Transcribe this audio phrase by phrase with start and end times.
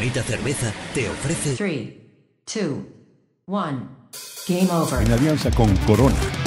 [0.00, 1.94] Bonita Cerveza te ofrece 3,
[2.46, 2.78] 2,
[3.44, 3.88] 1.
[4.48, 5.06] Game over.
[5.06, 6.39] En alianza con Corona.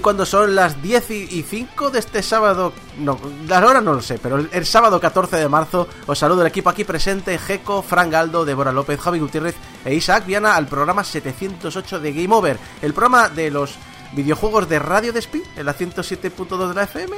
[0.00, 4.18] Cuando son las 10 y 5 de este sábado, no, la hora no lo sé,
[4.18, 8.44] pero el, sábado 14 de marzo, os saludo el equipo aquí presente, Jeco, Fran Galdo,
[8.44, 13.28] Débora López, Javi Gutiérrez e Isaac Viana al programa 708 de Game Over, el programa
[13.28, 13.74] de los
[14.12, 17.16] videojuegos de Radio Despí, en la 107.2 de la FM,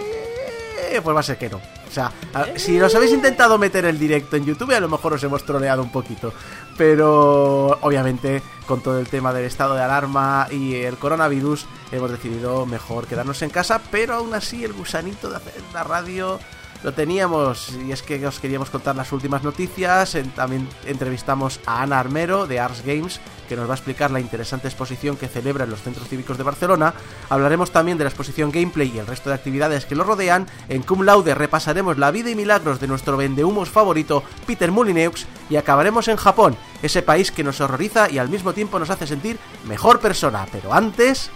[1.03, 1.59] pues va a ser que no.
[1.59, 2.11] O sea,
[2.57, 5.83] si os habéis intentado meter el directo en YouTube, a lo mejor os hemos troleado
[5.83, 6.33] un poquito.
[6.77, 12.65] Pero obviamente, con todo el tema del estado de alarma y el coronavirus, hemos decidido
[12.65, 13.83] mejor quedarnos en casa.
[13.91, 16.41] Pero aún así, el gusanito de hacer la radio
[16.83, 17.73] lo teníamos.
[17.87, 20.17] Y es que os queríamos contar las últimas noticias.
[20.35, 24.69] También entrevistamos a Ana Armero de Ars Games, que nos va a explicar la interesante
[24.69, 26.95] exposición que celebra en los centros cívicos de Barcelona.
[27.29, 30.47] Hablaremos también de la exposición Gameplay y el resto de actividades que lo rodean.
[30.69, 35.57] En Cum Laude repasaremos la vida y milagros de nuestro vendehumos favorito, Peter Molyneux, y
[35.57, 39.39] acabaremos en Japón, ese país que nos horroriza y al mismo tiempo nos hace sentir
[39.67, 40.47] mejor persona.
[40.51, 41.31] Pero antes...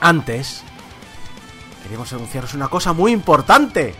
[0.00, 0.62] Antes...
[1.88, 3.94] Queremos anunciaros una cosa muy importante.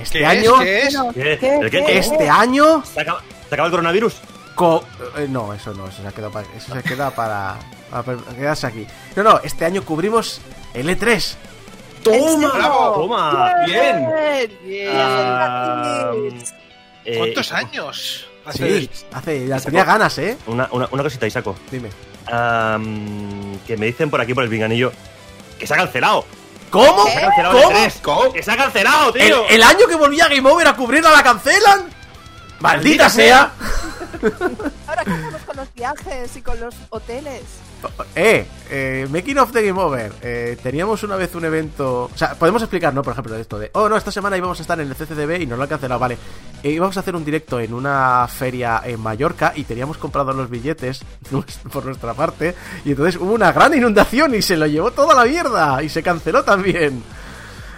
[0.00, 0.60] Este ¿Qué año...
[0.62, 0.64] es?
[0.64, 0.96] ¿Qué es?
[1.14, 1.38] ¿Qué?
[1.38, 1.56] ¿Qué?
[1.58, 1.84] ¿El qué?
[1.84, 1.98] ¿Qué?
[1.98, 2.82] Este año...
[2.84, 4.14] ¿Se acaba, se acaba el coronavirus?
[4.54, 4.84] Co-
[5.16, 7.56] eh, no, eso no, eso se ha quedado para, eso se queda para,
[7.90, 8.86] para quedarse aquí.
[9.16, 10.40] No, no, este año cubrimos
[10.74, 11.34] el E E3.
[12.02, 12.52] ¡Toma!
[12.54, 12.92] ¡Bravo!
[13.02, 14.08] Toma, bien.
[14.08, 16.44] Bien, bien.
[17.04, 18.26] eh, ¿Cuántos años?
[18.44, 20.36] hace Sí, hace, ya tenía ganas, ¿eh?
[20.46, 21.54] Una, una, una cosita, Isaco.
[21.70, 21.90] Dime.
[23.66, 24.92] Que me dicen por aquí, por el pinganillo,
[25.58, 26.24] que se ha cancelado.
[26.72, 27.04] ¿Cómo?
[27.06, 27.70] Se ha cancelado ¿Cómo?
[27.70, 28.00] el E3.
[28.02, 28.32] ¿Cómo?
[28.32, 29.48] ¡Que se ha cancelado, ¿El, tío!
[29.48, 31.84] el año que volvía Game Over a cubrirla la cancelan?
[32.60, 33.52] ¡Maldita sea!
[34.86, 37.42] Ahora, ¿qué hacemos con los viajes y con los hoteles?
[38.14, 40.12] Eh, eh, Making of the Game Over.
[40.22, 42.04] Eh, teníamos una vez un evento.
[42.04, 43.02] O sea, podemos explicar, ¿no?
[43.02, 43.70] Por ejemplo, esto de.
[43.74, 45.98] Oh, no, esta semana íbamos a estar en el CCDB y nos lo han cancelado,
[46.00, 46.18] vale.
[46.62, 50.48] Eh, íbamos a hacer un directo en una feria en Mallorca y teníamos comprado los
[50.48, 51.00] billetes
[51.72, 52.54] por nuestra parte.
[52.84, 56.02] Y entonces hubo una gran inundación y se lo llevó toda la mierda y se
[56.02, 57.02] canceló también.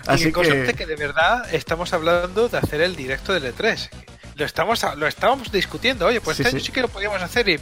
[0.07, 0.75] Y Así que conste que.
[0.75, 3.89] que de verdad estamos hablando de hacer el directo del E3.
[4.37, 6.73] Lo estamos lo estábamos discutiendo, oye, pues Sí, este año sí.
[6.73, 7.59] que lo podíamos hacer y.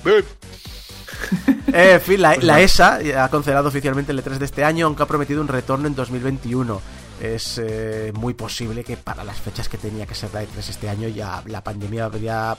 [1.73, 5.05] Eh, en fin, la, la ESA ha cancelado oficialmente el E3 de este año, aunque
[5.05, 6.83] ha prometido un retorno en 2021.
[7.23, 10.91] Es eh, muy posible que para las fechas que tenía que ser la E3 este
[10.91, 12.59] año ya la pandemia habría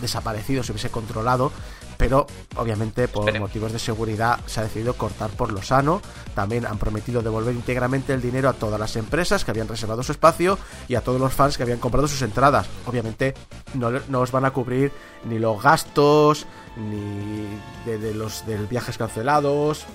[0.00, 1.50] desaparecido, se hubiese controlado,
[1.96, 3.48] pero obviamente por Esperemos.
[3.50, 6.00] motivos de seguridad se ha decidido cortar por lo sano.
[6.34, 10.12] También han prometido devolver íntegramente el dinero a todas las empresas que habían reservado su
[10.12, 12.66] espacio y a todos los fans que habían comprado sus entradas.
[12.86, 13.34] Obviamente
[13.74, 14.92] no, no os van a cubrir
[15.24, 16.46] ni los gastos,
[16.76, 17.46] ni
[17.84, 19.86] de, de los de viajes cancelados,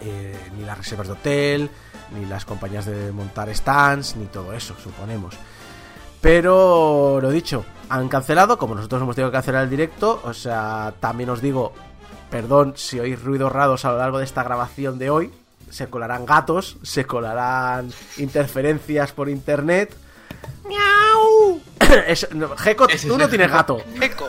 [0.00, 1.70] eh, ni las reservas de hotel,
[2.14, 5.34] ni las compañías de montar stands, ni todo eso, suponemos.
[6.22, 10.94] Pero lo dicho, han cancelado, como nosotros hemos tenido que cancelar el directo, o sea,
[11.00, 11.72] también os digo,
[12.30, 15.32] perdón si oís ruidos raros a lo largo de esta grabación de hoy,
[15.68, 19.94] se colarán gatos, se colarán interferencias por internet.
[20.66, 21.60] ¡Miau!
[22.06, 23.78] Eso- no, Gecko, tú no tienes gato.
[24.00, 24.28] Eco.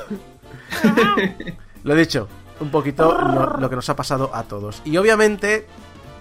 [1.84, 2.28] Lo dicho,
[2.59, 4.82] un poquito lo, lo que nos ha pasado a todos.
[4.86, 5.68] Y obviamente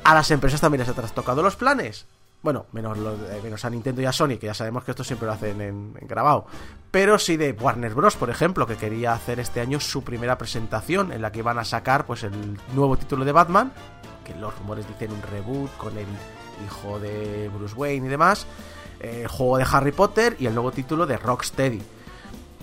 [0.05, 2.05] a las empresas también les ha trastocado los planes.
[2.43, 2.99] Bueno, menos,
[3.43, 5.95] menos a Nintendo y a Sony, que ya sabemos que esto siempre lo hacen en,
[6.01, 6.47] en grabado.
[6.91, 11.13] Pero sí de Warner Bros., por ejemplo, que quería hacer este año su primera presentación
[11.13, 13.73] en la que iban a sacar pues el nuevo título de Batman,
[14.25, 16.07] que los rumores dicen un reboot con el
[16.67, 18.47] hijo de Bruce Wayne y demás,
[19.01, 21.81] eh, el juego de Harry Potter y el nuevo título de Rocksteady.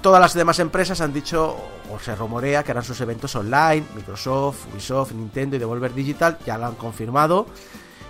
[0.02, 1.58] Todas las demás empresas han dicho,
[1.92, 3.86] o se rumorea, que harán sus eventos online.
[3.96, 7.48] Microsoft, Ubisoft, Nintendo y Devolver Digital ya lo han confirmado.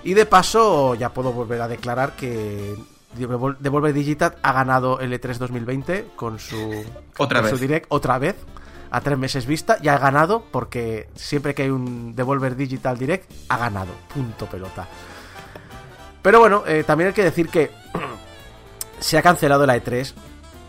[0.04, 2.76] Y de paso, ya puedo volver a declarar que
[3.18, 6.84] Devol- Devolver Digital ha ganado el E E3 2020 con su,
[7.18, 7.62] Otra con su vez.
[7.62, 8.36] direct otra vez.
[8.92, 13.30] A tres meses vista, ya ha ganado porque siempre que hay un Devolver Digital Direct,
[13.50, 13.92] ha ganado.
[14.12, 14.88] Punto pelota.
[16.24, 17.70] Pero bueno, eh, también hay que decir que
[19.00, 20.14] se ha cancelado la E3.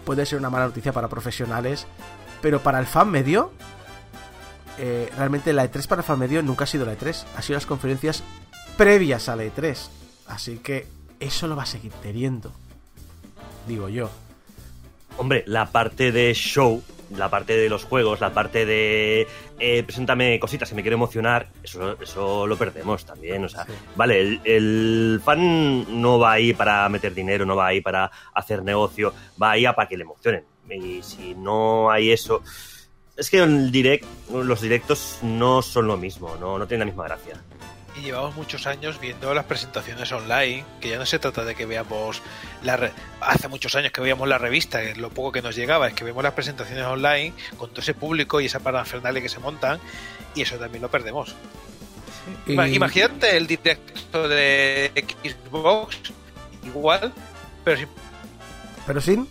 [0.04, 1.86] Puede ser una mala noticia para profesionales,
[2.42, 3.52] pero para el fan medio,
[4.76, 7.24] eh, realmente la E3 para el fan medio nunca ha sido la E3.
[7.36, 8.22] Ha sido las conferencias
[8.80, 9.76] previas a la E3.
[10.28, 10.86] Así que
[11.20, 12.50] eso lo va a seguir teniendo.
[13.68, 14.10] Digo yo.
[15.18, 16.82] Hombre, la parte de show,
[17.14, 19.28] la parte de los juegos, la parte de
[19.58, 23.44] eh, preséntame cositas que me quiero emocionar, eso, eso lo perdemos también.
[23.44, 23.66] O sea,
[23.96, 28.62] vale, el, el fan no va ahí para meter dinero, no va ahí para hacer
[28.62, 30.44] negocio, va ahí a para que le emocionen.
[30.70, 32.42] Y si no hay eso.
[33.14, 37.04] Es que el direct, los directos no son lo mismo, no, no tienen la misma
[37.04, 37.34] gracia.
[38.00, 41.66] Y llevamos muchos años viendo las presentaciones online, que ya no se trata de que
[41.66, 42.22] veamos
[42.62, 45.86] la re- hace muchos años que veíamos la revista, que lo poco que nos llegaba
[45.88, 49.38] es que vemos las presentaciones online con todo ese público y esa parafernalia que se
[49.38, 49.78] montan
[50.34, 51.34] y eso también lo perdemos.
[52.46, 54.92] Y- Imagínate el directo de
[55.22, 55.98] Xbox
[56.64, 57.12] igual,
[57.64, 57.88] pero sin,
[58.86, 59.28] Pero sin.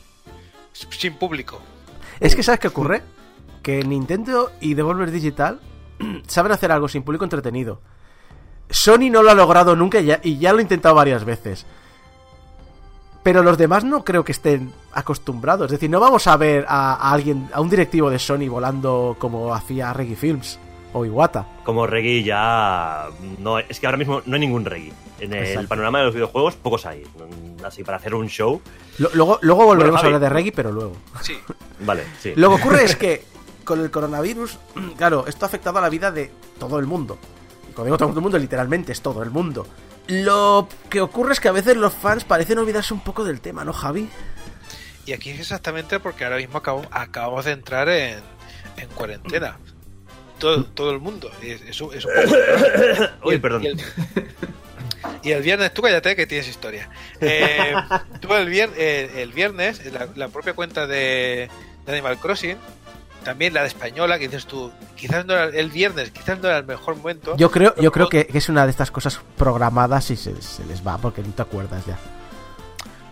[0.74, 1.60] sin público.
[2.19, 3.01] Es que ¿sabes qué ocurre?
[3.63, 5.60] Que Nintendo y Devolver Digital
[6.27, 7.81] saben hacer algo sin público entretenido.
[8.69, 11.66] Sony no lo ha logrado nunca y ya, y ya lo ha intentado varias veces.
[13.24, 15.66] Pero los demás no creo que estén acostumbrados.
[15.66, 19.18] Es decir, no vamos a ver a, a alguien, a un directivo de Sony volando
[19.19, 20.57] como hacía Reggie Films
[20.94, 21.45] o Iwata.
[21.66, 23.07] Como reggae ya.
[23.39, 24.94] No, es que ahora mismo no hay ningún reggae.
[25.19, 25.68] En el Exacto.
[25.68, 27.04] panorama de los videojuegos, pocos hay.
[27.66, 28.62] Así para hacer un show.
[29.00, 30.94] Lo- luego, luego volveremos Bueno, a hablar de Reggie, pero luego.
[31.21, 31.38] Sí.
[31.81, 32.31] Vale, sí.
[32.38, 33.24] Lo que ocurre es que
[33.66, 34.57] con el coronavirus,
[34.98, 37.18] claro, esto ha afectado a la vida de todo el mundo.
[37.79, 39.65] Cuando digo todo el mundo, literalmente es todo el mundo.
[40.07, 43.63] Lo que ocurre es que a veces los fans parecen olvidarse un poco del tema,
[43.63, 44.09] ¿no, Javi?
[45.05, 48.19] Y aquí es exactamente porque ahora mismo acabo- acabamos de entrar en,
[48.77, 49.57] en cuarentena.
[50.39, 51.31] Todo, todo el mundo.
[51.41, 53.63] Es, es un- es un poco- Uy, Y el- perdón.
[53.63, 53.81] Y el,
[55.23, 56.89] y el viernes, tú cállate que tienes historia.
[57.21, 57.73] Eh,
[58.19, 61.49] tú el, vier- eh, el viernes, la, la propia cuenta de,
[61.85, 62.57] de Animal Crossing,
[63.24, 66.57] también la de Española, que dices tú, quizás no era el viernes, quizás no era
[66.60, 67.36] el mejor momento.
[67.38, 70.66] Yo creo, yo creo que, que es una de estas cosas programadas y se, se
[70.66, 71.98] les va porque no te acuerdas ya.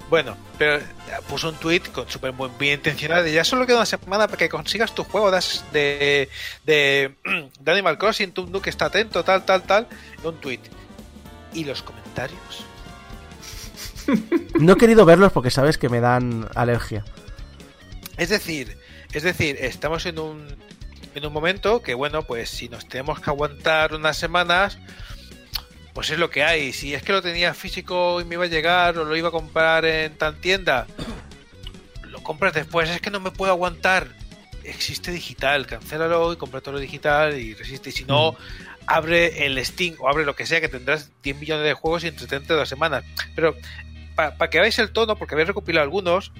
[0.09, 0.81] Bueno, pero
[1.27, 4.37] puso un tweet con súper buen- bien intencionado de ya solo queda una semana para
[4.37, 5.41] que consigas tu juego de,
[5.73, 6.29] de,
[6.65, 7.15] de,
[7.59, 9.87] de Animal Crossing, tú que está atento, tal, tal, tal,
[10.23, 10.61] un tweet.
[11.53, 12.39] Y los comentarios.
[14.59, 17.03] No he querido verlos porque sabes que me dan alergia.
[18.15, 18.77] Es decir,
[19.17, 20.45] es decir, estamos en un
[21.15, 24.77] en un momento que bueno, pues si nos tenemos que aguantar unas semanas,
[25.93, 26.71] pues es lo que hay.
[26.73, 29.31] Si es que lo tenía físico y me iba a llegar o lo iba a
[29.31, 30.85] comprar en tal tienda,
[32.03, 32.89] lo compras después.
[32.91, 34.07] Es que no me puedo aguantar.
[34.63, 37.89] Existe digital, cancélalo y compra todo lo digital y resiste.
[37.89, 38.35] Y si no,
[38.85, 42.09] abre el Steam o abre lo que sea, que tendrás 10 millones de juegos y
[42.09, 43.03] entretente dos semanas.
[43.33, 43.55] Pero
[44.17, 46.31] para que veáis el tono, porque habéis recopilado algunos,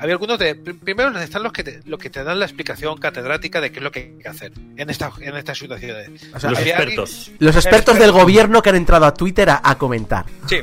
[0.00, 0.60] había algunos de.
[0.60, 3.78] pr- Primero están los que te, los que te dan la explicación catedrática de qué
[3.78, 6.08] es lo que hay que hacer en, esta, en estas situaciones.
[6.34, 7.30] O sea, Los había alguien- expertos.
[7.38, 10.24] Los expertos del gobierno que han entrado a Twitter a, a comentar.
[10.48, 10.60] Sí,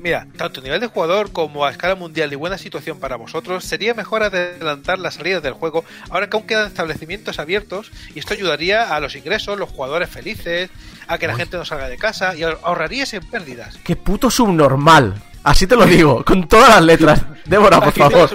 [0.00, 3.64] mira, tanto a nivel de jugador como a escala mundial y buena situación para vosotros,
[3.64, 8.34] sería mejor adelantar la salida del juego ahora que aún quedan establecimientos abiertos y esto
[8.34, 10.70] ayudaría a los ingresos, los jugadores felices,
[11.06, 13.78] a que la gente no salga de casa y ahor- ahorraríais en pérdidas.
[13.84, 15.14] ¡Qué puto subnormal!
[15.46, 17.22] Así te lo digo, con todas las letras.
[17.44, 18.30] Débora, por favor,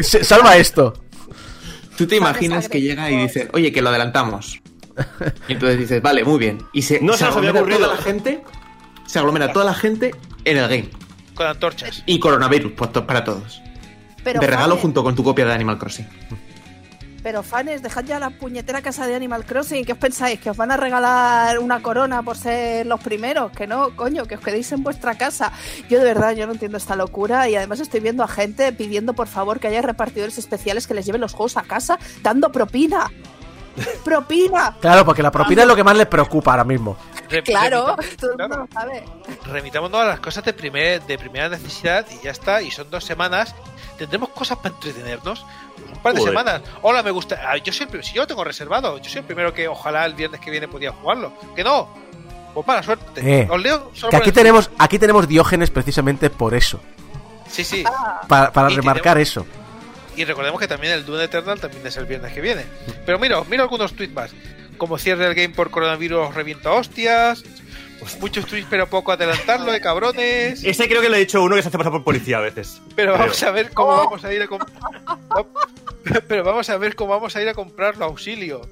[0.00, 0.94] se- salva esto.
[1.96, 4.60] Tú te imaginas que llega y dice, oye, que lo adelantamos.
[5.48, 6.58] Y entonces dices, vale, muy bien.
[6.72, 7.78] Y se, No se había aglomera ocurrido.
[7.80, 8.42] toda la gente,
[9.06, 10.12] se aglomera toda la gente
[10.44, 10.90] en el game.
[11.36, 12.02] Con antorchas.
[12.04, 13.62] Y coronavirus pues, para todos.
[14.24, 16.08] Pero de regalo junto con tu copia de Animal Crossing.
[17.26, 19.84] Pero fans, dejad ya la puñetera casa de Animal Crossing.
[19.84, 20.38] ¿Qué os pensáis?
[20.38, 23.50] ¿Que os van a regalar una corona por ser los primeros?
[23.50, 25.50] Que no, coño, que os quedéis en vuestra casa.
[25.88, 29.12] Yo de verdad, yo no entiendo esta locura y además estoy viendo a gente pidiendo
[29.12, 33.10] por favor que haya repartidores especiales que les lleven los juegos a casa dando propina.
[34.04, 34.76] ¡Propina!
[34.80, 36.96] Claro, porque la propina es lo que más les preocupa ahora mismo.
[37.28, 39.04] Re- Claro, todo el mundo lo sabe.
[39.46, 42.62] remitámonos a las cosas de, primer, de primera necesidad y ya está.
[42.62, 43.52] Y son dos semanas.
[43.98, 45.44] Tendremos cosas para entretenernos.
[45.92, 46.32] Un par de Joder.
[46.32, 46.62] semanas.
[46.82, 47.40] Hola, me gusta.
[47.46, 50.14] ah, Yo pri- si yo lo tengo reservado, yo soy el primero que ojalá el
[50.14, 51.32] viernes que viene podía jugarlo.
[51.54, 51.88] Que no.
[52.54, 53.20] Pues mala suerte.
[53.42, 56.80] Eh, Os leo solo Que aquí el- tenemos, aquí tenemos Diógenes precisamente por eso.
[57.48, 57.84] Sí, sí.
[58.28, 59.46] Para, para remarcar eso.
[60.16, 62.64] Y recordemos que también el Dune Eternal también es el viernes que viene.
[63.04, 64.30] Pero mira, mira algunos tweets más.
[64.78, 67.44] Como cierre el game por coronavirus revienta hostias.
[68.20, 70.62] Muchos tweets pero poco adelantarlo, de cabrones.
[70.64, 72.80] Ese creo que lo he dicho uno que se hace pasar por policía a veces.
[72.94, 73.18] Pero Creo.
[73.24, 74.70] vamos a ver cómo vamos a ir a comprar.
[76.28, 78.62] Pero vamos a ver cómo vamos a ir a comprarlo, auxilio.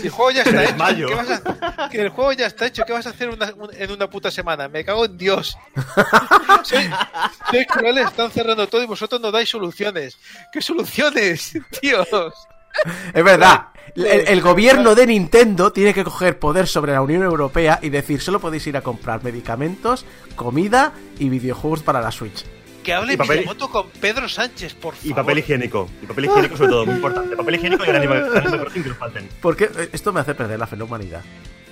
[0.00, 1.06] Si el juego ya está hecho.
[1.06, 1.88] ¿qué vas a...
[1.88, 4.30] que el juego ya está hecho, ¿qué vas a hacer una- un- en una puta
[4.30, 4.66] semana?
[4.68, 5.56] Me cago en Dios.
[6.64, 10.18] sois crueles, están cerrando todo y vosotros no dais soluciones.
[10.52, 12.08] ¿Qué soluciones, tíos?
[13.14, 13.68] Es verdad.
[13.96, 18.20] El, el gobierno de Nintendo tiene que coger poder sobre la Unión Europea y decir,
[18.20, 20.04] solo podéis ir a comprar medicamentos,
[20.36, 22.44] comida y videojuegos para la Switch.
[22.84, 25.10] Que hable Y papel- Miyamoto con Pedro Sánchez, por favor.
[25.10, 25.88] Y papel higiénico.
[26.02, 27.34] Y papel higiénico sobre todo, muy importante.
[27.34, 29.28] Papel higiénico y el Animal, que nos falten.
[29.40, 31.22] Porque eh, esto me hace perder la fe en la humanidad.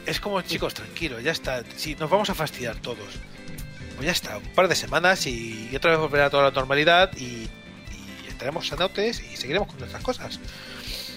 [0.04, 1.62] Es como, chicos, tranquilo, ya está.
[1.76, 2.98] Si nos vamos a fastidiar todos.
[3.94, 7.24] Pues ya está, un par de semanas y otra vez volverá toda la normalidad y,
[7.92, 10.40] y estaremos sanotes y seguiremos con nuestras cosas.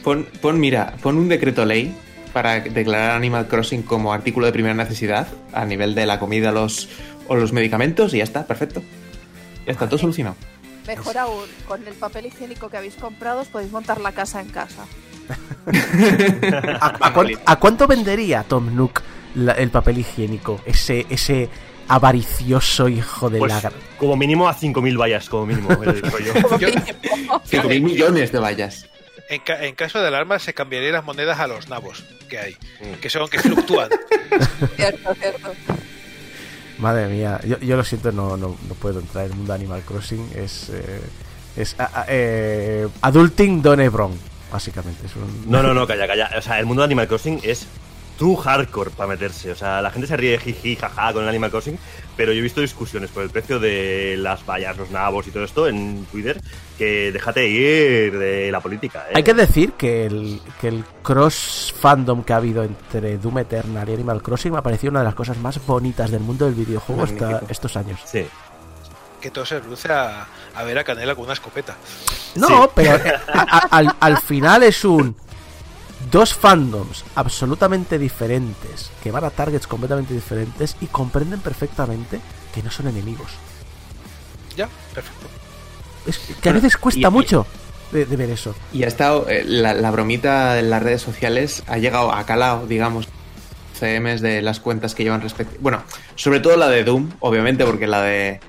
[0.04, 1.94] Pon, pon, mira, pon un decreto ley
[2.34, 6.88] para declarar Animal Crossing como artículo de primera necesidad a nivel de la comida los,
[7.28, 8.82] o los medicamentos y ya está, perfecto.
[9.66, 10.36] Ya está, todo solucionado.
[10.88, 14.50] Mejor aún, con el papel higiénico que habéis comprado os podéis montar la casa en
[14.50, 14.86] casa.
[16.82, 19.02] ¿A, a cuán- a cuánto vendería Tom Nook
[19.36, 20.60] la- el papel higiénico?
[20.66, 21.50] Ese, ese
[21.88, 23.60] avaricioso hijo de Pues la...
[23.62, 25.72] gran- como mínimo a 5.000 vallas, como mínimo.
[25.84, 26.58] eh, digo yo.
[26.58, 28.88] Yo- 5.000 millones de vallas.
[29.30, 32.58] En, ca- en caso de alarma se cambiarían las monedas a los nabos que hay,
[32.82, 32.94] Mm.
[33.02, 33.90] que son que fluctúan.
[34.76, 35.54] Cierto, cierto.
[36.78, 39.60] Madre mía, yo, yo lo siento, no, no, no puedo entrar en el mundo de
[39.60, 40.30] Animal Crossing.
[40.36, 40.70] Es...
[40.70, 41.02] eh,
[41.58, 44.18] es a- a- eh, adulting Don Ebron,
[44.52, 45.06] básicamente.
[45.06, 46.30] Es un- No, no, no, calla, calla.
[46.38, 47.66] O sea, el mundo de Animal Crossing es
[48.20, 49.52] too hardcore para meterse.
[49.52, 51.80] O sea, la gente se ríe jiji, jaja con el Animal Crossing,
[52.18, 55.46] pero yo he visto discusiones por el precio de las vallas, los nabos y todo
[55.46, 56.40] esto en Twitter
[56.78, 59.06] que déjate ir de la política.
[59.10, 59.14] ¿eh?
[59.16, 63.88] Hay que decir que el, que el cross fandom que ha habido entre Doom Eternal
[63.90, 66.56] y Animal Crossing me ha parecido una de las cosas más bonitas del mundo del
[66.56, 68.02] videojuego hasta estos años.
[68.06, 68.26] Sí.
[69.22, 71.76] Que todo se reduce a, a ver a Canela con una escopeta.
[72.36, 72.70] No, Sí.
[72.76, 75.16] pero eh, a- a- al, al final es un
[76.12, 82.20] dos fandoms absolutamente diferentes que van a targets completamente diferentes y comprenden perfectamente
[82.54, 83.32] que no son enemigos.
[84.56, 85.28] Ya, perfecto.
[86.08, 87.46] Es que a veces cuesta y- y- mucho
[87.92, 88.56] de, de ver eso.
[88.74, 92.66] Y ha estado, eh, la, la bromita en las redes sociales ha llegado a calado,
[92.68, 93.08] digamos,
[93.80, 95.56] CMs de las cuentas que llevan respecto.
[95.62, 95.84] Bueno,
[96.16, 98.40] sobre todo la de Doom, obviamente, porque la de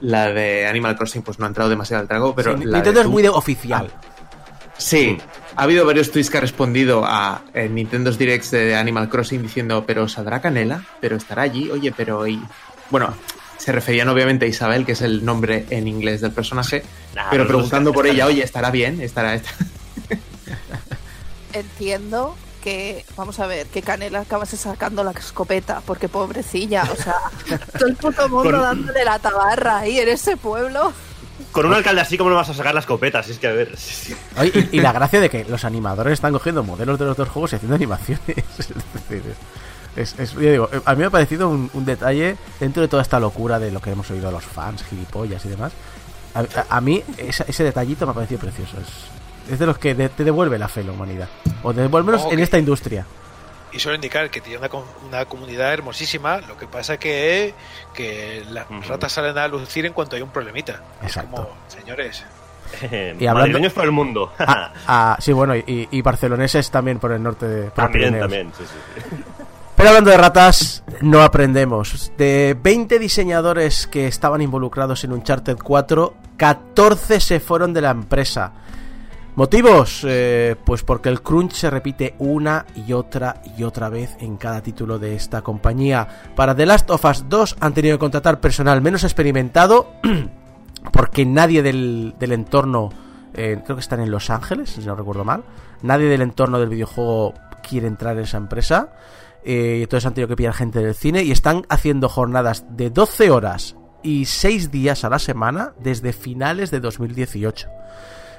[0.00, 3.00] la de Animal Crossing pues no ha entrado demasiado al trago, pero Sí, la Nintendo
[3.00, 3.90] es Doom- muy de oficial.
[4.76, 5.18] Sí,
[5.56, 9.84] ha habido varios tweets que ha respondido a eh, Nintendo's Directs de Animal Crossing diciendo,
[9.86, 12.42] pero saldrá Canela, pero estará allí, oye, pero y
[12.90, 13.14] bueno,
[13.56, 16.82] se referían obviamente a Isabel, que es el nombre en inglés del personaje,
[17.14, 19.40] Nah, pero preguntando por ella, oye, estará bien, estará,
[21.52, 27.14] Entiendo que, vamos a ver, que Canela acabase sacando la escopeta, porque pobrecilla, o sea,
[27.78, 30.92] todo el puto mundo Con- dándole la tabarra ahí en ese pueblo.
[31.52, 33.28] Con un alcalde así, ¿cómo no vas a sacar las copetas?
[33.28, 33.72] Es que, a ver.
[34.72, 37.52] y, y la gracia de que los animadores están cogiendo modelos de los dos juegos
[37.52, 38.22] y haciendo animaciones.
[38.58, 38.68] Es
[39.08, 39.34] decir,
[39.96, 43.02] es, es- yo digo, a mí me ha parecido un, un detalle dentro de toda
[43.02, 45.72] esta locura de lo que hemos oído a los fans, gilipollas y demás.
[46.34, 48.76] A, a- a mí esa- ese detallito me ha parecido precioso.
[48.80, 51.28] Es, es de los que de- te devuelve la fe en la humanidad.
[51.62, 52.32] O devuélvenos Ok.
[52.32, 53.06] en esta industria.
[53.74, 57.54] Y suele indicar que tiene una, com- una comunidad hermosísima, lo que pasa que,
[57.92, 60.80] que las ratas salen a lucir en cuanto hay un problemita.
[61.02, 61.30] Exacto.
[61.36, 62.24] Como, señores,
[63.18, 64.32] Y hablando- por el mundo.
[64.38, 68.22] Ah, ah, sí, bueno, y, y barceloneses también por el norte de por también, Pirineos.
[68.22, 68.52] también.
[68.56, 69.16] Sí, sí, sí.
[69.76, 72.12] Pero hablando de ratas, no aprendemos.
[72.16, 78.52] De 20 diseñadores que estaban involucrados en Uncharted 4, 14 se fueron de la empresa.
[79.36, 80.04] ¿Motivos?
[80.06, 84.62] Eh, pues porque el crunch se repite una y otra y otra vez en cada
[84.62, 86.06] título de esta compañía.
[86.36, 89.92] Para The Last of Us 2 han tenido que contratar personal menos experimentado
[90.92, 92.90] porque nadie del, del entorno,
[93.34, 95.42] eh, creo que están en Los Ángeles, si no recuerdo mal,
[95.82, 97.34] nadie del entorno del videojuego
[97.68, 98.92] quiere entrar en esa empresa.
[99.44, 103.30] Eh, entonces han tenido que pillar gente del cine y están haciendo jornadas de 12
[103.30, 107.68] horas y 6 días a la semana desde finales de 2018.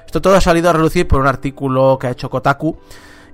[0.06, 2.78] Esto todo ha salido a relucir por un artículo que ha hecho Kotaku.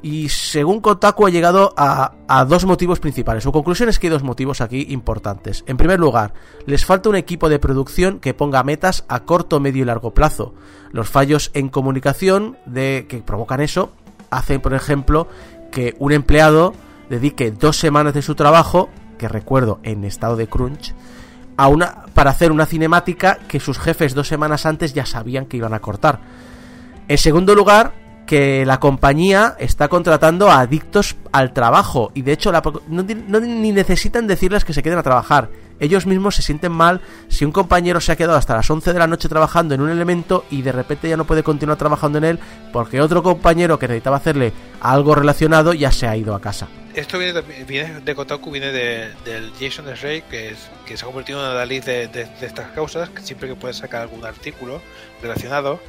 [0.02, 3.44] Y según Kotaku ha llegado a, dos motivos principales.
[3.44, 5.62] Su conclusión es que hay dos motivos aquí importantes.
[5.68, 6.34] En primer lugar,
[6.66, 10.54] les falta un equipo de producción que ponga metas a corto, medio y largo plazo.
[10.90, 13.92] Los fallos en comunicación de, que provocan eso
[14.30, 15.28] hacen, por ejemplo,
[15.70, 16.74] que un empleado
[17.08, 18.88] dedique dos semanas de su trabajo,
[19.18, 20.94] que recuerdo en estado de crunch,
[21.56, 25.58] a una, para hacer una cinemática que sus jefes dos semanas antes ya sabían que
[25.58, 26.20] iban a cortar.
[27.08, 27.92] En segundo lugar,
[28.26, 33.02] que la compañía está contratando a adictos al trabajo y de hecho la- no,
[33.40, 35.50] ni necesitan decirles que se queden a trabajar.
[35.80, 38.98] Ellos mismos se sienten mal si un compañero se ha quedado hasta las 11 de
[39.00, 42.24] la noche trabajando en un elemento y de repente ya no puede continuar trabajando en
[42.24, 42.38] él
[42.72, 46.68] porque otro compañero que necesitaba hacerle algo relacionado ya se ha ido a casa.
[46.94, 50.54] esto viene, también- viene de Kotaku, viene de, del Jason Ray, que,
[50.86, 53.74] que se ha convertido en una de, de- de estas causas, que siempre que puede
[53.74, 54.80] sacar algún artículo
[55.20, 55.80] relacionado.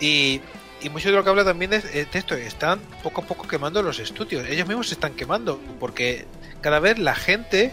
[0.00, 0.40] Y,
[0.80, 3.82] y mucho de lo que habla también es, de esto, están poco a poco quemando
[3.82, 4.46] los estudios.
[4.48, 6.26] Ellos mismos se están quemando, porque
[6.60, 7.72] cada vez la gente,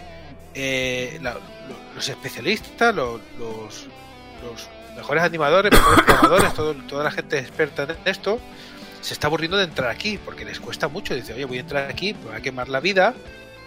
[0.54, 3.86] eh, la- lo- los especialistas, lo- los,
[4.42, 8.40] los mejores animadores, mejores programadores, todo- toda la gente experta en esto,
[9.00, 11.14] se está aburriendo de entrar aquí, porque les cuesta mucho.
[11.14, 13.14] Dice, oye, voy a entrar aquí, me voy a quemar la vida,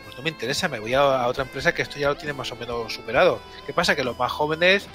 [0.04, 2.52] pues no me interesa, me voy a otra empresa que esto ya lo tiene más
[2.52, 3.40] o menos superado.
[3.66, 3.96] ¿Qué pasa?
[3.96, 4.88] Que los más jóvenes,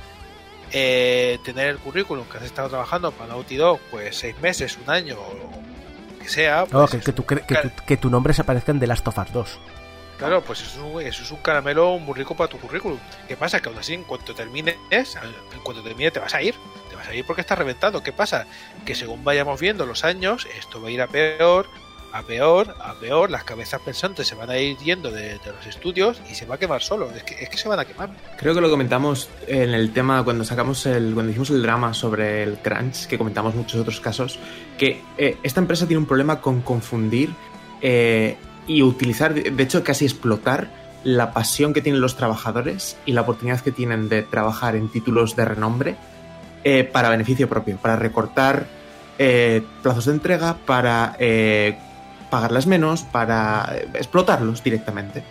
[0.73, 4.91] eh, tener el currículum que has estado trabajando para Naughty Dog, pues seis meses, un
[4.93, 8.33] año, o que sea, pues que, tu, un cre- que, ca- tu, que tu nombre
[8.35, 9.59] se aparezca en The Last of Us 2.
[10.19, 12.99] Claro, pues eso es, un, eso es un caramelo muy rico para tu currículum.
[13.27, 13.61] ¿Qué pasa?
[13.61, 16.55] Que aún así, en cuanto termines, en cuanto termine, te vas a ir.
[16.89, 18.01] Te vas a ir porque estás reventando.
[18.01, 18.47] ¿Qué pasa?
[18.87, 21.69] Que según vayamos viendo los años, esto va a ir a peor,
[22.15, 23.31] a peor, a peor.
[23.31, 26.59] Las cabezas pensantes se van a ir yendo de, los estudios y se va a
[26.59, 27.11] quemar solo.
[27.11, 28.11] Es que, es que se van a quemar.
[28.39, 32.45] Creo que lo comentamos en el tema cuando sacamos el, cuando hicimos el drama sobre
[32.45, 34.39] el crunch, que comentamos muchos otros casos,
[34.79, 37.31] que eh, esta empresa tiene un problema con confundir
[37.83, 38.37] eh,
[38.69, 40.71] y utilizar, de hecho casi explotar
[41.03, 45.35] la pasión que tienen los trabajadores y la oportunidad que tienen de trabajar en títulos
[45.35, 45.97] de renombre
[46.63, 48.85] eh, para beneficio propio, para recortar
[49.83, 51.15] plazos de entrega, para
[52.35, 55.23] pagarlas menos, para eh, explotarlos directamente.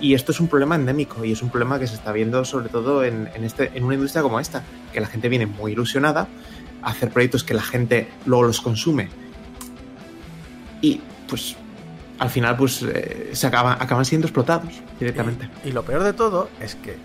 [0.00, 2.68] Y esto es un problema endémico y es un problema que se está viendo sobre
[2.68, 6.26] todo en, en este, en una industria como esta, que la gente viene muy ilusionada
[6.82, 9.08] a hacer proyectos que la gente luego los consume
[10.80, 11.54] y pues
[12.18, 15.48] al final pues eh, se acaban, acaban siendo explotados directamente.
[15.64, 16.96] Y, y lo peor de todo es que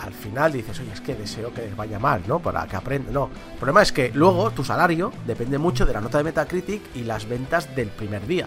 [0.00, 2.38] al final dices, oye, es que deseo que les vaya mal, ¿no?
[2.38, 3.12] Para que aprendan.
[3.12, 6.82] No, el problema es que luego tu salario depende mucho de la nota de Metacritic
[6.94, 8.46] y las ventas del primer día.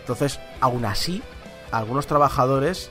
[0.00, 1.22] Entonces, aún así,
[1.72, 2.90] algunos trabajadores,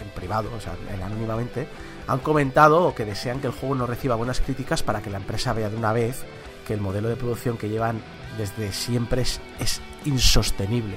[0.00, 1.66] en privado, o sea, en anónimamente,
[2.06, 5.52] han comentado que desean que el juego no reciba buenas críticas para que la empresa
[5.52, 6.24] vea de una vez
[6.66, 8.00] que el modelo de producción que llevan
[8.36, 9.40] desde siempre es
[10.04, 10.96] insostenible.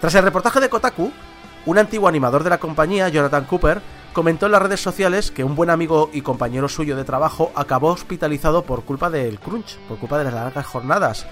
[0.00, 1.10] Tras el reportaje de Kotaku,
[1.66, 3.80] un antiguo animador de la compañía, Jonathan Cooper,
[4.14, 7.88] comentó en las redes sociales que un buen amigo y compañero suyo de trabajo acabó
[7.88, 11.26] hospitalizado por culpa del crunch, por culpa de las largas jornadas.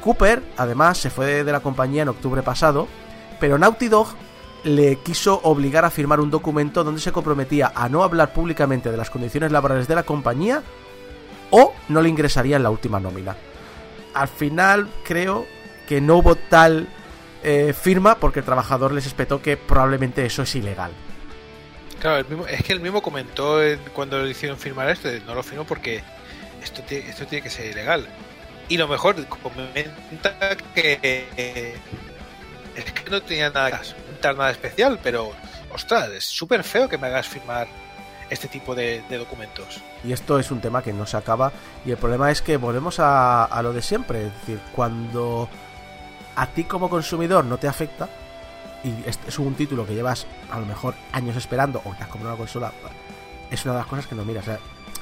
[0.00, 2.88] Cooper, además, se fue de la compañía en octubre pasado,
[3.38, 4.08] pero Naughty Dog
[4.64, 8.96] le quiso obligar a firmar un documento donde se comprometía a no hablar públicamente de
[8.96, 10.62] las condiciones laborales de la compañía
[11.50, 13.36] o no le ingresaría en la última nómina.
[14.14, 15.44] Al final creo
[15.86, 16.88] que no hubo tal
[17.42, 20.92] eh, firma porque el trabajador les espetó que probablemente eso es ilegal.
[22.04, 25.34] Claro, el mismo, es que él mismo comentó en- cuando le hicieron firmar esto, no
[25.34, 26.02] lo firmo porque
[26.62, 28.06] esto, tie- esto tiene que ser ilegal.
[28.68, 30.98] Y lo mejor, comenta que
[32.76, 33.80] es que no tenía nada
[34.22, 35.32] nada especial, pero
[35.72, 37.68] ostras, es súper feo que me hagas firmar
[38.28, 39.80] este tipo de, de documentos.
[40.04, 41.52] Y esto es un tema que no se acaba.
[41.86, 44.26] Y el problema es que volvemos a, a lo de siempre.
[44.26, 45.48] Es decir, cuando
[46.36, 48.10] a ti como consumidor no te afecta,
[48.84, 52.34] y es un título que llevas a lo mejor años esperando, o te has comprado
[52.34, 52.72] una consola,
[53.50, 54.44] es una de las cosas que no miras.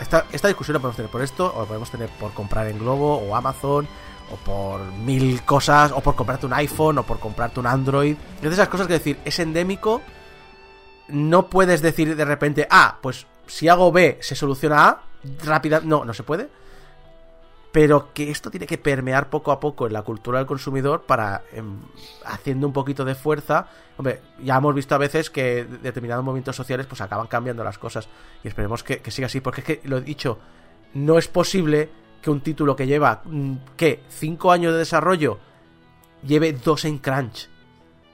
[0.00, 2.78] Esta, esta discusión la podemos tener por esto, o la podemos tener por comprar en
[2.78, 3.86] Globo, o Amazon,
[4.30, 8.16] o por mil cosas, o por comprarte un iPhone, o por comprarte un Android.
[8.36, 10.00] Es de esas cosas que decir, es endémico.
[11.08, 15.02] No puedes decir de repente, ah, pues si hago B se soluciona A,
[15.44, 15.80] rápida.
[15.84, 16.48] No, no se puede.
[17.72, 21.42] Pero que esto tiene que permear poco a poco en la cultura del consumidor para,
[21.52, 21.78] em,
[22.26, 23.68] haciendo un poquito de fuerza.
[23.96, 28.08] Hombre, ya hemos visto a veces que determinados movimientos sociales pues acaban cambiando las cosas.
[28.44, 30.38] Y esperemos que, que siga así, porque es que, lo he dicho,
[30.94, 31.88] no es posible
[32.20, 34.02] que un título que lleva, mm, ¿qué?
[34.08, 35.38] Cinco años de desarrollo,
[36.26, 37.48] lleve dos en crunch.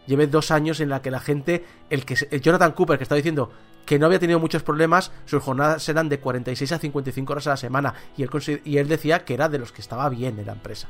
[0.07, 3.15] Lleve dos años en la que la gente, el que el Jonathan Cooper que está
[3.15, 3.51] diciendo
[3.89, 7.51] que no había tenido muchos problemas, sus jornadas eran de 46 a 55 horas a
[7.51, 8.29] la semana y él,
[8.67, 10.89] y él decía que era de los que estaba bien en la empresa.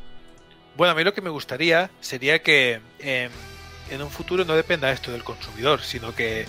[0.77, 3.29] Bueno, a mí lo que me gustaría sería que eh,
[3.91, 6.47] en un futuro no dependa esto del consumidor, sino que,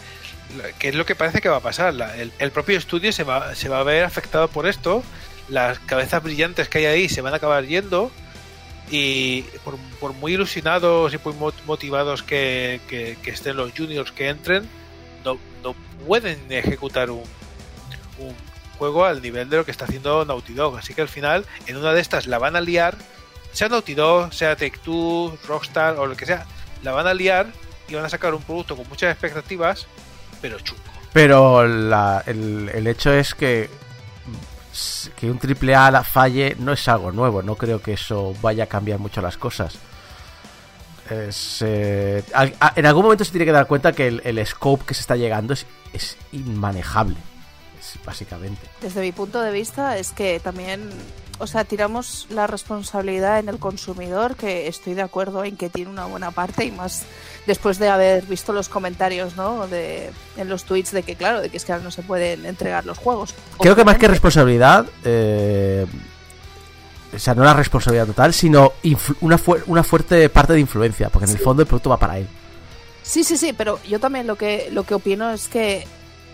[0.80, 1.94] que es lo que parece que va a pasar.
[2.18, 5.04] El, el propio estudio se va, se va a ver afectado por esto,
[5.50, 8.12] las cabezas brillantes que hay ahí se van a acabar yendo
[8.90, 9.44] y
[10.00, 12.80] por, muy ilusionados y muy mo- motivados que
[13.24, 14.68] estén los juniors que entren,
[15.64, 15.76] no,
[16.08, 17.24] pueden ejecutar un,
[18.78, 20.78] juego al nivel de lo que está haciendo Naughty Dog.
[20.78, 22.98] Así que al final, en una de estas la van a liar,
[23.52, 26.46] sea Naughty Dog, sea Take Two, Rockstar o lo que sea,
[26.84, 27.48] la van a liar
[27.88, 29.88] y van a sacar un producto con muchas expectativas,
[30.42, 30.82] pero chungo.
[31.12, 33.70] Pero el, el hecho es que
[35.16, 37.42] que un triple A la falle no es algo nuevo.
[37.42, 39.78] No creo que eso vaya a cambiar mucho las cosas.
[41.10, 44.86] Es, eh, a- en algún momento se tiene que dar cuenta que el, el scope
[44.86, 47.16] que se está llegando es, es inmanejable.
[47.80, 48.62] Es básicamente.
[48.82, 50.90] Desde mi punto de vista es que también
[51.42, 55.90] o sea, tiramos la responsabilidad en el consumidor, que estoy de acuerdo en que tiene
[55.90, 57.04] una buena parte y más
[57.48, 59.66] después de haber visto los comentarios, ¿no?
[59.68, 62.46] De, en los tweets de que, claro, de que es que ahora no se pueden
[62.46, 63.34] entregar los juegos.
[63.58, 65.86] Creo que más que responsabilidad, eh,
[67.14, 71.10] o sea, no la responsabilidad total, sino influ- una, fu- una fuerte parte de influencia,
[71.10, 72.28] porque en el fondo el producto va para él.
[73.04, 75.86] Sí, sí, sí, pero yo también lo que, lo que opino es que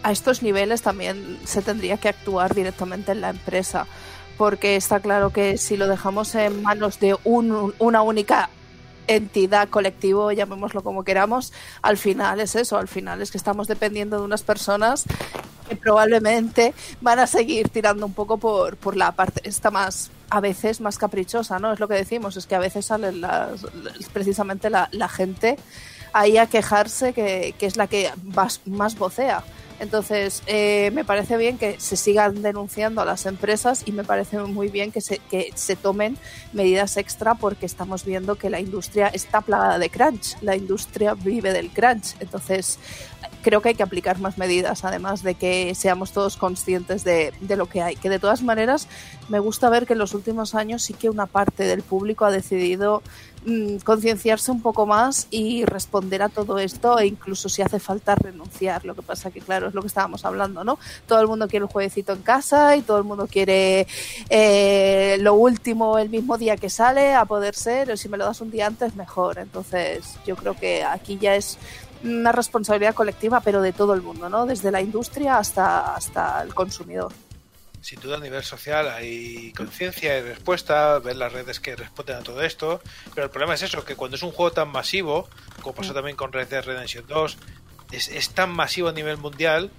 [0.03, 3.87] a estos niveles también se tendría que actuar directamente en la empresa,
[4.37, 8.49] porque está claro que si lo dejamos en manos de un- una única
[9.07, 14.17] entidad, colectivo, llamémoslo como queramos, al final es eso, al final es que estamos dependiendo
[14.17, 15.05] de unas personas
[15.69, 20.41] que probablemente van a seguir tirando un poco por, por la parte esta más a
[20.41, 21.71] veces más caprichosa, ¿no?
[21.71, 23.65] Es lo que decimos, es que a veces las-
[24.11, 25.57] precisamente la, la gente
[26.11, 29.43] ahí a quejarse que, que es la que más, más vocea.
[29.77, 34.39] Entonces, eh, me parece bien que se sigan denunciando a las empresas y me parece
[34.39, 36.17] muy bien que se, que se tomen
[36.53, 40.37] medidas extra porque estamos viendo que la industria está plagada de crunch.
[40.41, 42.15] La industria vive del crunch.
[42.21, 42.79] Entonces,
[43.43, 47.55] creo que hay que aplicar más medidas, además de que seamos todos conscientes de, de
[47.57, 47.97] lo que hay.
[47.97, 48.87] Que de todas maneras,
[49.27, 52.31] me gusta ver que en los últimos años sí que una parte del público ha
[52.31, 53.01] decidido
[53.45, 58.15] mm, concienciarse un poco más y responder a todo esto e incluso si hace falta
[58.15, 58.85] renunciar.
[58.85, 60.77] Lo que pasa que, claro, es lo que estábamos hablando, ¿no?
[61.07, 63.87] Todo el mundo quiere el jueguecito en casa y todo el mundo quiere
[64.29, 68.25] eh, lo último el mismo día que sale, a poder ser, o si me lo
[68.25, 69.39] das un día antes, mejor.
[69.39, 71.57] Entonces, yo creo que aquí ya es
[72.03, 74.45] una responsabilidad colectiva, pero de todo el mundo, ¿no?
[74.45, 77.11] Desde la industria hasta, hasta el consumidor.
[77.85, 82.23] Sin duda a nivel social hay conciencia y respuesta, ver las redes que responden a
[82.23, 82.81] todo esto,
[83.13, 85.29] pero el problema es eso, que cuando es un juego tan masivo,
[85.61, 87.37] como pasó también con Red Dead Redemption 2,
[87.91, 89.69] es, es tan masivo a nivel mundial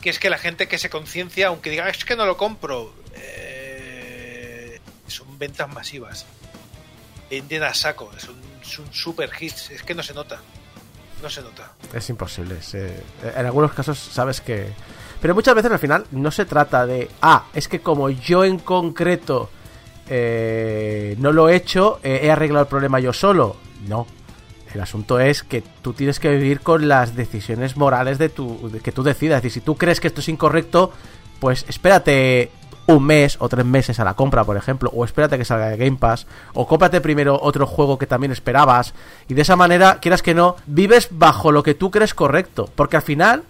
[0.00, 2.36] que es que la gente que se conciencia, aunque diga, "Ah, es que no lo
[2.36, 6.26] compro, eh, son ventas masivas.
[7.30, 10.40] Venden a saco, es un, es un super hit, es que no se nota.
[11.22, 11.74] No se nota.
[11.94, 12.58] Es imposible.
[12.72, 14.72] en algunos casos sabes que...
[15.20, 17.10] Pero muchas veces al final no se trata de...
[17.20, 19.50] Ah, es que como yo en concreto
[20.08, 23.56] eh, no lo he hecho, eh, he arreglado el problema yo solo.
[23.86, 24.06] No.
[24.72, 28.80] El asunto es que tú tienes que vivir con las decisiones morales de tu, de
[28.80, 29.38] que tú decidas.
[29.38, 30.92] Es decir, si tú crees que esto es incorrecto,
[31.40, 32.50] pues espérate
[32.86, 35.76] un mes o tres meses a la compra, por ejemplo, o espérate que salga de
[35.76, 38.94] Game Pass, o cómprate primero otro juego que también esperabas,
[39.28, 42.96] y de esa manera, quieras que no, vives bajo lo que tú crees correcto, porque
[42.96, 43.42] al final,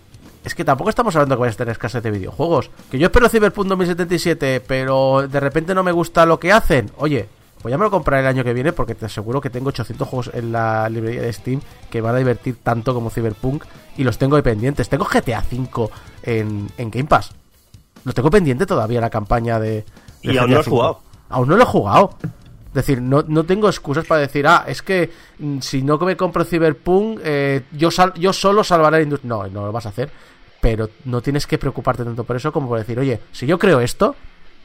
[0.45, 3.29] es que tampoco estamos hablando que vayas a tener escasez de videojuegos, que yo espero
[3.29, 7.29] Cyberpunk 2077, pero de repente no me gusta lo que hacen, oye,
[7.61, 10.07] pues ya me lo compraré el año que viene porque te aseguro que tengo 800
[10.07, 13.65] juegos en la librería de Steam que van a divertir tanto como Cyberpunk
[13.97, 14.89] y los tengo ahí pendientes.
[14.89, 15.91] Tengo GTA V
[16.23, 17.33] en, en Game Pass.
[18.05, 19.85] Lo tengo pendiente todavía la campaña de.
[20.23, 20.71] de Y aún no lo V.
[20.71, 21.01] jugado.
[21.29, 22.11] Aún no lo he jugado.
[22.79, 26.17] Es decir, no, no tengo excusas para decir, ah, es que mm, si no me
[26.17, 29.29] compro Cyberpunk, eh, yo, sal- yo solo salvaré la industria.
[29.29, 30.11] No, no lo vas a hacer.
[30.61, 33.81] Pero no tienes que preocuparte tanto por eso como por decir, oye, si yo creo
[33.81, 34.15] esto,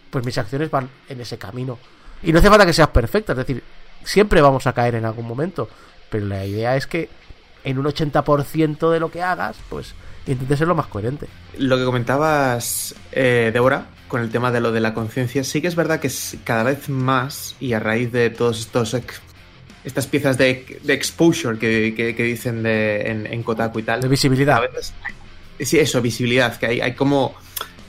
[0.10, 1.78] pues mis acciones van en ese camino.
[2.24, 3.64] Y no hace falta que seas perfecta, es decir,
[4.04, 5.68] siempre vamos a caer en algún momento.
[6.10, 7.10] Pero la idea es que
[7.64, 9.94] en un 80% de lo que hagas, pues
[10.28, 11.28] intentes ser lo más coherente.
[11.58, 15.68] Lo que comentabas, eh, Débora, con el tema de lo de la conciencia, sí que
[15.68, 18.96] es verdad que es cada vez más, y a raíz de todos estos
[19.84, 24.02] estas piezas de, de exposure que, que- que dicen de, en, en Kotaku y tal,
[24.02, 24.58] De visibilidad.
[24.58, 24.94] a veces
[25.60, 27.34] sí eso visibilidad que hay, hay como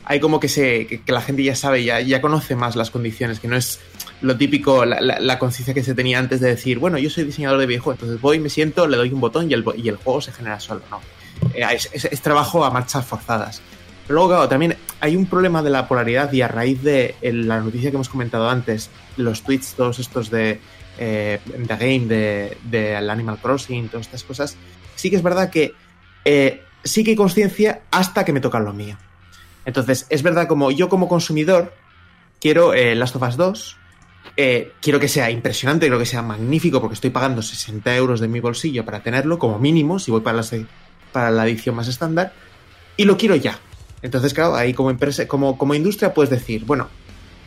[0.06, 2.90] hay como que se que, que la gente ya sabe ya, ya conoce más las
[2.90, 3.80] condiciones que no es
[4.22, 7.24] lo típico la, la- la conciencia que se tenía antes de decir bueno yo soy
[7.24, 9.96] diseñador de videojuegos entonces voy me siento le doy un botón y el, y el
[9.96, 11.00] juego se genera solo no
[11.54, 13.60] Eh, es, es- es trabajo a marchas forzadas
[14.08, 17.96] luego también hay un problema de la polaridad y a raíz de la noticia que
[17.96, 20.60] hemos comentado antes los tweets todos estos de
[20.98, 24.56] eh, The Game de, Animal Crossing todas estas cosas
[24.94, 25.74] sí que es verdad que
[26.24, 28.96] eh, sí que hay conciencia hasta que me toca lo mío.
[29.64, 31.74] Entonces, es verdad, como yo como consumidor
[32.40, 33.76] quiero eh, Last of Us 2,
[34.36, 38.28] eh, quiero que sea impresionante, quiero que sea magnífico, porque estoy pagando 60 euros de
[38.28, 40.44] mi bolsillo para tenerlo, como mínimo, si voy para la,
[41.12, 42.34] para la edición más estándar,
[42.96, 43.58] y lo quiero ya.
[44.04, 46.90] Entonces, claro, ahí como empresa, como, como industria puedes decir, bueno,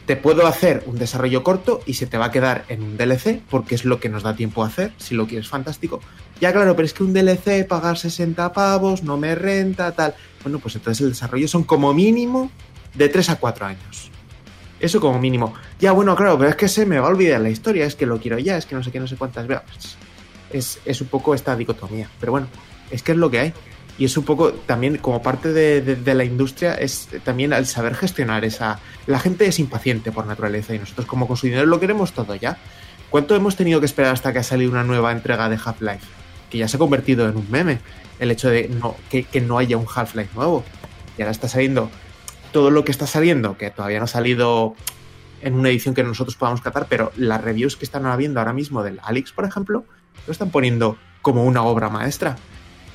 [0.07, 3.43] te puedo hacer un desarrollo corto y se te va a quedar en un DLC,
[3.47, 6.01] porque es lo que nos da tiempo a hacer, si lo quieres fantástico.
[6.41, 10.15] Ya claro, pero es que un DLC, pagar 60 pavos, no me renta, tal.
[10.41, 12.49] Bueno, pues entonces el desarrollo son como mínimo
[12.95, 14.09] de 3 a 4 años.
[14.79, 15.53] Eso como mínimo.
[15.79, 18.07] Ya, bueno, claro, pero es que se me va a olvidar la historia, es que
[18.07, 19.95] lo quiero ya, es que no sé qué, no sé cuántas veces.
[20.51, 22.09] Es, es un poco esta dicotomía.
[22.19, 22.47] Pero bueno,
[22.89, 23.53] es que es lo que hay.
[23.97, 27.95] Y es un poco también como parte de, de- la industria, es también el saber
[27.95, 28.79] gestionar esa...
[29.07, 32.57] La gente es impaciente por naturaleza y nosotros como consumidores lo queremos todo ya.
[33.09, 36.05] ¿Cuánto hemos tenido que esperar hasta que ha salido una nueva entrega de Half-Life?
[36.51, 37.79] Que ya se ha convertido en un meme.
[38.19, 40.63] El hecho de no, que, que no haya un Half-Life nuevo.
[41.17, 41.89] Y ahora está saliendo
[42.51, 44.75] todo lo que está saliendo, que todavía no ha salido
[45.41, 48.83] en una edición que nosotros podamos catar, pero las reviews que están habiendo ahora mismo
[48.83, 49.85] del Alex, por ejemplo,
[50.25, 52.37] lo están poniendo como una obra maestra.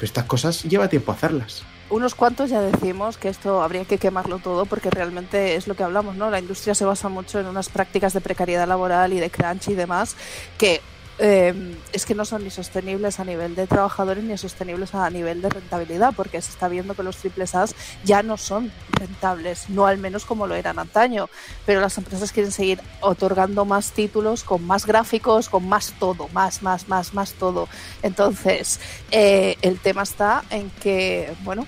[0.02, 1.62] Estas cosas lleva tiempo hacerlas.
[1.88, 5.82] Unos cuantos ya decimos que esto habría que quemarlo todo porque realmente es lo que
[5.82, 6.30] hablamos, ¿no?
[6.30, 9.74] La industria se basa mucho en unas prácticas de precariedad laboral y de crunch y
[9.74, 10.16] demás
[10.58, 10.80] que
[11.18, 15.42] eh, es que no son ni sostenibles a nivel de trabajadores ni sostenibles a nivel
[15.42, 19.86] de rentabilidad porque se está viendo que los triples A's ya no son rentables, no
[19.86, 21.28] al menos como lo eran antaño,
[21.66, 26.62] pero las empresas quieren seguir otorgando más títulos con más gráficos, con más todo, más,
[26.62, 27.68] más, más, más todo.
[28.02, 31.66] Entonces, eh, el tema está en que, bueno,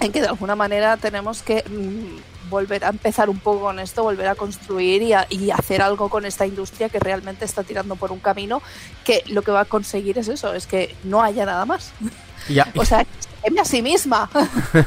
[0.00, 4.02] en que de alguna manera tenemos que mm, volver a empezar un poco con esto,
[4.02, 7.96] volver a construir y, a- y hacer algo con esta industria que realmente está tirando
[7.96, 8.62] por un camino
[9.04, 11.92] que lo que va a conseguir es eso, es que no haya nada más.
[12.48, 13.10] Ya- O sea, que
[13.52, 14.28] se a sí misma.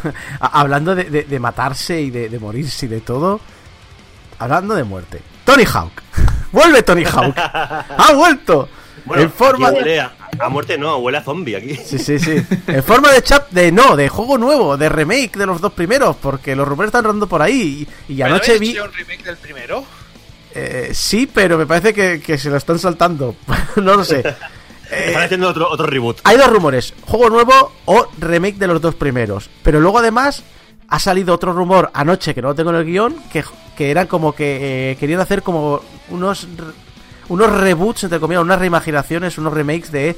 [0.39, 3.39] hablando de, de- de matarse y de, de morirse y de todo,
[4.39, 5.21] hablando de muerte.
[5.45, 5.91] Tony Hawk.
[6.51, 7.35] Vuelve Tony Hawk.
[7.37, 8.67] Ha vuelto.
[9.05, 10.07] Bueno, en forma de...
[10.39, 11.75] a, muerte no, huele a zombie aquí.
[11.75, 12.41] Sí, sí, sí.
[12.67, 16.15] En forma de chap, de no, de juego nuevo, de remake de los dos primeros,
[16.17, 17.87] porque los rumores están rondando por ahí.
[18.07, 18.77] Y, y ¿Pero anoche vi.
[18.79, 19.83] un remake del primero?
[20.53, 23.35] eh, sí, pero me parece que, que se lo están saltando.
[23.77, 24.23] no lo sé.
[24.93, 26.19] Eh, Están haciendo otro, otro reboot.
[26.25, 29.49] hay dos rumores: juego nuevo o remake de los dos primeros.
[29.63, 30.43] Pero luego además
[30.89, 33.41] ha salido otro rumor anoche que no lo tengo en el guion, que,
[33.77, 36.45] que eran como que eh, querían hacer como unos
[37.31, 40.15] unos reboots, entre comillas, unas reimaginaciones, unos remakes de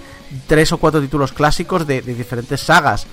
[0.48, 3.06] tres o cuatro títulos clásicos de, de diferentes sagas.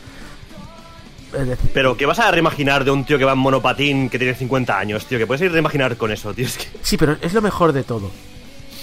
[1.32, 4.18] Es decir, Pero ¿qué vas a reimaginar de un tío que va en monopatín que
[4.18, 5.16] tiene 50 años, tío?
[5.18, 6.44] ¿Qué puedes ir reimaginar con eso, tío?
[6.46, 6.66] Es que...
[6.82, 8.10] Sí, pero es lo mejor de todo.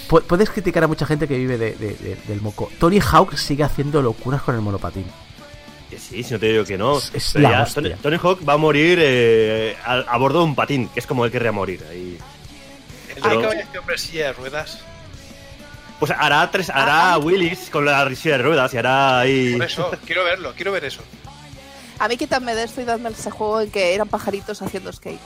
[0.08, 2.70] Pu- Puedes criticar a mucha gente que vive de- de- de- del moco.
[2.78, 5.04] Tony Hawk sigue haciendo locuras con el monopatín.
[5.90, 6.96] que sí, si no te digo que no.
[7.12, 7.74] Es- la ya.
[7.74, 11.06] Tony, Tony Hawk va a morir eh, a, a bordo de un patín, que es
[11.06, 11.84] como él querría morir.
[11.90, 12.16] Ahí.
[13.14, 14.78] ¿El Pero- que vaya este hombre en silla de ruedas?
[15.98, 19.52] Pues hará tres, hará Willis con la silla de ruedas y hará ahí.
[19.54, 21.02] Por eso, quiero verlo, quiero ver eso.
[21.98, 25.18] A mí quítame de esto y dadme ese juego en que eran pajaritos haciendo skate.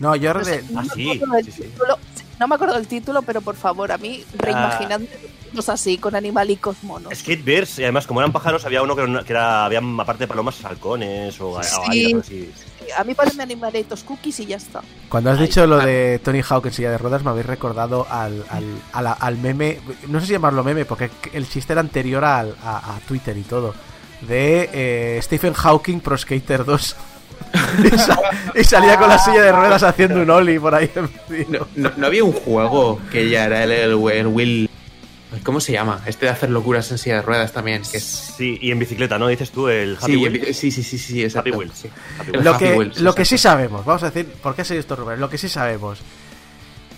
[0.00, 1.20] No, yo No, sé, no Ah, me sí,
[1.52, 1.98] sí, título.
[2.40, 5.08] No me acuerdo del título, pero por favor, a mí reimaginando
[5.54, 7.16] cosas así, con animalicos monos.
[7.16, 10.28] Skateverse, y además, como eran pájaros, había uno que era, que era había aparte de
[10.28, 11.70] palomas, halcones o, o Sí.
[11.88, 12.50] águilas o así.
[12.96, 14.82] A mí ponme animalitos cookies y ya está.
[15.08, 15.86] Cuando has Ay, dicho lo ah.
[15.86, 20.20] de Tony Hawk en silla de ruedas, me habéis recordado al, al, al meme, no
[20.20, 23.74] sé si llamarlo meme, porque el chiste era anterior al- a, a Twitter y todo,
[24.22, 26.96] de eh, Stephen Hawking Pro Skater 2.
[27.92, 28.20] y, sa-
[28.54, 30.90] y salía con la silla de ruedas haciendo un ollie por ahí.
[31.48, 34.70] No, no- no había un juego que ya era el, el, el Will.
[35.42, 36.00] ¿Cómo se llama?
[36.06, 37.82] Este de hacer locuras en silla de ruedas también.
[37.90, 38.04] Que es...
[38.04, 39.28] Sí, y en bicicleta, ¿no?
[39.28, 40.36] Dices tú, el Happy Sí, Wheel.
[40.46, 41.50] el- sí, sí, sí, sí, exacto.
[41.50, 41.70] Happy Wheel.
[41.74, 41.88] sí.
[42.18, 42.44] Happy El Wheel.
[42.44, 44.96] Lo Happy que, Wheels, lo que sí sabemos, vamos a decir, ¿por qué sé esto,
[44.96, 45.20] Rubén?
[45.20, 45.98] Lo que sí sabemos.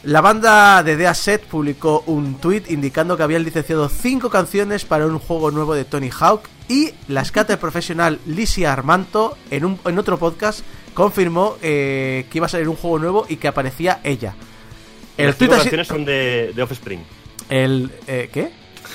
[0.05, 5.07] La banda de Dea Set publicó un tweet indicando que habían licenciado cinco canciones para
[5.07, 9.99] un juego nuevo de Tony Hawk y la skater profesional Lisia Armanto en, un, en
[9.99, 10.61] otro podcast
[10.95, 14.35] confirmó eh, que iba a salir un juego nuevo y que aparecía ella.
[15.17, 17.01] El las tweet cinco ha canciones son de, de Offspring.
[17.49, 18.51] El eh, ¿Qué?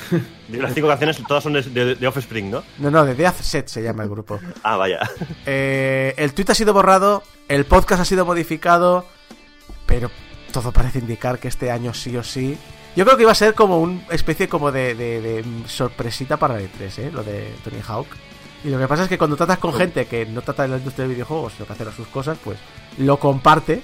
[0.49, 2.63] Las cinco canciones todas son de, de, de Offspring, ¿no?
[2.79, 4.39] No, no, de Dea Set se llama el grupo.
[4.63, 4.99] Ah, vaya.
[5.45, 9.05] Eh, el tweet ha sido borrado, el podcast ha sido modificado,
[9.85, 10.09] pero
[10.51, 12.57] todo parece indicar que este año sí o sí.
[12.95, 16.69] Yo creo que iba a ser como una especie como de, de- sorpresita para el
[16.71, 17.11] E3, ¿eh?
[17.11, 18.07] lo de Tony Hawk.
[18.63, 20.77] Y lo que pasa es que cuando tratas con gente que no trata de la
[20.77, 22.57] industria de videojuegos, sino que hace sus cosas, pues
[22.97, 23.81] lo comparte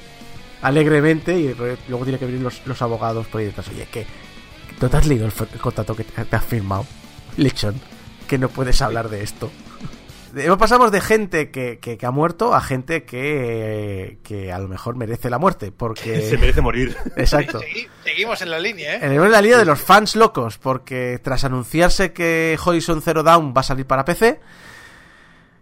[0.62, 1.54] alegremente y
[1.88, 3.68] luego tiene que venir los, los abogados por ahí detrás.
[3.70, 4.06] Oye, que
[4.82, 6.86] ¿no te has leído el, contrato que te, te has firmado?
[7.38, 7.76] Lechon,
[8.28, 9.52] que no puedes hablar de esto.
[10.34, 14.68] De- Pasamos de gente que, que- que ha muerto a gente que, que a lo
[14.68, 16.38] mejor merece la muerte, Se porque...
[16.40, 16.96] merece morir.
[17.16, 17.60] Exacto.
[17.62, 19.00] Segui- seguimos en la línea, ¿eh?
[19.02, 23.62] En la línea de los fans locos, porque tras anunciarse que Horizon Zero Dawn va
[23.62, 24.40] a salir para PC,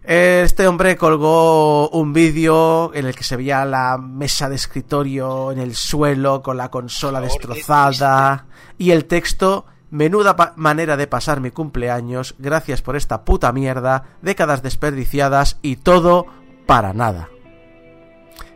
[0.08, 5.58] este hombre colgó un vídeo en el que se veía la mesa de escritorio en
[5.58, 8.46] el suelo con la consola destrozada
[8.78, 14.62] y el texto Menuda manera de pasar mi cumpleaños, gracias por esta puta mierda, décadas
[14.62, 16.26] desperdiciadas y todo
[16.66, 17.28] para nada.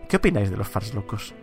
[0.08, 1.34] ¿Qué opináis de los fans locos?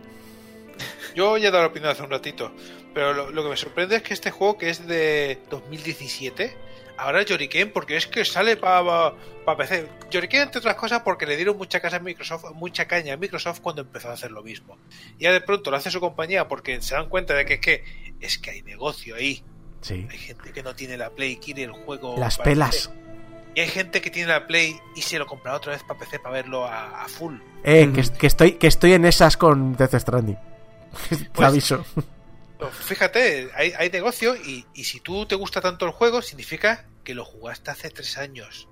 [1.14, 2.52] Yo ya he dado la opinión hace un ratito.
[2.94, 6.56] Pero lo, lo que me sorprende es que este juego, que es de 2017,
[7.00, 9.88] ahora Yoriken, porque es que sale para pa PC.
[10.10, 13.60] Yoriken, entre otras cosas, porque le dieron mucha casa a Microsoft, mucha caña a Microsoft
[13.60, 14.76] cuando empezó a hacer lo mismo.
[15.18, 17.60] Y ya de pronto lo hace su compañía porque se dan cuenta de que es
[17.60, 17.84] que,
[18.20, 19.42] es que hay negocio ahí.
[19.80, 20.06] Sí.
[20.10, 22.16] Hay gente que no tiene la Play y quiere el juego.
[22.18, 22.88] Las pelas.
[22.88, 23.00] PC.
[23.56, 26.18] Y hay gente que tiene la Play y se lo compra otra vez para PC
[26.20, 27.34] para verlo a, a full.
[27.64, 30.36] Eh, que, que estoy, que estoy en esas con Death Stranding.
[31.08, 31.84] Te Pues- aviso.
[32.68, 37.14] Fíjate, hay, hay negocio y, y si tú te gusta tanto el juego, significa que
[37.14, 38.68] lo jugaste hace tres años.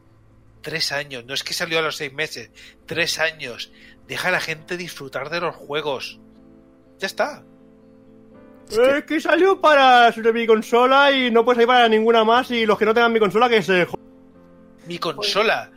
[0.61, 2.51] Tres años, no es que salió a los seis meses,
[2.87, 3.71] tres años.
[4.07, 6.19] Deja a la gente disfrutar de los juegos.
[6.99, 7.45] Ya está.
[8.71, 12.77] Es que salió para mi consola y no puedes ir para ninguna más y los
[12.79, 14.07] que no tengan mi consola que se jodan.
[14.87, 15.71] Mi consola.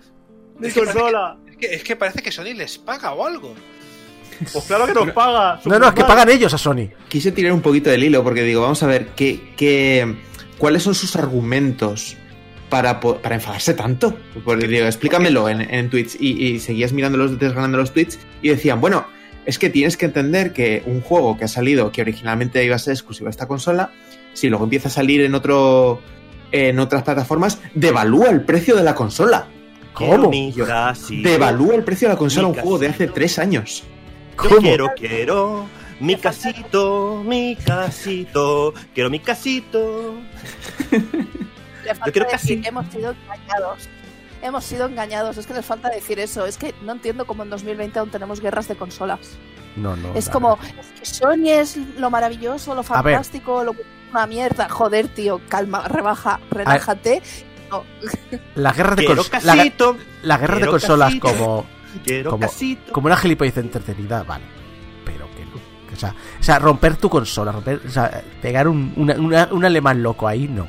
[0.58, 1.38] Mi Es que parece consola.
[1.46, 3.56] que- es, que, es que parece que Sony les paga o algo.
[4.52, 5.60] Pues claro que nos paga.
[5.66, 6.90] No, no, es que pagan ellos a Sony.
[7.08, 10.16] Quise tirar un poquito del hilo porque digo, vamos a ver, ¿qué, qué,
[10.58, 12.18] ¿cuáles son sus argumentos
[12.70, 14.16] para, para enfadarse tanto?
[14.44, 16.18] Porque digo, explícamelo en, en tweets.
[16.20, 19.06] Y, y seguías mirando los, desgranando los tweets y decían, bueno,
[19.46, 22.80] es que tienes que entender que un juego que ha salido, que originalmente iba a
[22.80, 23.92] ser exclusivo a esta consola,
[24.34, 26.02] si luego empieza a salir en otro
[26.52, 29.48] en otras plataformas, devalúa el precio de la consola.
[29.94, 30.32] ¿Cómo?
[31.10, 33.84] Devalúa el precio de la consola un juego de hace tres años.
[34.44, 35.66] Yo quiero, quiero
[36.00, 40.16] mi casito, mi casito, quiero mi casito.
[40.92, 43.90] Le falta quiero decir hemos sido engañados.
[44.42, 45.38] Hemos sido engañados.
[45.38, 46.46] Es que les falta decir eso.
[46.46, 49.20] Es que no entiendo cómo en 2020 aún tenemos guerras de consolas.
[49.76, 50.14] No, no.
[50.16, 53.74] es como, es que Sony es lo maravilloso, lo fantástico, lo
[54.12, 54.68] una mierda.
[54.68, 57.22] Joder, tío, calma, rebaja, relájate.
[57.70, 57.84] No,
[58.56, 59.56] La guerra de, Quiero cons- la,
[60.24, 61.28] la guerra de consolas casito.
[61.28, 61.66] como,
[62.00, 62.92] quiero como- casito.
[62.94, 64.44] como una gilipollez entretenida, vale.
[65.06, 65.52] Pero que no.
[65.94, 69.66] O sea, o sea, romper tu consola, romper, o sea, pegar un, una- una- un
[69.66, 70.68] alemán loco ahí, no.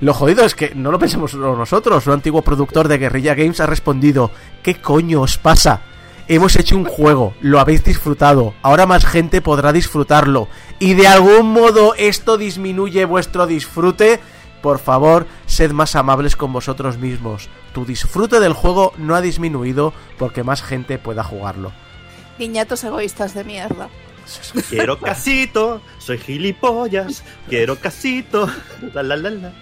[0.00, 2.06] Lo jodido es que no lo pensamos solo nosotros.
[2.08, 4.30] Un antiguo productor de Guerrilla Games ha respondido:
[4.62, 5.80] ¿Qué coño os pasa?
[6.28, 10.48] Hemos hecho un juego, lo habéis disfrutado, ahora más gente podrá disfrutarlo.
[10.78, 14.20] Y de algún modo esto disminuye vuestro disfrute.
[14.62, 17.48] Por favor, sed más amables con vosotros mismos.
[17.74, 21.72] Tu disfrute del juego no ha disminuido porque más gente pueda jugarlo.
[22.38, 23.88] niñatos egoístas de mierda.
[24.68, 28.48] Quiero casito, soy gilipollas, quiero casito.
[28.94, 29.52] La la la la.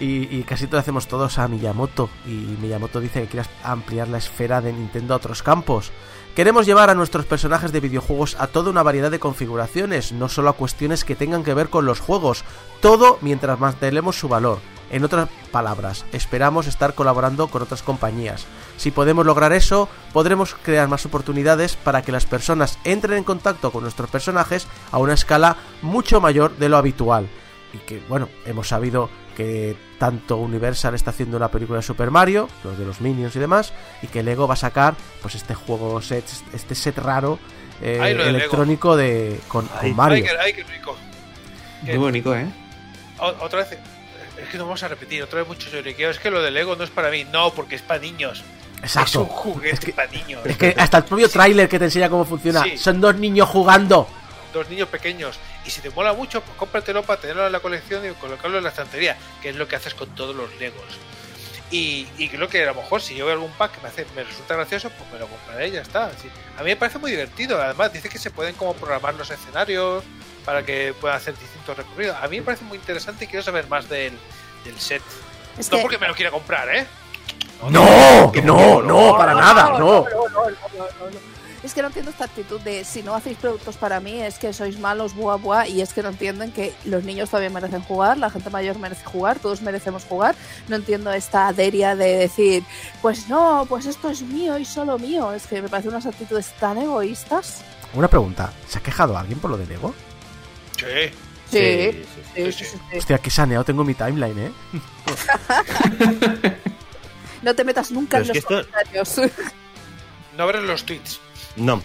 [0.00, 2.10] Y, y casi todo lo hacemos todos a Miyamoto.
[2.26, 5.92] Y Miyamoto dice que quiere ampliar la esfera de Nintendo a otros campos.
[6.34, 10.48] Queremos llevar a nuestros personajes de videojuegos a toda una variedad de configuraciones, no solo
[10.48, 12.42] a cuestiones que tengan que ver con los juegos,
[12.80, 14.58] todo mientras mantenemos su valor.
[14.90, 18.46] En otras palabras, esperamos estar colaborando con otras compañías.
[18.76, 23.70] Si podemos lograr eso, podremos crear más oportunidades para que las personas entren en contacto
[23.70, 27.28] con nuestros personajes a una escala mucho mayor de lo habitual.
[27.72, 32.48] Y que, bueno, hemos sabido que tanto Universal está haciendo una película de Super Mario,
[32.62, 36.00] los de los Minions y demás, y que Lego va a sacar pues este juego
[36.00, 37.38] set, este set raro
[37.82, 38.38] eh, Ay, lo de Lego.
[38.38, 40.16] electrónico de con, con Ay, Mario.
[40.16, 40.96] Ay, qué, ay, qué rico.
[41.82, 42.46] Muy bonito, ¿eh?
[43.40, 43.78] Otra vez.
[44.40, 46.10] Es que no vamos a repetir, otra vez mucho lloriqueo.
[46.10, 47.24] Es que lo del Lego no es para mí.
[47.32, 48.42] No, porque es para niños.
[48.78, 49.20] Es Exacto.
[49.22, 50.40] un juguete Es que- para niños.
[50.44, 52.76] Es que hasta el propio tráiler que te enseña cómo funciona, Sí.
[52.76, 54.08] son dos niños jugando.
[54.54, 55.36] Dos niños pequeños.
[55.66, 58.64] Y si te mola mucho, pues cómpratelo para tenerlo en la colección y colocarlo en
[58.64, 60.80] la estantería, que es lo que haces con todos los Legos.
[61.72, 64.06] Y, y creo que a lo mejor si yo veo algún pack que me, hace,
[64.14, 66.04] me resulta gracioso, pues me lo compraré y ya está.
[66.56, 67.60] A mí me parece muy divertido.
[67.60, 70.04] Además, dice que se pueden como programar los escenarios
[70.44, 72.16] para que puedan hacer distintos recorridos.
[72.22, 74.16] A mí me parece muy interesante y quiero saber más del,
[74.64, 75.02] del set.
[75.58, 76.86] Es No que porque me lo quiera comprar, ¿eh?
[77.70, 80.04] No, no, no, para nada, no.
[81.64, 84.52] Es que no entiendo esta actitud de si no hacéis productos para mí es que
[84.52, 88.18] sois malos, buah, buah, y es que no entienden que los niños también merecen jugar,
[88.18, 90.34] la gente mayor merece jugar, todos merecemos jugar.
[90.68, 92.64] No entiendo esta aderia de decir,
[93.00, 95.32] pues no, pues esto es mío y solo mío.
[95.32, 97.62] Es que me parecen unas actitudes tan egoístas.
[97.94, 99.94] Una pregunta, ¿se ha quejado alguien por lo de Lego?
[100.76, 100.84] Sí.
[101.50, 101.92] Sí, sí.
[101.92, 102.52] sí, sí.
[102.52, 102.98] sí, sí, sí.
[102.98, 104.52] Hostia, qué saneado tengo mi timeline, ¿eh?
[107.44, 109.20] No te metas nunca Pero en es los que comentarios.
[110.36, 111.20] No abres los tweets.
[111.56, 111.82] No.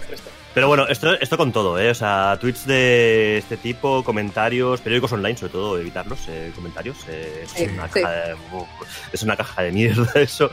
[0.53, 1.91] Pero bueno, esto, esto con todo, ¿eh?
[1.91, 6.97] O sea, tweets de este tipo, comentarios, periódicos online, sobre todo, evitarlos, eh, comentarios.
[7.07, 8.01] eh, es, Sí, una sí.
[8.01, 8.35] caja de,
[9.13, 10.49] es una caja de mierda eso.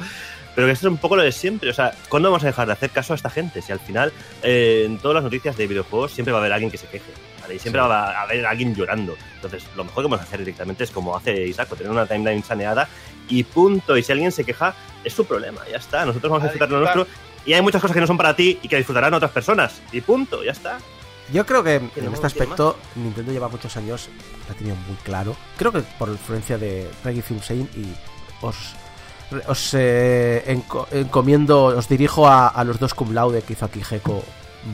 [0.55, 1.71] Pero que esto es un poco lo de siempre.
[1.71, 3.61] O sea, ¿cuándo vamos a dejar de hacer caso a esta gente?
[3.63, 4.13] Si al final,
[4.43, 7.11] eh, en todas las noticias de videojuegos, siempre va a haber alguien que se queje.
[7.43, 7.55] ¿vale?
[7.57, 9.17] Y siempre va a haber alguien llorando.
[9.37, 12.43] Entonces, lo mejor que vamos a hacer directamente es como hace Isaac, tener una timeline
[12.43, 12.89] saneada
[13.29, 13.97] y punto.
[13.97, 16.05] Y si alguien se queja, es su problema, ya está.
[16.07, 17.07] Nosotros vamos a A disfrutar lo nuestro.
[17.47, 19.81] Y hay muchas cosas que no son para ti y que disfrutarán otras personas.
[19.93, 20.79] Y punto, ya está.
[21.33, 24.09] Yo creo que en ¿Tenemos este aspecto Nintendo lleva muchos años,
[24.47, 25.35] lo ha tenido muy claro.
[25.57, 27.87] Creo que por influencia de Reggie Fils-Aime y
[28.43, 28.57] os,
[29.49, 33.83] os eh, enco- encomiendo, os dirijo a, a los dos cum laude que hizo aquí
[33.83, 34.23] Gecko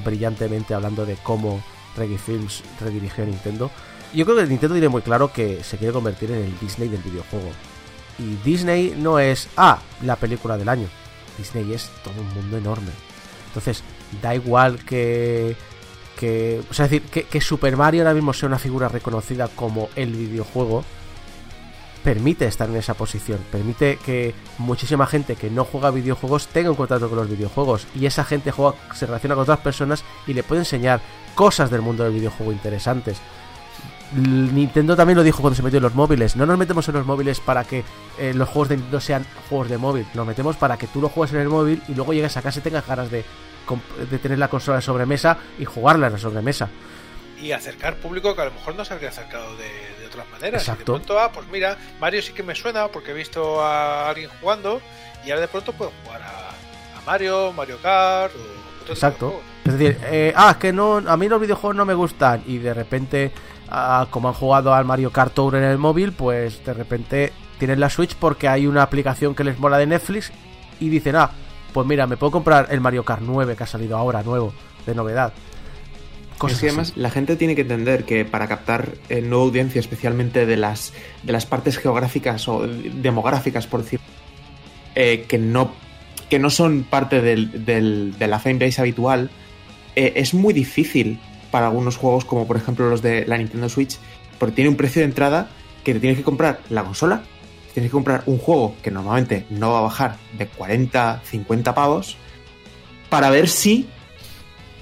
[0.05, 1.63] brillantemente hablando de cómo
[1.97, 3.71] Reggie Films redirigió a Nintendo.
[4.13, 7.01] Yo creo que Nintendo tiene muy claro que se quiere convertir en el Disney del
[7.01, 7.51] videojuego.
[8.19, 10.87] Y Disney no es, ah, la película del año.
[11.39, 12.91] Disney es todo un mundo enorme.
[13.49, 13.83] Entonces,
[14.21, 15.57] da igual que.
[16.19, 19.89] que o sea, decir, que, que Super Mario ahora mismo sea una figura reconocida como
[19.97, 20.85] el videojuego.
[22.03, 23.39] Permite estar en esa posición.
[23.53, 27.87] Permite que muchísima gente que no juega videojuegos tenga un contacto con los videojuegos.
[27.95, 31.01] Y esa gente juega, se relaciona con otras personas y le puede enseñar
[31.37, 33.21] cosas del mundo del videojuego interesantes.
[34.15, 36.37] Nintendo también lo dijo cuando se metió en los móviles.
[36.37, 37.85] No nos metemos en los móviles para que
[38.19, 40.07] eh, los juegos de Nintendo sean juegos de móvil.
[40.15, 42.59] Nos metemos para que tú lo juegues en el móvil y luego llegues a casa
[42.59, 43.25] y tengas ganas de,
[44.21, 46.69] tener la consola de sobremesa y jugarla en la sobremesa.
[47.41, 50.63] Y acercar público que a lo mejor no se habría acercado de, de otras maneras.
[50.63, 50.93] Y Exacto.
[50.93, 54.31] de pronto, ah, pues mira, Mario sí que me suena porque he visto a alguien
[54.41, 54.81] jugando
[55.25, 56.51] y ahora de pronto puedo jugar a,
[56.99, 59.29] a Mario, Mario Kart o otro tipo de Exacto.
[59.29, 59.53] juegos.
[59.65, 62.59] Es decir, eh, ah, es que no, a mí los videojuegos no me gustan y
[62.59, 63.33] de repente,
[63.75, 67.81] ah, como han jugado al Mario Kart Tour en el móvil, pues de repente tienen
[67.81, 70.31] la Switch porque hay una aplicación que les mola de Netflix
[70.79, 71.31] y dicen, ah,
[71.73, 74.53] pues mira, me puedo comprar el Mario Kart 9 que ha salido ahora, nuevo,
[74.87, 75.33] de novedad.
[76.39, 76.75] Cosas es que así.
[76.75, 80.93] además la gente tiene que entender que para captar eh, nueva audiencia, especialmente de las,
[81.23, 84.01] de las partes geográficas o demográficas, por decir,
[84.95, 85.73] eh, que, no,
[86.29, 89.31] que no son parte del, del- de la fanbase habitual,
[89.95, 91.19] eh, es muy difícil
[91.53, 93.99] para algunos juegos, como por ejemplo los de la Nintendo Switch,
[94.41, 95.51] porque tiene un precio de entrada
[95.85, 97.23] que te tienes que comprar la consola,
[97.73, 102.17] tienes que comprar un juego que normalmente no va a bajar de 40, 50 pavos,
[103.09, 103.87] para ver si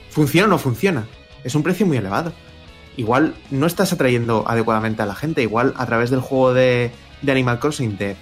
[0.08, 1.06] funciona o no funciona.
[1.44, 2.32] Es un precio muy elevado.
[2.96, 5.42] Igual no estás atrayendo adecuadamente a la gente.
[5.42, 6.92] Igual a través del juego de,
[7.22, 8.16] de Animal Crossing de,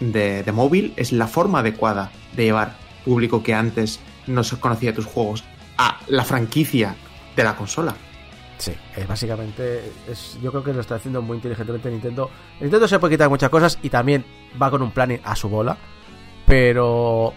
[0.00, 5.06] de, móvil es la forma adecuada de llevar público que antes no se conocía tus
[5.06, 5.44] juegos
[5.78, 6.96] a la franquicia
[7.36, 7.94] de la consola.
[8.58, 12.30] Sí, eh, básicamente es, yo creo que lo está haciendo muy inteligentemente Nintendo.
[12.60, 14.24] Nintendo se puede quitar muchas cosas y también
[14.60, 15.76] va con un planning a su bola,
[16.46, 17.34] pero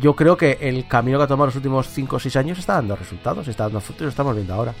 [0.00, 2.74] yo creo que el camino que ha tomado los últimos 5 o 6 años está
[2.74, 4.74] dando resultados, está dando frutos y lo estamos viendo ahora.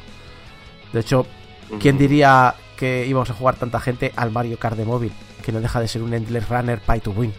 [0.92, 1.26] De hecho,
[1.80, 5.12] ¿quién diría que íbamos a jugar tanta gente al Mario Kart de móvil?
[5.44, 7.32] Que no deja de ser un Endless Runner Pay to Win.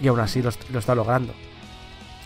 [0.00, 1.32] Y aún así lo, lo está logrando.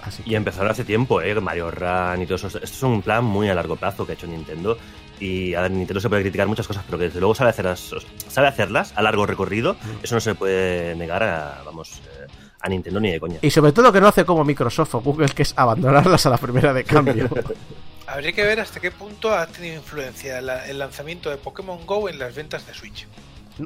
[0.02, 1.34] Así que- Y empezaron hace tiempo, ¿eh?
[1.40, 2.46] Mario Run y todo eso.
[2.48, 4.76] Esto es un plan muy a largo plazo que ha hecho Nintendo.
[5.18, 7.94] Y a Nintendo se puede criticar muchas cosas, pero que desde luego sabe hacerlas,
[8.28, 9.76] sabe hacerlas a largo recorrido.
[10.02, 12.26] Eso no se puede negar a, vamos, eh,
[12.60, 13.38] a Nintendo ni de coña.
[13.42, 16.38] Y sobre todo que no hace como Microsoft o Google, que es abandonarlas a la
[16.38, 17.28] primera de cambio.
[18.06, 22.08] Habría que ver hasta qué punto ha tenido influencia la- el lanzamiento de Pokémon Go
[22.08, 23.06] en las ventas de Switch.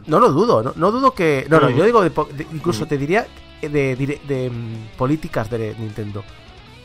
[0.07, 1.47] No lo dudo, no, no dudo que.
[1.49, 2.11] No, no, yo digo de,
[2.53, 3.27] incluso te diría
[3.61, 6.25] de, mm, políticas de Nintendo.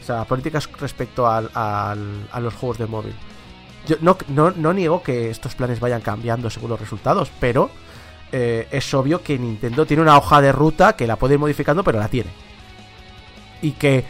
[0.01, 3.13] O sea, políticas respecto al, al- a los juegos de móvil.
[3.87, 7.69] Yo no, no, no niego que estos planes vayan cambiando según los resultados, pero
[8.31, 11.83] eh, es obvio que Nintendo tiene una hoja de ruta que la puede ir modificando,
[11.83, 12.29] pero la tiene.
[13.61, 14.03] Y que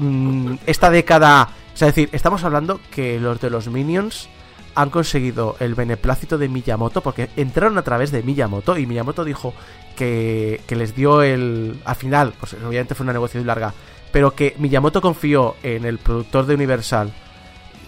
[0.00, 1.48] mm, esta década.
[1.72, 4.28] O sea, es decir, estamos hablando que los de los Minions
[4.74, 9.54] han conseguido el beneplácito de Miyamoto porque entraron a través de Miyamoto y Miyamoto dijo
[9.96, 11.80] que, que les dio el...
[11.84, 13.74] Al final, pues obviamente fue una negociación larga,
[14.12, 17.12] pero que Miyamoto confió en el productor de Universal,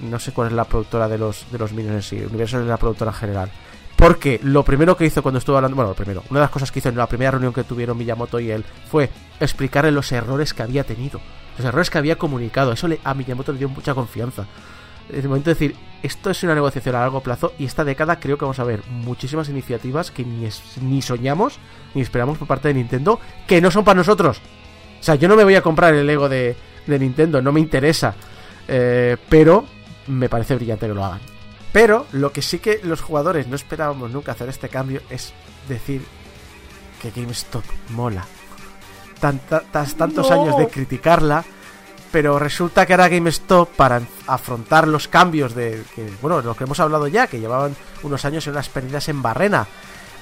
[0.01, 2.77] no sé cuál es la productora de los, de los Minions, sí, Universal es la
[2.77, 3.51] productora general,
[3.97, 6.71] porque lo primero que hizo cuando estuvo hablando, bueno, lo primero, una de las cosas
[6.71, 9.11] que hizo en la primera reunión que tuvieron Miyamoto y él fue
[9.41, 11.21] explicarle los errores que había tenido,
[11.57, 14.47] los errores que había comunicado, eso a Miyamoto le dio mucha confianza.
[15.09, 18.19] En el momento de decir, esto es una negociación a largo plazo y esta década
[18.21, 21.59] creo que vamos a ver muchísimas iniciativas que ni, es- ni soñamos
[21.95, 24.41] ni esperamos por parte de Nintendo que no son para nosotros.
[25.01, 27.61] O sea, yo no me voy a comprar el Lego de, de Nintendo, no me
[27.61, 28.15] interesa.
[28.69, 29.67] Eh, pero
[30.07, 31.21] me parece brillante que lo hagan.
[31.73, 35.33] Pero lo que sí que los jugadores no esperábamos nunca hacer este cambio es
[35.69, 36.03] decir
[37.01, 38.25] que GameStop mola.
[39.21, 41.45] Tas- tantos años de criticarla,
[42.13, 45.83] pero resulta que ahora GameStop, para afrontar los cambios de.
[45.95, 49.23] Que, bueno, lo que hemos hablado ya, que llevaban unos años en unas pérdidas en
[49.23, 49.67] Barrena,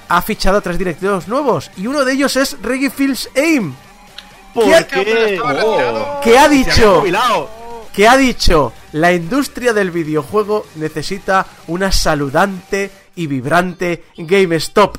[0.09, 3.73] ha fichado a tres directivos nuevos y uno de ellos es Reggie Fields Aim.
[4.53, 5.39] ¿Por ¿Qué- qué?
[5.43, 6.19] Oh.
[6.23, 7.03] que ha dicho
[7.93, 14.97] que ha dicho la industria del videojuego necesita una saludante y vibrante GameStop.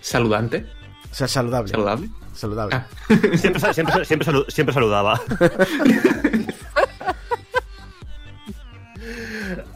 [0.00, 0.66] ¿Saludante?
[1.10, 1.70] O sea, saludable.
[1.70, 2.10] ¿Saludable?
[2.36, 2.76] Saludable.
[2.76, 2.86] Ah.
[3.36, 5.20] Siempre, siempre, siempre, salu- siempre saludaba.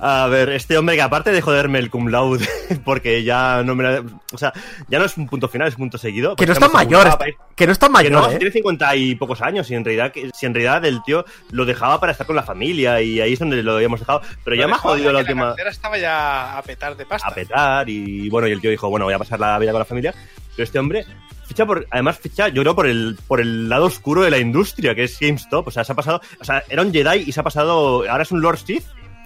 [0.03, 2.49] A ver, este hombre que aparte de joderme el cum laude,
[2.85, 4.03] porque ya no me la-
[4.33, 4.53] O sea,
[4.89, 6.35] ya no es un punto final, es un punto seguido.
[6.37, 8.33] Que no porque es tan estamos mayor, está- que no es tan que no, mayor,
[8.35, 8.39] ¿eh?
[8.39, 11.65] tiene 50 y pocos años, y en realidad, que- si en realidad el tío lo
[11.67, 14.23] dejaba para estar con la familia, y ahí es donde lo habíamos dejado.
[14.43, 15.49] Pero ya me ha jodido la última.
[15.49, 17.29] cartera estaba ya a petar de pasta.
[17.29, 19.79] a petar y bueno, y el tío dijo, bueno, voy a pasar la vida con
[19.81, 20.15] la familia.
[20.57, 21.05] Pero este hombre
[21.51, 24.95] ficha por, además ficha, yo creo, por el, por el lado oscuro de la industria,
[24.95, 25.67] que es GameStop.
[25.67, 28.23] O sea, se ha pasado, o sea, era un Jedi y se ha pasado, ahora
[28.23, 28.85] es un Lord Sith.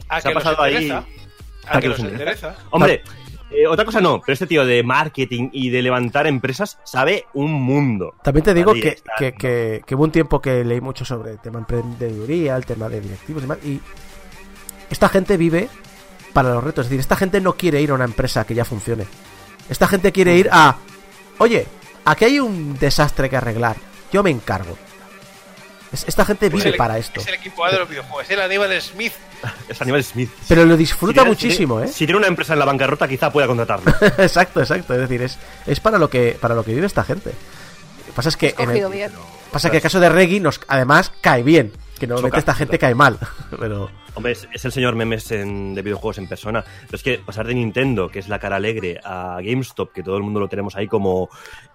[0.08, 0.90] A se ha los pasado ahí.
[0.90, 1.04] a
[1.66, 2.56] A que que los endereza.
[2.70, 3.02] Hombre,
[3.50, 7.52] eh, otra cosa no, pero este tío de marketing y de levantar empresas sabe un
[7.52, 8.14] mundo.
[8.22, 9.38] También te digo que, está, que, ¿no?
[9.38, 13.00] que- que hubo un tiempo que leí mucho sobre el tema emprendeduría, el tema de
[13.02, 13.80] directivos y demás, y
[14.90, 15.68] esta gente vive
[16.32, 16.86] para los retos.
[16.86, 19.04] Es decir, esta gente no quiere ir a una empresa que ya funcione.
[19.68, 20.76] Esta gente quiere ir a,
[21.38, 21.66] oye,
[22.04, 23.76] aquí hay un desastre que arreglar,
[24.12, 24.76] yo me encargo.
[25.92, 27.20] Es- esta gente Es vive el- para esto.
[27.20, 28.24] Es el equipo A de los videojuegos.
[28.24, 29.12] Es el Aníbal Smith.
[29.68, 30.30] Es Aníbal Smith.
[30.48, 31.88] Pero lo disfruta Si tiene- muchísimo, si ¿eh?
[31.92, 33.92] Si tiene una empresa en la bancarrota, quizá pueda contratarlo.
[34.18, 34.94] exacto, exacto.
[34.94, 37.30] Es decir, es, es para lo que para lo que vive esta gente.
[37.30, 39.12] Lo que pasa es que en el, bien.
[39.54, 42.76] Pasa que el caso de Reggie nos además cae bien, que normalmente Choca, esta gente
[42.76, 42.86] choca.
[42.88, 43.18] cae mal,
[43.58, 46.62] pero Hombre, es, es el señor memes en- de videojuegos en persona.
[46.86, 50.16] Pero es que pasar de Nintendo, que es la cara alegre, a GameStop, que todo
[50.16, 51.28] el mundo lo tenemos ahí como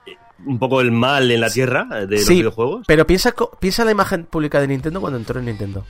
[0.05, 0.15] eh,
[0.45, 3.51] un poco el mal en la tierra eh, de los sí, videojuegos, pero piensa co-
[3.59, 5.85] piensa en la imagen pública de Nintendo cuando entró en Nintendo.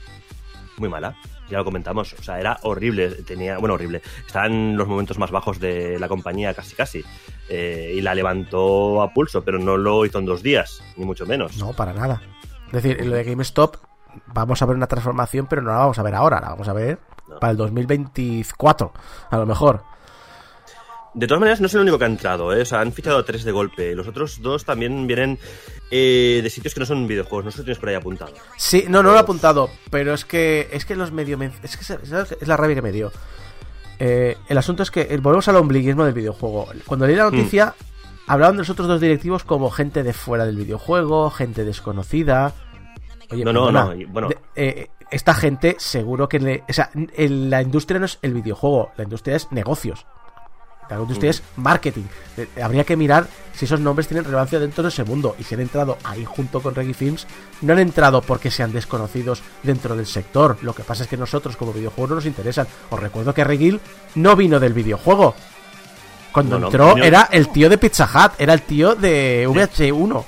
[0.80, 1.14] Muy mala.
[1.48, 2.12] Ya lo comentamos.
[2.18, 3.08] O sea, era horrible.
[3.22, 4.02] Tenía, bueno, horrible.
[4.26, 7.04] Estaba en los momentos más bajos de la compañía, casi casi.
[7.48, 11.26] Eh, y la levantó a pulso, pero no lo hizo en dos días, ni mucho
[11.26, 11.56] menos.
[11.58, 12.22] No, para nada.
[12.66, 13.76] Es decir, lo de GameStop
[14.26, 16.72] vamos a ver una transformación, pero no la vamos a ver ahora, la vamos a
[16.72, 17.38] ver No.
[17.40, 18.92] para el 2024,
[19.30, 19.82] a lo mejor.
[21.12, 22.62] De todas maneras, no es el único que ha entrado, ¿eh?
[22.62, 23.94] O sea, han fichado a tres de golpe.
[23.96, 25.38] Los otros dos también vienen
[25.90, 27.44] eh, de sitios que no son videojuegos.
[27.46, 28.32] No sé si tienes por ahí apuntado.
[28.56, 31.94] Sí, no, no lo he apuntado, pero es que es que los medio es que
[32.40, 33.10] es la rabia que me dio.
[33.98, 36.68] Eh, el asunto es que eh, volvemos al ombliguismo del videojuego.
[36.86, 37.74] Cuando leí la noticia
[38.28, 42.54] hablaban de los otros dos directivos como gente de fuera del videojuego, gente desconocida.
[43.32, 44.28] Oye, No, no, no, bueno.
[44.28, 48.32] de- eh, esta gente seguro que le, o sea, en la industria no es el
[48.32, 50.06] videojuego, la industria es negocios.
[50.90, 52.02] La industria es marketing.
[52.36, 55.36] Eh, Habría que mirar si esos nombres tienen relevancia dentro de ese mundo.
[55.38, 57.26] Y si han entrado ahí junto con Reggie Films,
[57.62, 60.56] no han entrado porque sean desconocidos dentro del sector.
[60.62, 62.66] Lo que pasa es que nosotros como videojuegos no nos interesan.
[62.90, 63.78] Os recuerdo que Reggie
[64.16, 65.34] no vino del videojuego.
[66.32, 70.24] Cuando No, entró era el tío de Pizza Hut, era el tío de VH1.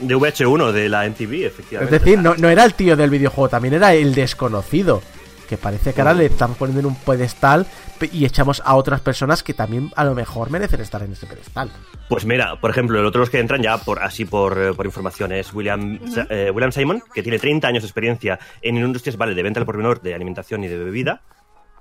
[0.00, 1.98] De VH1, de la MTV, Es efectivamente.
[1.98, 5.02] decir, no, no era el tío del videojuego, también era el desconocido.
[5.50, 7.66] Que parece que ahora le están poniendo en un pedestal
[7.98, 11.26] pe- y echamos a otras personas que también a lo mejor merecen estar en ese
[11.26, 11.68] pedestal.
[12.08, 14.72] Pues mira, por ejemplo, el otro de los que entran ya por así por, eh,
[14.72, 15.98] por información es William,
[16.30, 19.66] eh, William Simon, que tiene 30 años de experiencia en industrias vale, de venta al
[19.66, 21.22] por menor, de alimentación y de bebida.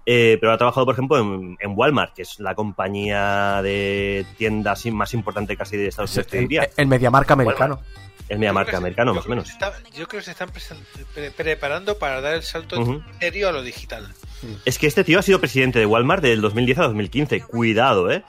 [0.07, 4.83] eh, pero ha trabajado, por ejemplo, en, en Walmart, que es la compañía de tiendas
[4.87, 6.69] más importante casi de Estados Unidos, te El, diría.
[6.75, 7.79] el Mediamarca americano.
[8.29, 9.49] Es media marca yo más o menos.
[9.49, 10.49] está- yo creo que se están
[11.15, 13.03] pre- preparando para dar el salto Ujú.
[13.19, 14.07] serio a lo digital.
[14.65, 17.41] Es que este tío ha sido presidente de Walmart del 2010 a 2015.
[17.41, 18.23] Cuidado, ¿eh?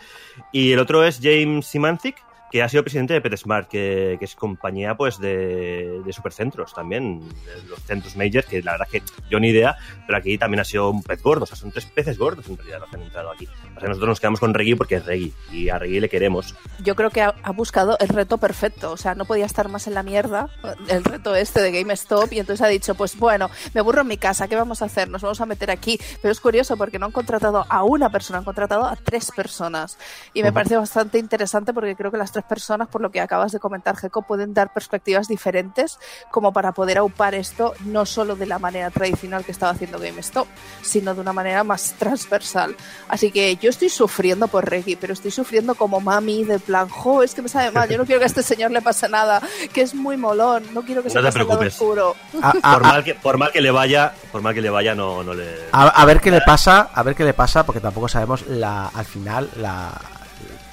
[0.53, 2.16] Y el otro es James Simanzik,
[2.51, 7.20] que ha sido presidente de PetSmart, que, que es compañía pues de, de supercentros también,
[7.20, 9.76] de los centros majors, que la verdad es que yo ni idea,
[10.07, 12.57] pero aquí también ha sido un pez gordo, o sea, son tres peces gordos en
[12.57, 13.48] realidad los que han entrado aquí.
[13.76, 16.55] O sea, nosotros nos quedamos con Reggie porque es Reggie, y a Reggie le queremos.
[16.82, 18.92] Yo creo que ha, ha buscado el reto perfecto.
[18.92, 20.48] O sea, no podía estar más en la mierda
[20.88, 22.32] el reto este de GameStop.
[22.32, 25.09] Y entonces ha dicho, pues bueno, me aburro en mi casa, ¿qué vamos a hacer?
[25.09, 25.98] Nos vamos a meter aquí.
[26.20, 29.98] Pero es curioso porque no han contratado a una persona, han contratado a tres personas.
[30.34, 33.53] Y me parece bastante interesante porque creo que las tres personas, por lo que acabas
[33.53, 35.99] de comentar, Geco, pueden dar perspectivas diferentes
[36.30, 40.47] como para poder aupar esto no solo de la manera tradicional que estaba haciendo GameStop,
[40.82, 42.76] sino de una manera más transversal.
[43.09, 47.22] Así que yo estoy sufriendo por Reggie, pero estoy sufriendo como mami, de plan, jo,
[47.22, 49.41] es que me sabe mal, yo no quiero que a este señor le pase nada,
[49.72, 51.74] que es muy molón, no quiero que se No te pase preocupes.
[51.74, 52.16] oscuro.
[52.43, 54.95] A, a- Por mal que, por mal que le vaya, por mal que le vaya,
[54.95, 55.47] no, no le...
[55.72, 58.86] a- a ver qué le pasa, a ver qué le pasa, porque tampoco sabemos la,
[58.88, 59.93] al final la,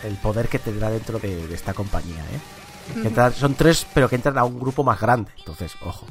[0.04, 2.40] el poder que tendrá dentro de, de esta compañía, ¿eh?
[3.02, 5.32] Que entran- son tres, pero que entran a un grupo más grande.
[5.38, 6.06] Entonces, ojo.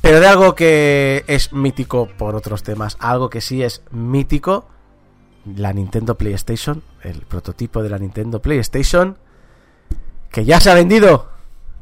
[0.00, 4.68] Pero de algo que es mítico por otros temas, algo que sí es mítico,
[5.56, 9.16] la Nintendo PlayStation, el prototipo de la Nintendo PlayStation,
[10.30, 11.30] que ya se ha vendido.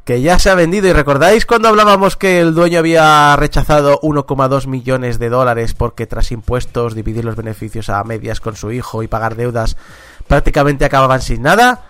[0.05, 0.87] Que ya se ha vendido.
[0.87, 6.31] ¿Y recordáis cuando hablábamos que el dueño había rechazado 1,2 millones de dólares porque tras
[6.31, 9.75] impuestos, dividir los beneficios a medias con su hijo y pagar deudas,
[10.27, 11.85] prácticamente acababan sin nada?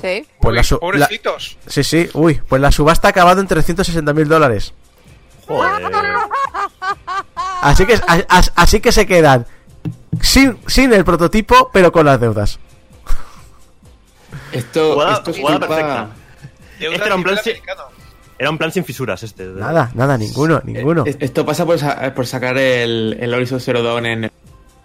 [0.00, 0.26] Sí.
[0.40, 1.58] Pues Uy, su- la- pobrecitos.
[1.66, 4.72] Sí, sí, uy, pues la subasta ha acabado en 360 mil dólares.
[5.46, 5.82] Joder.
[7.62, 9.46] Así que, a- a- así que se quedan
[10.22, 12.58] sin, sin el prototipo, pero con las deudas.
[14.52, 16.08] Esto, Jugada- esto es jugada culpa- perfecta.
[16.78, 17.82] De Este era un plan nivel si- americano.
[18.38, 19.44] Era un plan sin fisuras este.
[19.44, 21.04] Nada, nada, ninguno, ninguno.
[21.06, 24.32] Eh, Esto pasa por, sa- por sacar el, el Horizon Zero Dawn en,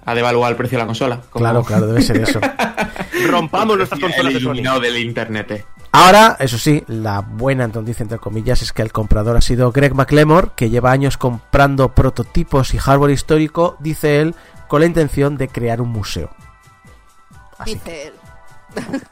[0.06, 1.22] a devaluar el precio de la consola.
[1.30, 2.40] como- Claro, claro, debe ser eso.
[3.30, 4.80] Rompamos nuestras el consolas de Sony.
[4.82, 5.52] del internet.
[5.52, 5.66] eh.
[5.92, 9.96] Ahora, eso sí, la buena entonces entre comillas es que el comprador ha sido Greg
[9.96, 14.36] McLemore, que lleva años comprando prototipos y hardware histórico, dice él,
[14.68, 16.30] con la intención de crear un museo.
[17.58, 18.14] Así Dice él.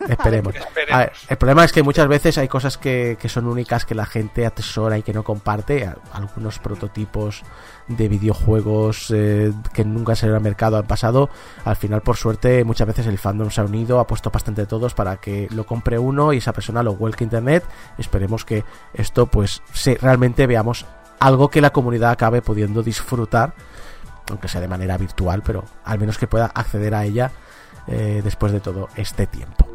[0.07, 0.55] Esperemos.
[0.55, 0.55] Esperemos.
[0.91, 3.95] A ver, el problema es que muchas veces hay cosas que, que son únicas que
[3.95, 5.89] la gente atesora y que no comparte.
[6.13, 7.43] Algunos prototipos
[7.87, 11.29] de videojuegos eh, que nunca salieron al mercado han pasado.
[11.65, 14.67] Al final, por suerte, muchas veces el fandom se ha unido, ha puesto bastante de
[14.67, 17.63] todos para que lo compre uno y esa persona lo vuelque a internet.
[17.97, 20.85] Esperemos que esto, pues, se, realmente veamos
[21.19, 23.53] algo que la comunidad acabe pudiendo disfrutar,
[24.29, 27.31] aunque sea de manera virtual, pero al menos que pueda acceder a ella
[27.87, 29.67] eh, después de todo este tiempo.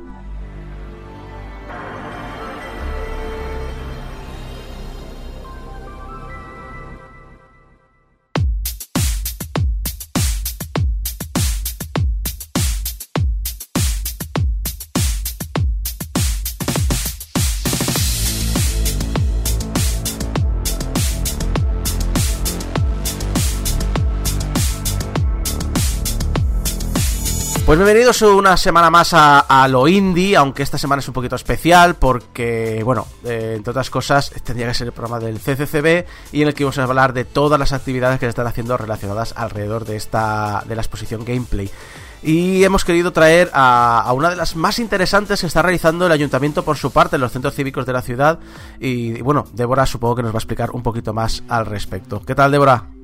[27.79, 32.83] Bienvenidos una semana más a, lo indie, aunque esta semana es un poquito especial porque,
[32.85, 36.55] bueno, eh, entre otras cosas, tendría que ser el programa del CCCB y en el
[36.55, 39.95] que vamos a hablar de todas las actividades que se están haciendo relacionadas alrededor de
[39.95, 41.71] esta de la exposición gameplay.
[42.21, 46.11] Y hemos querido traer a, a una de las más interesantes que está realizando el
[46.11, 48.41] ayuntamiento por su parte en los centros cívicos de la ciudad.
[48.81, 52.23] Y bueno, Débora supongo que nos va a explicar un poquito más al respecto.
[52.27, 52.98] ¿Qué tal, Débora?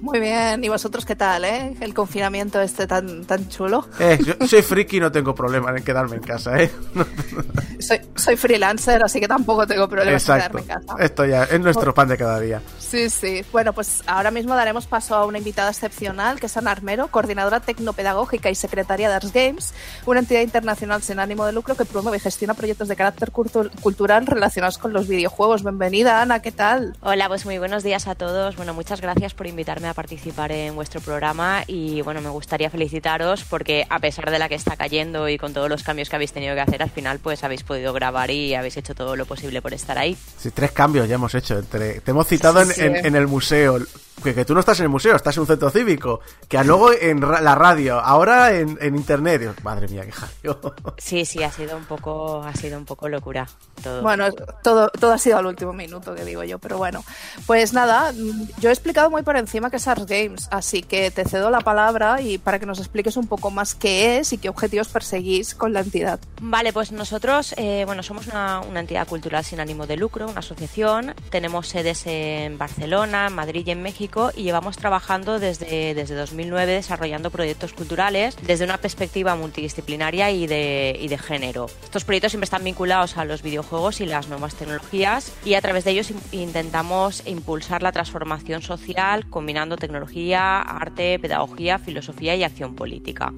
[0.00, 1.74] Muy bien, ¿y vosotros qué tal, eh?
[1.80, 3.86] El confinamiento este tan, tan chulo.
[3.98, 6.70] Eh, yo soy friki y no tengo problema en quedarme en casa, ¿eh?
[7.80, 10.58] Soy, soy freelancer, así que tampoco tengo problemas en Exacto.
[10.58, 11.02] quedarme en casa.
[11.02, 12.60] Esto ya es nuestro pan de cada día.
[12.78, 13.42] Sí, sí.
[13.52, 17.60] Bueno, pues ahora mismo daremos paso a una invitada excepcional, que es Ana Armero, coordinadora
[17.60, 19.72] tecnopedagógica y secretaria de Arts Games,
[20.04, 23.70] una entidad internacional sin ánimo de lucro que promueve y gestiona proyectos de carácter cultu-
[23.80, 25.62] cultural relacionados con los videojuegos.
[25.62, 26.98] Bienvenida, Ana, ¿qué tal?
[27.00, 28.56] Hola, pues muy buenos días a todos.
[28.56, 33.44] Bueno, muchas gracias por invitarme a participar en vuestro programa y bueno, me gustaría felicitaros
[33.44, 36.32] porque a pesar de la que está cayendo y con todos los cambios que habéis
[36.32, 39.60] tenido que hacer, al final pues habéis podido grabar y habéis hecho todo lo posible
[39.62, 40.16] por estar ahí.
[40.38, 41.58] Sí, tres cambios ya hemos hecho.
[41.58, 42.80] Entre, te hemos citado Sí, sí.
[42.82, 43.78] en, en- en el museo.
[44.22, 46.20] Que, que tú no estás en el museo, estás en un centro cívico.
[46.48, 49.40] Que luego en ra- la radio, ahora en, en internet.
[49.40, 50.74] Dios, madre mía, qué jaleo.
[50.98, 53.46] Sí, sí, ha sido un poco, ha sido un poco locura
[53.82, 54.02] todo.
[54.02, 54.26] Bueno,
[54.62, 57.02] todo, todo ha sido al último minuto, que digo yo, pero bueno.
[57.46, 58.12] Pues nada,
[58.58, 61.60] yo he explicado muy por encima que es Arts Games, así que te cedo la
[61.60, 65.54] palabra y para que nos expliques un poco más qué es y qué objetivos perseguís
[65.54, 66.20] con la entidad.
[66.42, 70.40] Vale, pues nosotros, eh, bueno, somos una, una entidad cultural sin ánimo de lucro, una
[70.40, 71.14] asociación.
[71.30, 76.72] Tenemos sedes en Barcelona, en Madrid y en México y llevamos trabajando desde, desde 2009
[76.72, 81.66] desarrollando proyectos culturales desde una perspectiva multidisciplinaria y de, y de género.
[81.84, 85.84] Estos proyectos siempre están vinculados a los videojuegos y las nuevas tecnologías y a través
[85.84, 92.74] de ellos in- intentamos impulsar la transformación social combinando tecnología, arte, pedagogía, filosofía y acción
[92.74, 93.32] política.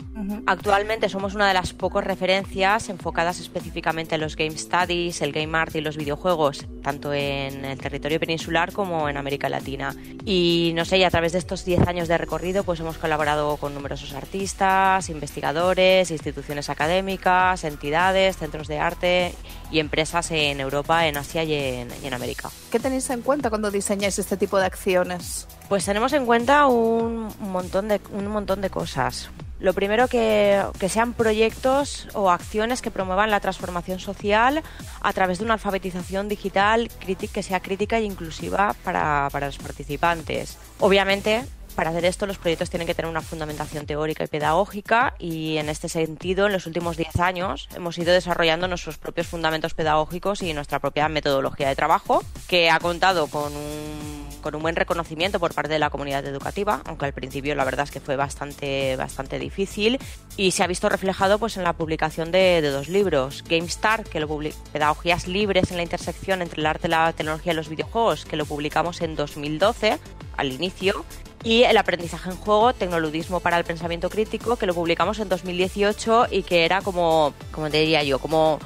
[0.47, 5.57] Actualmente somos una de las pocas referencias enfocadas específicamente en los game studies, el game
[5.59, 9.95] art y los videojuegos, tanto en el territorio peninsular como en América Latina.
[10.25, 13.57] Y no sé, y a través de estos 10 años de recorrido, pues hemos colaborado
[13.57, 19.35] con numerosos artistas, investigadores, instituciones académicas, entidades, centros de arte
[19.71, 22.51] y empresas en Europa, en Asia y en, y en América.
[22.71, 25.49] ¿Qué tenéis en cuenta cuando diseñáis este tipo de acciones?
[25.69, 29.31] Pues tenemos en cuenta un montón de, un montón de cosas.
[29.63, 34.61] Lo primero que, que sean proyectos o acciones que promuevan la transformación social
[35.01, 36.91] a través de una alfabetización digital
[37.33, 40.59] que sea crítica e inclusiva para, para los participantes.
[40.81, 45.57] Obviamente, para hacer esto los proyectos tienen que tener una fundamentación teórica y pedagógica y
[45.57, 50.43] en este sentido en los últimos 10 años hemos ido desarrollando nuestros propios fundamentos pedagógicos
[50.43, 54.23] y nuestra propia metodología de trabajo que ha contado con un,
[54.61, 58.01] buen reconocimiento por parte de la comunidad educativa, aunque al principio la verdad es que
[58.01, 59.99] fue bastante, bastante difícil
[60.37, 64.29] y se ha visto reflejado pues en la publicación de, dos libros, GameStar, que lo
[64.29, 68.37] publi- Pedagogías libres en la intersección entre el arte, la tecnología y los videojuegos, que
[68.37, 69.99] lo publicamos en 2012
[70.37, 71.05] al inicio
[71.45, 76.27] y El aprendizaje en juego, tecnoludismo para el pensamiento crítico, que lo publicamos en 2018
[76.31, 78.61] y que era como, como te diría yo, como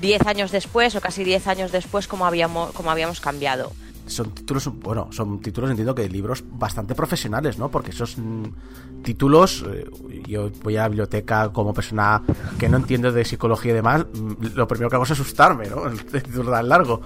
[0.00, 3.72] 10 años después o casi 10 años después como habíamos, como habíamos cambiado.
[4.06, 7.70] son títulos, bueno, son títulos, entiendo que libros bastante profesionales, ¿no?
[7.70, 9.88] Porque esos mm, títulos, eh,
[10.26, 12.22] yo voy a la biblioteca como persona
[12.58, 15.86] que no entiende de psicología y demás, mm, lo primero que hago es asustarme, ¿no?
[15.88, 17.02] El título tan largo.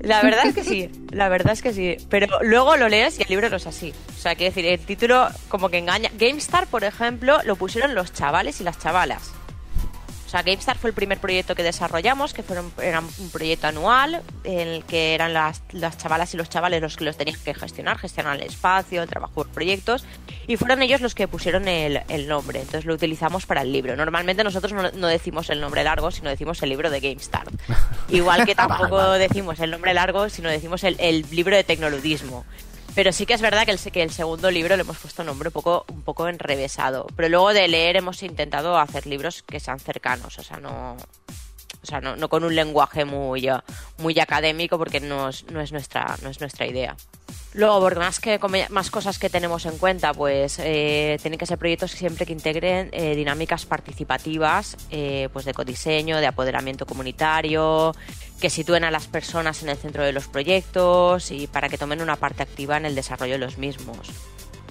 [0.00, 1.96] La verdad es que sí, la verdad es que sí.
[2.08, 3.92] Pero luego lo lees y el libro no es así.
[4.08, 6.10] O sea, quiero decir, el título como que engaña.
[6.18, 9.32] GameStar, por ejemplo, lo pusieron los chavales y las chavalas.
[10.30, 14.22] O sea, GameStar fue el primer proyecto que desarrollamos, que fueron, era un proyecto anual
[14.44, 17.52] en el que eran las, las chavalas y los chavales los que los tenían que
[17.52, 20.04] gestionar, gestionar el espacio, el trabajo por proyectos,
[20.46, 22.60] y fueron ellos los que pusieron el, el nombre.
[22.60, 23.96] Entonces lo utilizamos para el libro.
[23.96, 27.48] Normalmente nosotros no, no decimos el nombre largo, sino decimos el libro de GameStar.
[28.08, 32.44] Igual que tampoco decimos el nombre largo, sino decimos el, el libro de tecnoludismo.
[32.94, 35.26] Pero sí que es verdad que el, que el segundo libro le hemos puesto un
[35.26, 37.06] nombre un poco, un poco enrevesado.
[37.16, 40.96] Pero luego de leer hemos intentado hacer libros que sean cercanos, o sea, no,
[41.82, 43.58] o sea, no, no con un lenguaje muy, eh,
[43.98, 46.96] muy académico porque no es, no es, nuestra, no es nuestra idea.
[47.52, 51.90] Luego, más, que, más cosas que tenemos en cuenta, pues eh, tienen que ser proyectos
[51.90, 57.92] siempre que integren eh, dinámicas participativas, eh, pues de codiseño, de apoderamiento comunitario,
[58.40, 62.00] que sitúen a las personas en el centro de los proyectos y para que tomen
[62.00, 64.10] una parte activa en el desarrollo de los mismos.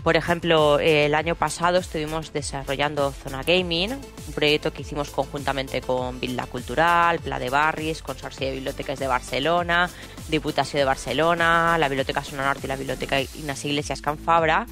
[0.04, 5.82] Por ejemplo, eh, el año pasado estuvimos desarrollando Zona Gaming, un proyecto que hicimos conjuntamente
[5.82, 9.89] con Villa Cultural, Pla de Barris, Consorcio de Bibliotecas de Barcelona,
[10.30, 14.68] Diputació de Barcelona, la Biblioteca Zona Norte y la Biblioteca Ignacio Iglesias Can Fabra,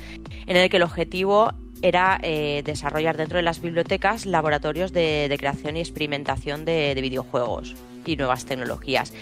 [0.46, 1.52] en el que el objetivo
[1.82, 7.76] era eh, desarrollar dentro de las bibliotecas laboratorios de, creación y experimentación de videojuegos
[8.06, 9.14] y nuevas tecnologías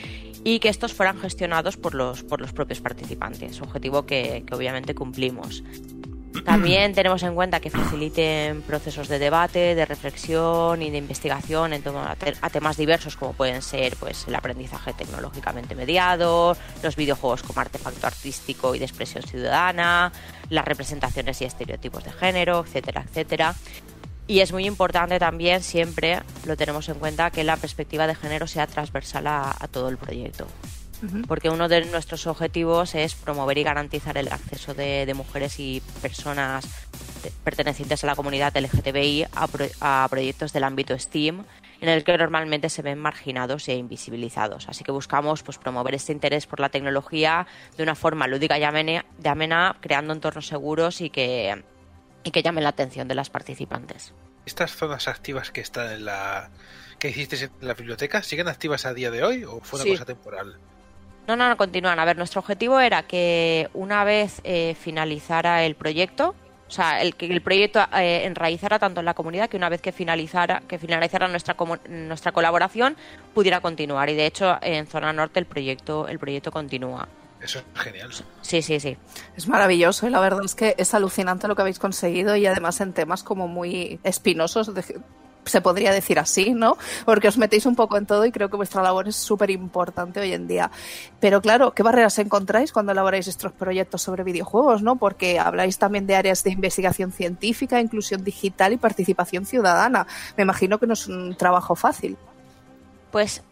[0.45, 4.93] y que estos fueran gestionados por los, por los propios participantes, objetivo que, que obviamente
[4.93, 5.63] cumplimos.
[6.45, 11.81] También tenemos en cuenta que faciliten procesos de debate, de reflexión y de investigación en
[11.81, 17.61] torno a temas diversos como pueden ser pues, el aprendizaje tecnológicamente mediado, los videojuegos como
[17.61, 20.11] artefacto artístico y de expresión ciudadana,
[20.49, 23.55] las representaciones y estereotipos de género, etcétera, etcétera.
[24.28, 28.47] Y es muy importante también, siempre lo tenemos en cuenta, que la perspectiva de género
[28.47, 30.47] sea transversal a, a todo el proyecto.
[31.28, 35.84] Porque uno de nuestros objetivos es promover y garantizar el acceso de, de mujeres y
[36.01, 36.65] personas
[37.43, 41.43] pertenecientes a la comunidad LGTBI a, pro- a proyectos del ámbito STEAM
[41.82, 44.67] en el que normalmente se ven marginados e invisibilizados.
[44.69, 47.45] Así que buscamos pues, promover este interés por la tecnología
[47.78, 51.63] de una forma lúdica y amena, de amena, creando entornos seguros y que,
[52.26, 54.11] y que llamen la atención de las participantes.
[54.45, 56.49] ¿Estas zonas activas que están en la
[56.99, 59.91] que hiciste en la biblioteca siguen activas a día de hoy o fue una Sí.
[59.91, 60.57] cosa temporal?
[61.28, 61.97] No, no, no, continúan.
[61.99, 66.36] A ver, nuestro objetivo era que una vez eh, finalizara el proyecto,
[66.67, 69.82] o sea, el que el proyecto eh, enraizara tanto en la comunidad que una vez
[69.82, 71.55] que finalizara, que finalizara nuestra
[71.89, 72.95] nuestra colaboración,
[73.34, 74.09] pudiera continuar.
[74.09, 77.07] Y de hecho, en zona norte el proyecto, el proyecto continúa.
[77.45, 78.09] Eso es genial.
[78.41, 78.97] Sí, sí, sí.
[79.37, 82.81] Es maravilloso y la verdad es que es alucinante lo que habéis conseguido y además
[82.81, 84.99] en temas como muy espinosos, de-
[85.45, 86.75] se podría decir así, ¿no?
[87.05, 90.19] Porque os metéis un poco en todo y creo que vuestra labor es súper importante
[90.19, 90.71] hoy en día.
[91.19, 94.95] Pero claro, ¿qué barreras encontráis cuando elaboráis estos proyectos sobre videojuegos, ¿no?
[94.95, 100.07] Porque habláis también de áreas de investigación científica, inclusión digital y participación ciudadana.
[100.35, 102.17] Me imagino que no es un trabajo fácil.
[103.11, 103.43] Pues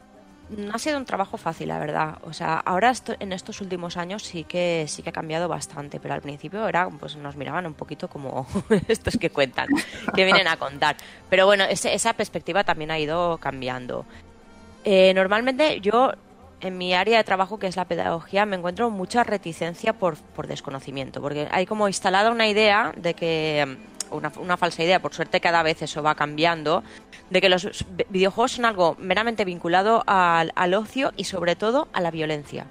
[0.49, 2.17] no ha sido un trabajo fácil, la verdad.
[2.23, 5.99] O sea, ahora esto- en estos últimos años sí que sí que ha cambiado bastante,
[5.99, 8.45] pero al principio era, pues nos miraban un poquito como
[8.87, 9.67] estos que cuentan,
[10.15, 10.95] que vienen a contar.
[11.29, 14.05] Pero bueno, esa perspectiva también ha ido cambiando.
[14.83, 16.11] Eh, normalmente yo
[16.59, 20.47] en mi área de trabajo, que es la pedagogía, me encuentro mucha reticencia por, por
[20.47, 23.77] desconocimiento, porque hay como instalada una idea de que,
[24.13, 26.83] una, una falsa idea, por suerte cada vez eso va cambiando,
[27.29, 31.87] de que los vi- videojuegos son algo meramente vinculado al, al ocio y sobre todo
[31.93, 32.65] a la violencia.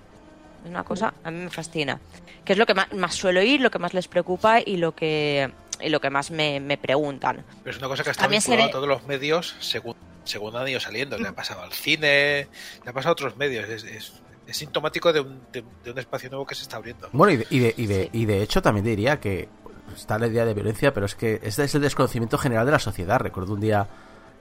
[0.64, 2.00] Es una cosa, a mí me fascina.
[2.44, 4.94] Que es lo que más, más suelo oír, lo que más les preocupa y lo
[4.94, 7.44] que, y lo que más me, me preguntan.
[7.64, 10.68] Pero es una cosa que está También vinculada a todos los medios según, según han
[10.68, 11.18] ido saliendo.
[11.18, 12.48] Le ha pasado al cine,
[12.84, 13.68] le ha pasado a otros medios.
[13.68, 14.12] Es, es-
[14.44, 17.08] es sintomático de un, de, de un espacio nuevo que se está abriendo.
[17.12, 18.10] Bueno, y de, y de, y de, Sí.
[18.12, 19.48] y de hecho también diría que
[19.94, 22.78] está la idea de violencia, pero es que este es el desconocimiento general de la
[22.78, 23.18] sociedad.
[23.20, 23.86] Recuerdo un día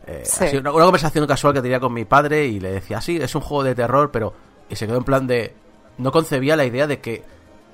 [0.07, 0.45] eh, Sí.
[0.45, 3.33] así, una, una conversación casual que tenía con mi padre y le decía, sí, es
[3.35, 4.33] un juego de terror, pero...
[4.69, 5.53] Y se quedó en plan de...
[5.97, 7.23] No concebía la idea de que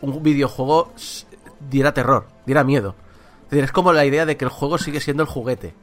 [0.02, 0.92] un videojuego
[1.70, 2.96] diera terror, diera miedo.
[3.46, 5.74] Es decir, es como la idea de que el juego sigue siendo el juguete.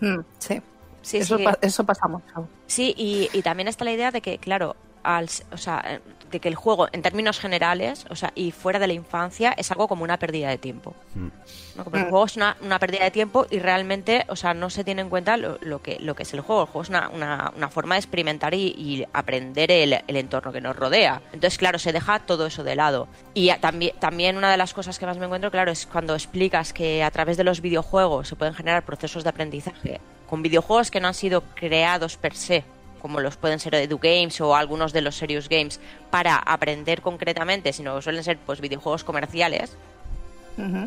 [0.00, 0.62] Mm, sí.
[1.02, 1.44] Sí, eso, sí.
[1.44, 2.48] pa- eso pasa mucho.
[2.66, 4.74] Sí, y, y también está la idea de que, claro,
[5.04, 6.00] al, o sea, eh,
[6.30, 9.70] de que el juego, en términos generales, o sea, y fuera de la infancia, es
[9.70, 10.94] algo como una pérdida de tiempo.
[11.14, 11.84] ¿no?
[11.84, 14.82] Como el juego es una, una pérdida de tiempo y realmente, o sea, no se
[14.82, 16.62] tiene en cuenta lo, lo que, lo que es el juego.
[16.62, 20.52] El juego es una, una, una forma de experimentar y, y aprender el, el entorno
[20.52, 21.22] que nos rodea.
[21.32, 23.06] Entonces, claro, se deja todo eso de lado.
[23.34, 26.72] Y también, también una de las cosas que más me encuentro, claro, es cuando explicas
[26.72, 31.00] que a través de los videojuegos se pueden generar procesos de aprendizaje con videojuegos que
[31.00, 32.64] no han sido creados per se
[33.04, 35.78] como los pueden ser Edu Games o algunos de los Serious Games
[36.08, 39.76] para aprender concretamente, sino suelen ser pues videojuegos comerciales,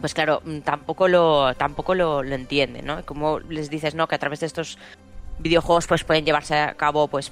[0.01, 3.05] pues claro, mm, tampoco lo tampoco lo, lo entienden, ¿no?
[3.05, 4.07] Como les dices, ¿no?
[4.07, 4.79] Que a través de estos
[5.37, 7.31] videojuegos pues pueden llevarse a cabo pues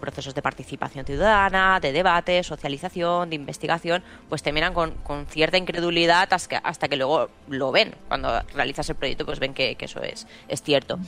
[0.00, 6.32] procesos de participación ciudadana, de debate, socialización, de investigación, pues terminan con, con cierta incredulidad
[6.32, 7.94] hasta que, hasta que luego lo ven.
[8.08, 10.98] Cuando realizas el proyecto, pues ven que, eso es, es cierto.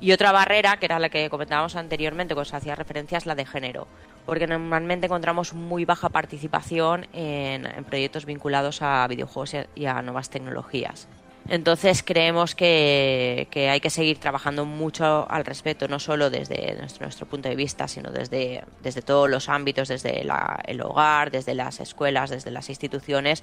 [0.00, 3.34] Y otra barrera, que era la que comentábamos anteriormente, que os hacía referencia, es la
[3.34, 3.86] de género.
[4.26, 11.08] Porque normalmente encontramos muy baja participación en, proyectos vinculados a videojuegos y a nuevas tecnologías.
[11.48, 17.06] Entonces creemos que, que hay que seguir trabajando mucho al respecto, no solo desde nuestro,
[17.06, 21.54] nuestro punto de vista, sino desde, desde todos los ámbitos, desde la- el hogar, desde
[21.54, 23.42] las escuelas, desde las instituciones,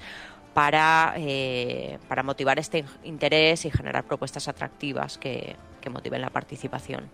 [0.54, 7.10] para, eh, para motivar este interés y generar propuestas atractivas que, que motiven la participación.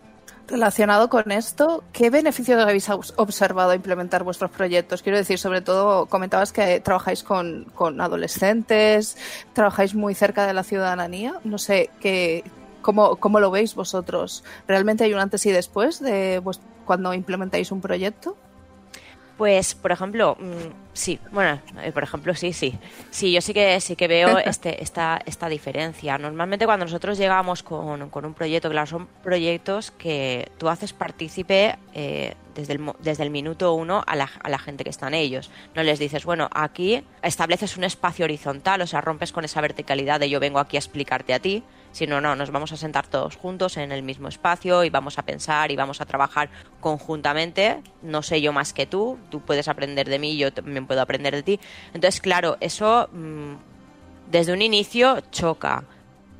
[0.48, 5.00] Relacionado con esto, ¿qué beneficios habéis obs- observado a implementar vuestros proyectos?
[5.02, 9.16] Quiero decir, sobre todo, comentabas que trabajáis con, con adolescentes,
[9.54, 11.34] trabajáis muy cerca de la ciudadanía.
[11.44, 12.44] No sé, ¿qué,
[12.82, 14.44] cómo, ¿cómo lo veis vosotros?
[14.66, 16.42] ¿Realmente hay un antes y después de
[16.84, 18.36] cuando implementáis un proyecto?
[19.42, 22.78] Pues, por ejemplo, mm, sí, bueno, eh, por ejemplo, sí, sí.
[23.10, 26.16] Sí, yo sí que sí que veo este, esta, esta diferencia.
[26.16, 31.76] Normalmente cuando nosotros llegamos con, con un proyecto, claro, son proyectos que tú haces partícipe
[31.92, 35.14] eh, desde, el, desde el minuto uno a la, a la gente que está en
[35.14, 35.50] ellos.
[35.74, 40.20] No les dices, bueno, aquí estableces un espacio horizontal, o sea, rompes con esa verticalidad
[40.20, 43.36] de yo vengo aquí a explicarte a ti, sino no, nos vamos a sentar todos
[43.36, 47.82] juntos en el mismo espacio y vamos a pensar y vamos a trabajar conjuntamente.
[48.02, 51.34] No sé yo más que tú, tú puedes aprender de mí, yo también puedo aprender
[51.34, 51.60] de ti.
[51.94, 53.54] Entonces, claro, eso mm,
[54.30, 55.84] desde un inicio choca.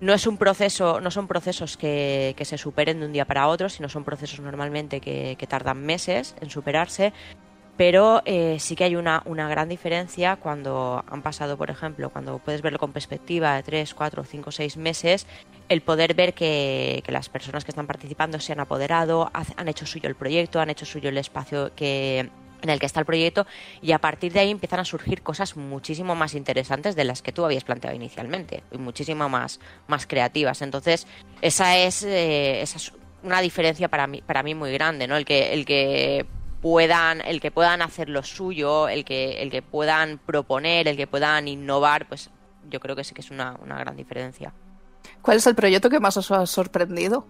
[0.00, 3.46] No es un proceso, no son procesos que, que se superen de un día para
[3.46, 7.12] otro, sino son procesos normalmente que, que tardan meses en superarse.
[7.76, 12.38] Pero eh, sí que hay una, una gran diferencia cuando han pasado, por ejemplo, cuando
[12.38, 15.26] puedes verlo con perspectiva de 3, 4, 5, 6 meses,
[15.68, 19.86] el poder ver que, que las personas que están participando se han apoderado, han hecho
[19.86, 22.30] suyo el proyecto, han hecho suyo el espacio que,
[22.62, 23.46] en el que está el proyecto
[23.82, 27.32] y a partir de ahí empiezan a surgir cosas muchísimo más interesantes de las que
[27.32, 30.62] tú habías planteado inicialmente y muchísimo más, más creativas.
[30.62, 31.06] Entonces,
[31.40, 32.92] esa es, eh, esa es
[33.22, 35.16] una diferencia para mí, para mí muy grande, ¿no?
[35.16, 36.26] El que, el que
[36.62, 41.08] puedan, el que puedan hacer lo suyo, el que, el que puedan proponer, el que
[41.08, 42.30] puedan innovar, pues
[42.70, 44.54] yo creo que sí que es una, una gran diferencia.
[45.20, 47.26] ¿Cuál es el proyecto que más os ha sorprendido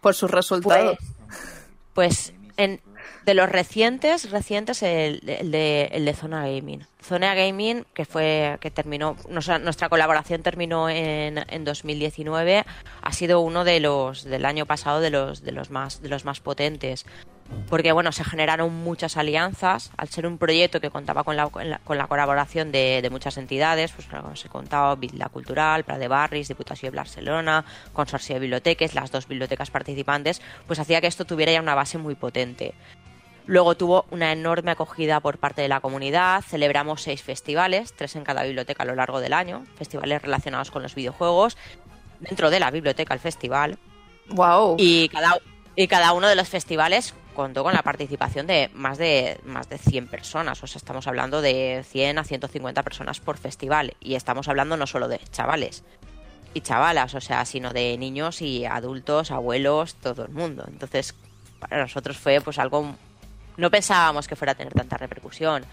[0.00, 0.98] por sus resultados?
[1.94, 2.80] Pues en,
[3.24, 6.84] de los recientes, recientes el, el de, el de Zona Gaming.
[7.02, 12.64] Zona Gaming, que fue que terminó, nuestra, nuestra colaboración terminó en, en 2019,
[13.02, 16.24] ha sido uno de los del año pasado de los de los más de los
[16.24, 17.06] más potentes.
[17.68, 21.98] Porque bueno, se generaron muchas alianzas, al ser un proyecto que contaba con la, con
[21.98, 26.48] la, colaboración de, de muchas entidades, pues como se contaba Vila Cultural, Prat de Barris,
[26.48, 31.52] Diputació de Barcelona, Consorcio de Biblioteques, las dos bibliotecas participantes, pues hacía que esto tuviera
[31.52, 32.74] ya una base muy potente.
[33.46, 36.42] Luego tuvo una enorme acogida por parte de la comunidad.
[36.42, 40.82] Celebramos seis festivales, tres en cada biblioteca a lo largo del año, festivales relacionados con
[40.82, 41.56] los videojuegos,
[42.18, 43.78] dentro de la biblioteca el festival.
[44.30, 44.76] Wow.
[44.78, 45.38] Y cada,
[45.76, 49.78] y cada uno de los festivales contó con la participación de más de más de
[49.78, 54.48] 100 personas, o sea, estamos hablando de 100 a 150 personas por festival y estamos
[54.48, 55.84] hablando no solo de chavales
[56.54, 60.64] y chavalas, o sea, sino de niños y adultos, abuelos, todo el mundo.
[60.66, 61.14] Entonces,
[61.60, 62.96] para nosotros fue pues algo
[63.56, 65.64] no pensábamos que fuera a tener tanta repercusión.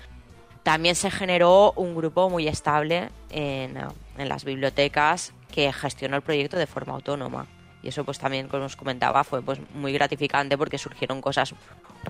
[0.64, 3.78] También se generó un grupo muy estable en,
[4.18, 7.48] en las bibliotecas que gestionó el proyecto de forma autónoma.
[7.84, 11.54] Y eso pues también, como os comentaba, fue pues muy gratificante porque surgieron cosas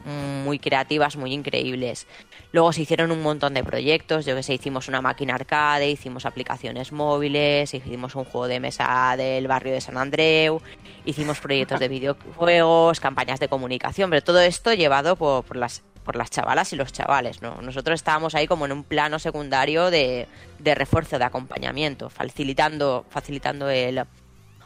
[0.05, 2.05] muy creativas, muy increíbles.
[2.51, 6.28] Luego se hicieron un montón de proyectos, yo que sé, hicimos una máquina arcade, hicimos
[6.28, 10.61] aplicaciones móviles, hicimos un juego de mesa del barrio de San Andreu,
[11.05, 16.17] hicimos proyectos de videojuegos, campañas de comunicación, pero todo esto llevado por, por las por
[16.17, 17.61] las chavalas y los chavales, ¿no?
[17.61, 20.28] Nosotros estábamos ahí como en un plano secundario de,
[20.59, 24.03] de refuerzo, de acompañamiento, facilitando, facilitando el,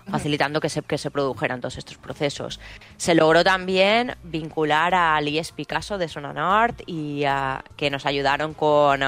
[0.10, 2.60] facilitando que se, que se produjeran todos estos procesos.
[2.98, 8.54] Se logró también vincular al IES Picasso de Zona North y a- que nos ayudaron
[8.54, 9.02] con,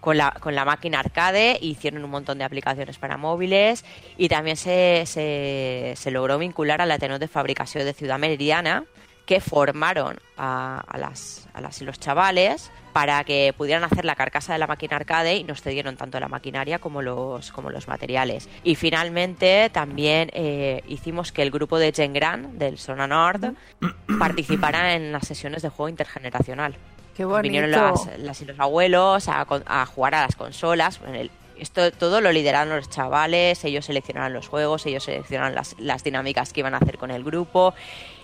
[0.00, 3.84] con, la, con la máquina arcade, hicieron un montón de aplicaciones para móviles.
[4.16, 8.84] Y también se, se, logró vincular al Ateneo de Fabricación de Ciudad Meridiana
[9.26, 14.14] que formaron a, a las, a las y los chavales para que pudieran hacer la
[14.14, 17.88] carcasa de la máquina arcade y nos cedieron tanto la maquinaria como los, como los
[17.88, 18.48] materiales.
[18.62, 23.54] Y finalmente también eh, hicimos que el grupo de Gen Gran del Zona Nord
[24.20, 26.76] participara en las sesiones de juego intergeneracional.
[27.16, 27.42] Qué bonito.
[27.42, 31.00] Vinieron las, las y los abuelos a, con- a jugar a las consolas.
[31.12, 36.04] El- esto todo lo lideraron los chavales, ellos seleccionaron los juegos, ellos seleccionaron las, las
[36.04, 37.74] dinámicas que iban a hacer con el grupo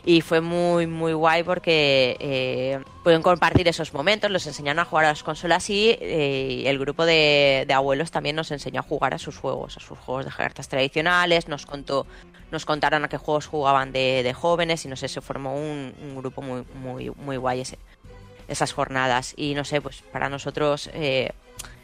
[0.05, 5.05] y fue muy muy guay porque eh, pueden compartir esos momentos, los enseñaron a jugar
[5.05, 9.19] a las consolas y eh, el grupo de, abuelos también nos enseñó a jugar a
[9.19, 12.07] sus juegos, a sus juegos de cartas tradicionales, nos contó
[12.51, 15.95] nos contaron a qué juegos jugaban de, de jóvenes y no sé, se formó un,
[16.03, 17.79] un grupo muy muy muy guay ese,
[18.51, 19.33] esas jornadas.
[19.37, 21.33] Y no sé, pues para nosotros eh,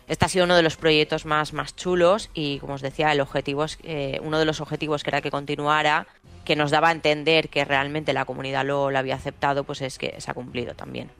[0.08, 3.20] este ha sido uno de los proyectos más, más chulos y como os decía, el
[3.20, 6.06] objetivo es, eh, uno de los objetivos que era que continuara,
[6.44, 9.98] que nos daba a entender que realmente la comunidad lo, lo había aceptado, pues es
[9.98, 11.10] que se ha cumplido también.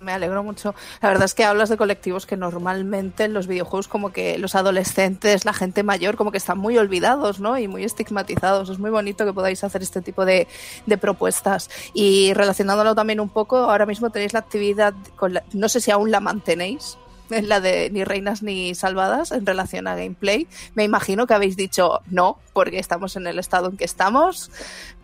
[0.00, 0.74] Me alegro mucho.
[1.02, 4.54] La verdad es que hablas de colectivos que normalmente en los videojuegos como que los
[4.54, 7.58] adolescentes, la gente mayor, como que están muy olvidados, ¿no?
[7.58, 8.70] Y muy estigmatizados.
[8.70, 10.48] Es muy bonito que podáis hacer este tipo de,
[10.86, 11.68] de propuestas.
[11.92, 15.90] Y relacionándolo también un poco, ahora mismo tenéis la actividad, con la- no sé si
[15.90, 16.96] aún la mantenéis,
[17.30, 20.46] es la de ni reinas ni salvadas en relación a gameplay.
[20.74, 24.50] Me imagino que habéis dicho no, porque estamos en el estado en que estamos,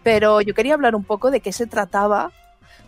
[0.03, 2.33] pero yo quería hablar un poco de qué se trataba,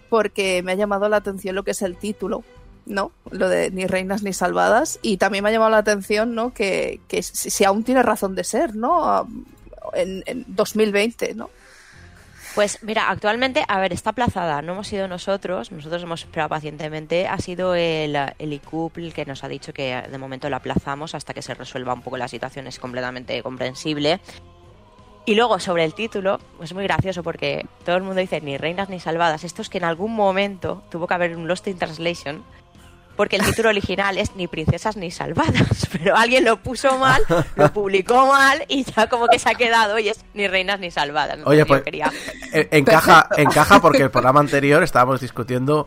[0.09, 2.45] porque me ha llamado la atención lo que es el título.
[2.87, 3.13] ¿no?
[3.31, 4.99] Lo de ni reinas ni salvadas.
[5.03, 6.55] Y también me ha llamado la atención, ¿no?
[6.55, 9.29] Que, que si, aún tiene razón de ser, ¿no?
[9.93, 11.51] En, en 2020, ¿no?
[12.59, 17.29] Pues mira, actualmente, a ver, está aplazada, no hemos sido nosotros, nosotros hemos esperado pacientemente,
[17.29, 21.33] ha sido el, el ICUP que nos ha dicho que de momento la aplazamos hasta
[21.33, 24.19] que se resuelva un poco la situación, es completamente comprensible.
[25.25, 28.89] Y luego sobre el título, es muy gracioso porque todo el mundo dice ni reinas
[28.89, 32.43] ni salvadas, esto es que en algún momento tuvo que haber un Lost in Translation
[33.19, 37.21] porque el título original es Ni princesas ni salvadas, pero alguien lo puso mal,
[37.57, 40.91] lo publicó mal y ya como que se ha quedado y es Ni reinas ni
[40.91, 41.39] salvadas.
[41.45, 42.11] Oye, pues quería-
[42.55, 45.87] eh, encaja, encaja porque el programa anterior estábamos discutiendo,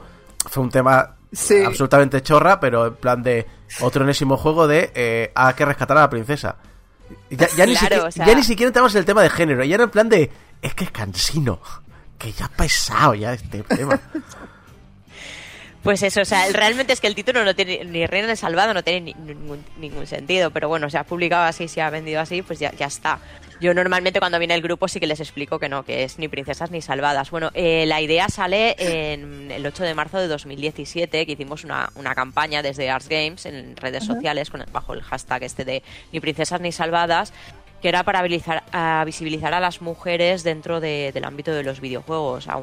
[0.50, 1.64] fue un tema Sí.
[1.64, 3.48] absolutamente chorra, pero en plan de
[3.80, 6.58] otro enésimo juego de eh, hay que rescatar a la princesa.
[7.30, 9.30] Ya, ya ni, Claro, siquiera, o sea- ya ni siquiera entramos en el tema de
[9.30, 10.30] género, ya era en plan de
[10.62, 11.60] es que es cansino,
[12.18, 13.98] que ya ha pesado ya este tema.
[15.84, 18.72] Pues eso, o sea, realmente es que el título no tiene ni reina ni salvado,
[18.74, 22.22] no tiene ni- ningún, ningún sentido, pero bueno, se ha publicado así, se ha vendido
[22.22, 23.20] así, pues ya, ya está.
[23.60, 26.28] Yo normalmente cuando viene el grupo sí que les explico que no, que es ni
[26.28, 27.30] princesas ni salvadas.
[27.32, 31.90] Bueno, eh, la idea sale en el 8 de marzo de 2017, que hicimos una,
[31.96, 36.20] una campaña desde Arts Games en redes sociales con bajo el hashtag este de ni
[36.20, 37.34] princesas ni salvadas,
[37.82, 41.82] que era para habilizar- a visibilizar a las mujeres dentro de- del ámbito de los
[41.82, 42.60] videojuegos, a,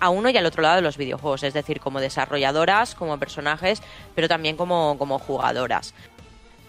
[0.00, 3.82] a uno y al otro lado de los videojuegos, es decir, como desarrolladoras, como personajes,
[4.14, 5.94] pero también como, como jugadoras.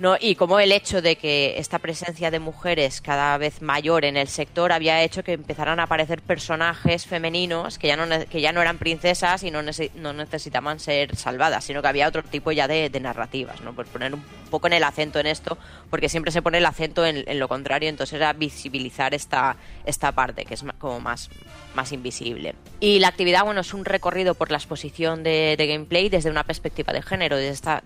[0.04, 0.18] ¿No?
[0.20, 4.28] Y como el hecho de que esta presencia de mujeres cada vez mayor en el
[4.28, 8.62] sector había hecho que empezaran a aparecer personajes femeninos que ya no, que ya no
[8.62, 12.90] eran princesas y no, no necesitaban ser salvadas, sino que había otro tipo ya de,
[12.90, 13.74] de narrativas, ¿no?
[13.74, 15.58] Por poner un poco en el acento en esto,
[15.90, 20.12] porque siempre se pone el acento en, en lo contrario, entonces era visibilizar esta, esta
[20.12, 21.30] parte que es como más,
[21.76, 22.56] más invisible.
[22.80, 26.94] Y la actividad, bueno, es un recorrido por la exposición de, gameplay desde una perspectiva
[26.94, 27.84] de género, desde esta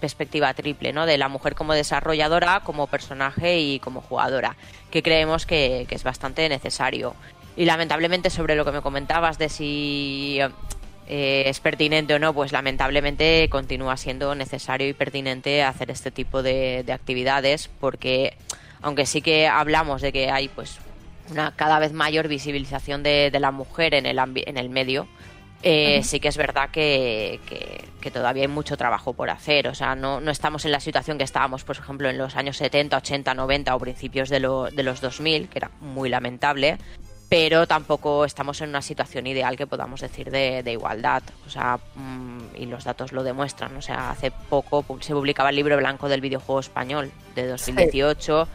[0.00, 1.06] perspectiva triple, ¿no?
[1.06, 4.56] De la mujer como desarrolladora, como personaje y como jugadora,
[4.90, 7.14] que creemos que, es bastante necesario.
[7.56, 10.38] Y lamentablemente sobre lo que me comentabas de si
[11.08, 16.42] eh, es pertinente o no, pues lamentablemente continúa siendo necesario y pertinente hacer este tipo
[16.42, 18.36] de actividades porque
[18.82, 20.78] aunque sí que hablamos de que hay pues
[21.30, 25.06] una cada vez mayor visibilización de, de la mujer en el, en el medio,
[25.62, 29.68] eh, sí que es verdad que, que- que todavía hay mucho trabajo por hacer.
[29.68, 32.56] O sea, no, no estamos en la situación que estábamos, por ejemplo, en los años
[32.56, 36.78] 70, 80, 90 o principios de, lo- de los 2000, que era muy lamentable,
[37.28, 41.22] pero tampoco estamos en una situación ideal que podamos decir de, de igualdad.
[41.46, 43.76] O sea, mm, y los datos lo demuestran.
[43.76, 48.48] O sea, hace poco se publicaba el libro blanco del videojuego español de 2018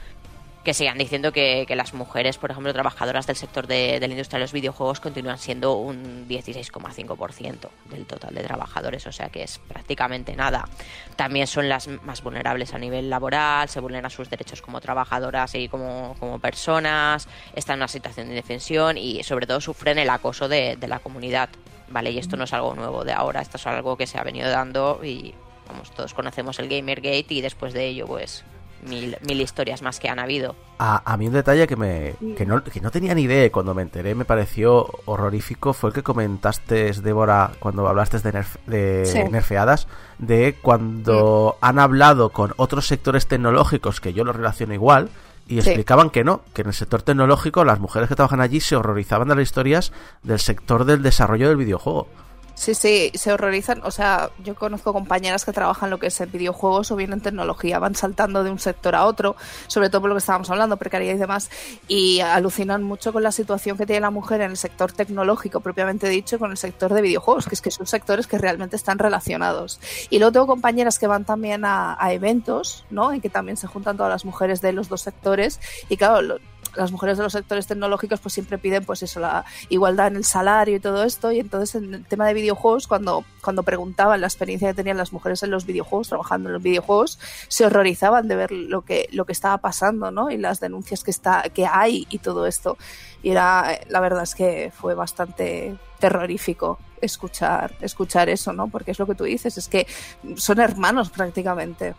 [0.65, 4.13] que sigan diciendo que, que las mujeres, por ejemplo, trabajadoras del sector de, de la
[4.13, 9.43] industria de los videojuegos continúan siendo un 16,5% del total de trabajadores, o sea que
[9.43, 10.67] es prácticamente nada.
[11.15, 15.69] También son las más vulnerables a nivel laboral, se vulneran sus derechos como trabajadoras y
[15.69, 20.49] como, como personas, están en una situación de indefensión y sobre todo sufren el acoso
[20.49, 21.49] de, de la comunidad.
[21.89, 24.23] Vale, y esto no es algo nuevo de ahora, esto es algo que se ha
[24.23, 25.35] venido dando y
[25.67, 28.43] vamos, todos conocemos el Gamergate y después de ello, pues
[28.87, 30.55] mil, mil historias más que han habido.
[30.79, 33.73] A, a mí un detalle que me que no, que no tenía ni idea cuando
[33.73, 39.05] me enteré me pareció horrorífico fue el que comentaste, Débora, cuando hablaste de, nerf- de
[39.05, 39.19] Sí.
[39.31, 39.87] nerfeadas,
[40.19, 45.09] de cuando han hablado con otros sectores tecnológicos que yo lo relaciono igual
[45.47, 45.69] y Sí.
[45.69, 49.27] explicaban que no, que en el sector tecnológico las mujeres que trabajan allí se horrorizaban
[49.27, 52.07] de las historias del sector del desarrollo del videojuego.
[52.55, 53.81] Sí, sí, se horrorizan.
[53.83, 57.19] O sea, yo conozco compañeras que trabajan lo que es en videojuegos o bien en
[57.19, 59.35] tecnología, van saltando de un sector a otro,
[59.67, 61.49] sobre todo por lo que estábamos hablando, precariedad y demás,
[61.89, 66.07] y alucinan mucho con la situación que tiene la mujer en el sector tecnológico, propiamente
[66.07, 69.81] dicho, con el sector de videojuegos, que es que son sectores que realmente están relacionados.
[70.09, 73.11] Y luego tengo compañeras que van también a, eventos, ¿no?
[73.11, 76.39] En que también se juntan todas las mujeres de los dos sectores, y claro, lo-
[76.75, 80.25] las mujeres de los sectores tecnológicos pues siempre piden pues eso la igualdad en el
[80.25, 81.31] salario y todo esto.
[81.31, 85.13] Y entonces en el tema de videojuegos cuando cuando preguntaban la experiencia que tenían las
[85.13, 89.25] mujeres en los videojuegos trabajando en los videojuegos se horrorizaban de ver lo que lo
[89.25, 92.77] que estaba pasando no y las denuncias que está que hay y todo esto.
[93.23, 98.99] Y era la verdad es que fue bastante terrorífico escuchar escuchar eso no porque es
[98.99, 99.87] lo que tú dices es que
[100.35, 101.95] son hermanos prácticamente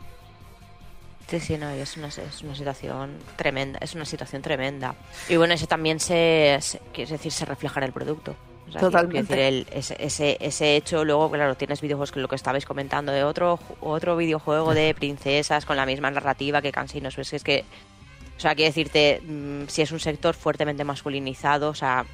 [1.28, 4.94] Sí, sí, no, es una, es una situación tremenda, es una situación tremenda.
[5.28, 8.36] Y bueno, eso también se, se- quiere decir, se refleja en el producto.
[8.68, 9.34] O sea, Totalmente.
[9.34, 12.64] quiero decir, el- ese, ese, ese hecho, luego, claro, tienes videojuegos que lo que estabais
[12.64, 17.42] comentando, de otro, otro videojuego de princesas con la misma narrativa que Cansinos, pues es
[17.42, 17.64] que,
[18.36, 22.06] o sea, quiero decirte, mm, si es un sector fuertemente masculinizado, o sea,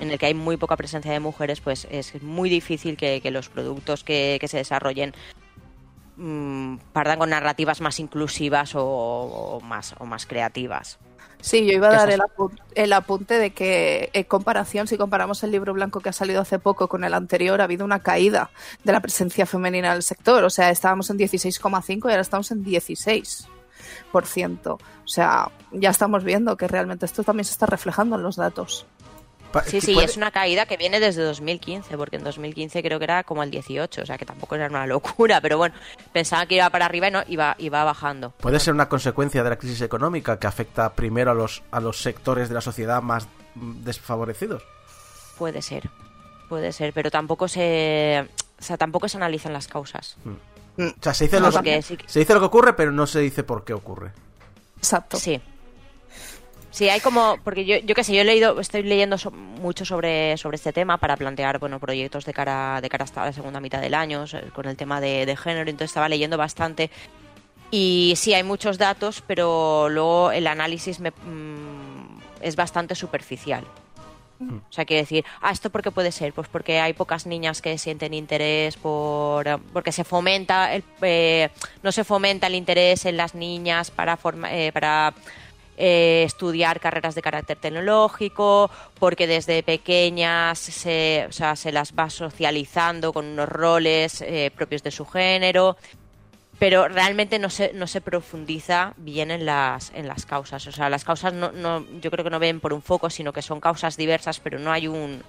[0.00, 3.30] en el que hay muy poca presencia de mujeres, pues es muy difícil que, que
[3.30, 5.14] los productos que, que se desarrollen
[6.22, 10.98] mm, partan con narrativas más inclusivas o, o más, o más creativas.
[11.40, 15.42] Sí, yo iba a dar el, apu- el apunte de que en comparación, si comparamos
[15.42, 18.50] el libro blanco que ha salido hace poco con el anterior, ha habido una caída
[18.84, 20.44] de la presencia femenina en el sector.
[20.44, 23.48] O sea, estábamos en 16,5 y ahora estamos en 16%.
[24.72, 28.86] O sea, ya estamos viendo que realmente esto también se está reflejando en los datos.
[29.52, 32.98] Pa- Sí, sí, puede- es una caída que viene desde 2015, porque en 2015 creo
[32.98, 35.74] que era como el 18, o sea que tampoco era una locura, pero bueno,
[36.12, 38.30] pensaba que iba para arriba y no, iba, iba bajando.
[38.30, 42.00] Puede ser una consecuencia de la crisis económica que afecta primero a los, a los
[42.00, 44.62] sectores de la sociedad más mm, desfavorecidos.
[45.38, 45.90] Puede ser,
[46.48, 48.26] puede ser, pero tampoco se,
[48.58, 50.16] o sea, tampoco se analizan las causas.
[50.24, 52.72] Mm, O sea, se dice, No, los- porque sí que- se dice lo que ocurre,
[52.72, 54.12] pero no se dice por qué ocurre.
[54.78, 55.18] Exacto.
[55.18, 55.40] Sí.
[56.72, 59.84] Sí, hay como, porque yo, yo qué sé, yo he leído, estoy leyendo so- mucho
[59.84, 63.60] sobre, sobre este tema para plantear, bueno, proyectos de cara, de cara hasta la segunda
[63.60, 66.90] mitad del año, con el tema de, de género, entonces estaba leyendo bastante.
[67.70, 73.64] Y sí, hay muchos datos, pero luego el análisis me, mm, es bastante superficial.
[74.40, 76.32] O sea, quiere decir, ah, ¿esto por qué puede ser?
[76.32, 79.60] Pues porque hay pocas niñas que sienten interés por...
[79.72, 81.48] porque se fomenta, el, eh,
[81.84, 85.14] no se fomenta el interés en las niñas para, forma- eh, para
[85.76, 92.10] eh, estudiar carreras de carácter tecnológico, porque desde pequeñas se, o sea, se las va
[92.10, 95.76] socializando con unos roles eh, propios de su género
[96.58, 100.64] pero realmente no se, no se profundiza bien en las, en las causas.
[100.68, 103.32] O sea, las causas no, no, yo creo que no ven por un foco, sino
[103.32, 105.24] que son causas diversas, pero no hay un,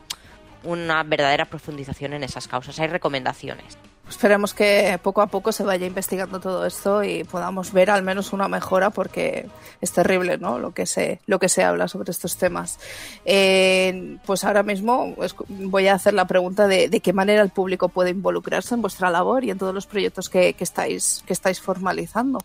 [0.64, 2.80] una verdadera profundización en esas causas.
[2.80, 3.80] Hay recomendaciones.
[4.10, 8.34] Esperemos que poco a poco se vaya investigando todo esto y podamos ver al menos
[8.34, 9.48] una mejora porque
[9.80, 10.60] es terrible ¿no?
[10.60, 12.80] lo, que se, lo que se habla sobre estos temas.
[13.26, 15.16] Eh, pues ahora mismo
[15.48, 19.10] voy a hacer la pregunta de, de qué manera el público puede involucrarse en vuestra
[19.10, 22.40] labor y en todos los proyectos que, que estáis, que estáis formalizando.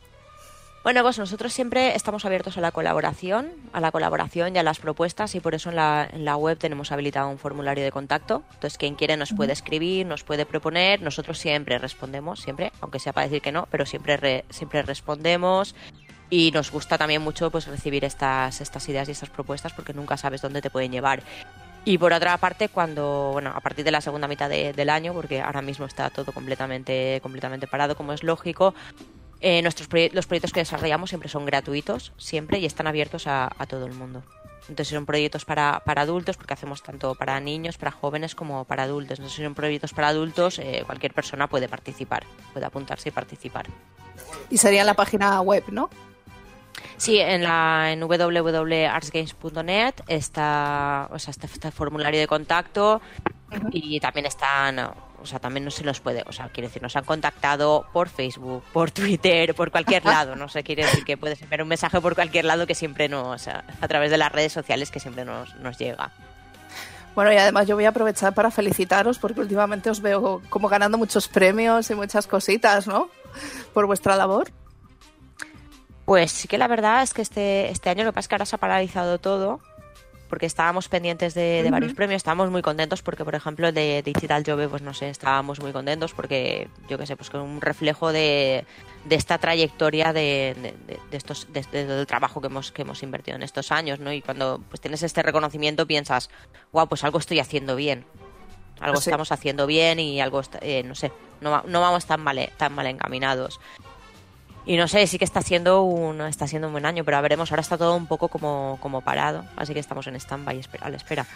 [0.89, 4.79] Bueno, pues nosotros siempre estamos abiertos a la colaboración, a la colaboración y a las
[4.79, 8.43] propuestas y por eso en la, en la web tenemos habilitado un formulario de contacto.
[8.55, 11.03] Entonces, quien quiere nos puede escribir, nos puede proponer.
[11.03, 15.75] Nosotros siempre respondemos, siempre, aunque sea para decir que no, pero siempre, re- siempre respondemos.
[16.31, 20.17] Y nos gusta también mucho pues recibir estas, estas ideas y estas propuestas porque nunca
[20.17, 21.23] sabes dónde te pueden llevar.
[21.85, 25.13] Y por otra parte, cuando, bueno, a partir de la segunda mitad de- del año,
[25.13, 28.75] porque ahora mismo está todo completamente, completamente parado, como es lógico,
[29.41, 33.51] eh, nuestros proye- los proyectos que desarrollamos siempre son gratuitos, siempre, y están abiertos a,
[33.59, 34.23] a todo el mundo.
[34.69, 38.83] Entonces son proyectos para, para adultos, porque hacemos tanto para niños, para jóvenes, como para
[38.83, 39.19] adultos.
[39.19, 43.67] Entonces si son proyectos para adultos, eh, cualquier persona puede participar, puede apuntarse y participar.
[44.51, 45.89] Y sería en la página web, ¿no?
[46.99, 53.01] Sí, en la en www.artsgames.net está, o sea, está este formulario de contacto
[53.71, 54.91] y también están,
[55.23, 58.09] o sea, también no se los puede, o sea, quiere decir, nos han contactado por
[58.09, 62.01] Facebook, por Twitter, por cualquier lado, no sé, quiere decir que puedes enviar un mensaje
[62.01, 65.55] por cualquier lado que siempre nos, a través de las redes sociales que siempre nos,
[65.57, 66.13] nos llega.
[67.15, 70.99] Bueno, y además yo voy a aprovechar para felicitaros porque últimamente os veo como ganando
[70.99, 73.11] muchos premios y muchas cositas, ¿no?
[73.75, 74.53] Por vuestra labor.
[76.05, 78.35] Pues sí que la verdad es que este, este año lo que pasa es que
[78.37, 79.61] ahora se ha paralizado todo
[80.29, 84.45] porque estábamos pendientes de, de varios premios, estábamos muy contentos porque, por ejemplo, de Digital
[84.47, 88.13] Job, pues no sé, estábamos muy contentos porque, yo qué sé, pues con un reflejo
[88.13, 88.65] de,
[89.05, 90.55] de esta trayectoria de,
[90.87, 93.99] de- de estos de- de- del trabajo que hemos que hemos invertido en estos años,
[94.01, 94.13] ¿no?
[94.13, 96.29] Y cuando pues tienes este reconocimiento piensas,
[96.73, 98.05] wow, pues algo estoy haciendo bien,
[98.81, 99.09] algo Sí.
[99.11, 101.11] estamos haciendo bien y algo, está- eh, no sé,
[101.41, 103.59] no, no vamos tan mal, tan mal encaminados.
[104.69, 107.51] Y no sé, sí que está siendo un está siendo un buen año, pero veremos,
[107.51, 110.91] ahora está todo un poco como, como parado, así que estamos en stand-by espera- a
[110.91, 111.27] espera.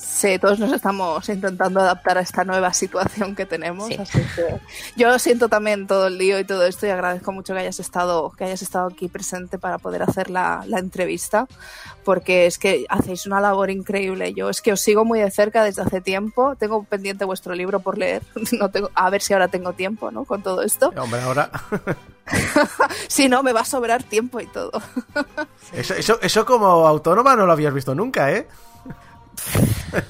[0.00, 3.88] Sí, todos nos estamos intentando adaptar a esta nueva situación que tenemos.
[3.88, 3.96] Sí.
[3.98, 4.60] Así que
[4.96, 8.30] yo siento también todo el lío y todo esto y agradezco mucho que hayas estado,
[8.36, 11.46] que hayas estado aquí presente para poder hacer la, la entrevista,
[12.04, 14.32] porque es que hacéis una labor increíble.
[14.32, 16.56] Yo es que os sigo muy de cerca desde hace tiempo.
[16.56, 18.22] Tengo pendiente vuestro libro por leer.
[18.60, 20.24] No tengo, a ver si ahora tengo tiempo, ¿no?
[20.24, 20.92] Con todo esto.
[20.96, 21.50] Hombre, ahora.
[23.08, 24.70] Si no, me va a sobrar tiempo y todo.
[25.72, 28.46] Eso, eso, eso como autónoma no lo habías visto nunca, ¿eh?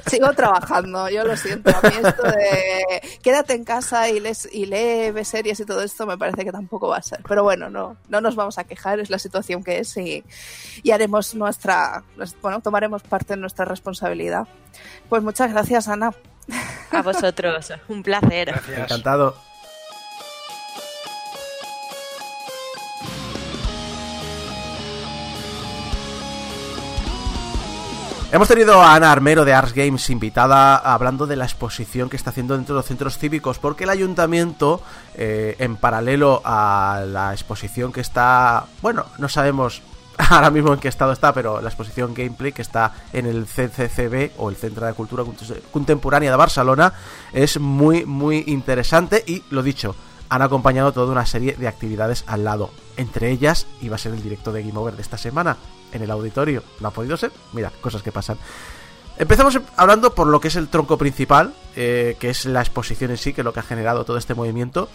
[0.07, 1.71] Sigo trabajando, yo lo siento.
[1.71, 5.83] A mí esto de quédate en casa y, les, y lee, ve series y todo
[5.83, 7.21] esto me parece que tampoco va a ser.
[7.29, 10.25] Pero bueno, no, no nos vamos a quejar, es la situación que es y,
[10.83, 12.03] y haremos nuestra,
[12.43, 14.47] bueno, tomaremos parte de nuestra responsabilidad.
[15.09, 16.13] Pues muchas gracias, Ana.
[16.91, 18.49] A vosotros, un placer.
[18.49, 18.91] Gracias.
[18.91, 19.50] Encantado.
[28.33, 32.31] Hemos tenido a Ana Armero de Ars Games invitada hablando de la exposición que está
[32.31, 34.81] haciendo dentro de los centros cívicos, porque el ayuntamiento,
[35.17, 39.83] eh, en paralelo a la exposición que está, bueno, no sabemos
[40.31, 44.39] ahora mismo en qué estado está, pero la exposición Gameplay que está en el CCCB
[44.39, 45.25] o el Centro de Cultura
[45.73, 46.93] Contemporánea de Barcelona
[47.33, 49.97] es muy, muy interesante y lo dicho,
[50.31, 52.71] han acompañado toda una serie de actividades al lado.
[52.97, 55.57] Entre ellas iba a ser el directo de Game Over de esta semana
[55.93, 56.63] en el auditorio.
[56.79, 57.33] ¿No ha podido ser?
[57.53, 58.39] Mira, cosas que pasan.
[59.19, 63.19] Empezamos hablando por lo que es el tronco principal, eh, que es la exposición en
[63.19, 64.89] sí, que es lo que ha generado todo este movimiento,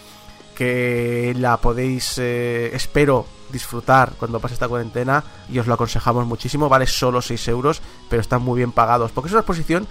[0.56, 6.70] que la podéis, eh, espero, disfrutar cuando pase esta cuarentena y os lo aconsejamos muchísimo,
[6.70, 9.86] vale solo 6 euros, pero están muy bien pagados, porque es una exposición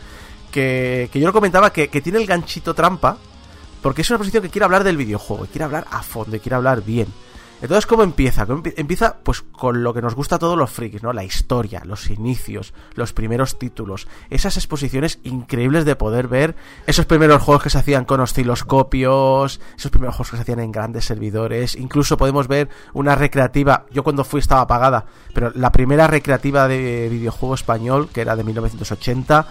[0.51, 3.19] que, que yo lo comentaba, que, que tiene el ganchito trampa,
[3.85, 6.41] porque es una exposición que quiere hablar del videojuego, y quiere hablar a fondo, y
[6.41, 7.07] quiere hablar bien.
[7.63, 8.45] Entonces, ¿cómo empieza?
[8.47, 11.13] ¿Cómo empie- empieza pues con lo que nos gusta a todos los frikis, ¿no?
[11.15, 16.57] La historia, los inicios, los primeros títulos, esas exposiciones increíbles de poder ver
[16.87, 20.73] esos primeros juegos que se hacían con osciloscopios, esos primeros juegos que se hacían en
[20.73, 26.07] grandes servidores, incluso podemos ver una recreativa, yo cuando fui estaba apagada, pero la primera
[26.07, 29.47] recreativa de videojuego español, que era de 1980,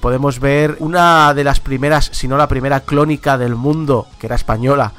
[0.00, 4.34] podemos ver una de las primeras, si no la primera clónica del mundo, que era
[4.34, 4.92] española,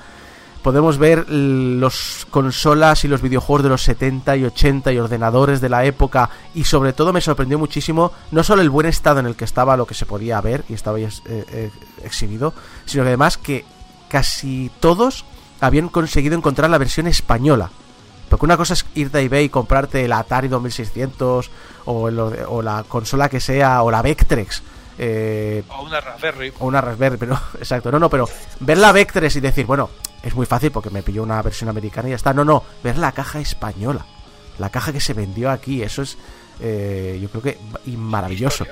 [0.64, 5.70] podemos ver los consolas y los videojuegos de los 70 y 80 y ordenadores de
[5.70, 9.36] la época y sobre todo me sorprendió muchísimo no solo el buen estado en el
[9.36, 11.72] que estaba lo que se podía ver y estaba eh, eh,
[12.04, 12.54] exhibido,
[12.86, 13.66] sino que además que
[14.10, 15.26] casi todos
[15.62, 17.70] habían conseguido encontrar la versión española.
[18.30, 21.50] Porque una cosa es irte a eBay y comprarte el Atari 2600
[21.86, 24.64] o, el o la consola que sea o la Vectrex.
[24.98, 26.54] Eh, O una Raspberry.
[26.60, 28.28] o una Raspberry, pero exacto, no, no, pero
[28.60, 29.90] ver la Vectrex y decir, bueno,
[30.24, 32.34] es muy fácil porque me pilló una versión americana y ya está.
[32.34, 34.06] No, no, ver la caja española,
[34.58, 36.18] la caja que se vendió aquí, eso es,
[36.60, 37.58] eh, yo creo que
[37.98, 38.66] maravilloso.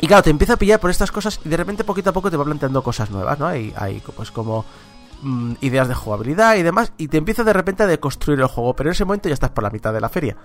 [0.00, 2.30] Y claro, te empieza a pillar por estas cosas y de repente poquito a poco
[2.30, 3.46] te va planteando cosas nuevas, ¿no?
[3.46, 4.66] Hay, hay pues como
[5.22, 8.74] mm, ideas de jugabilidad y demás y te empieza de repente a deconstruir el juego,
[8.76, 10.36] pero en ese momento ya estás por la mitad de la feria.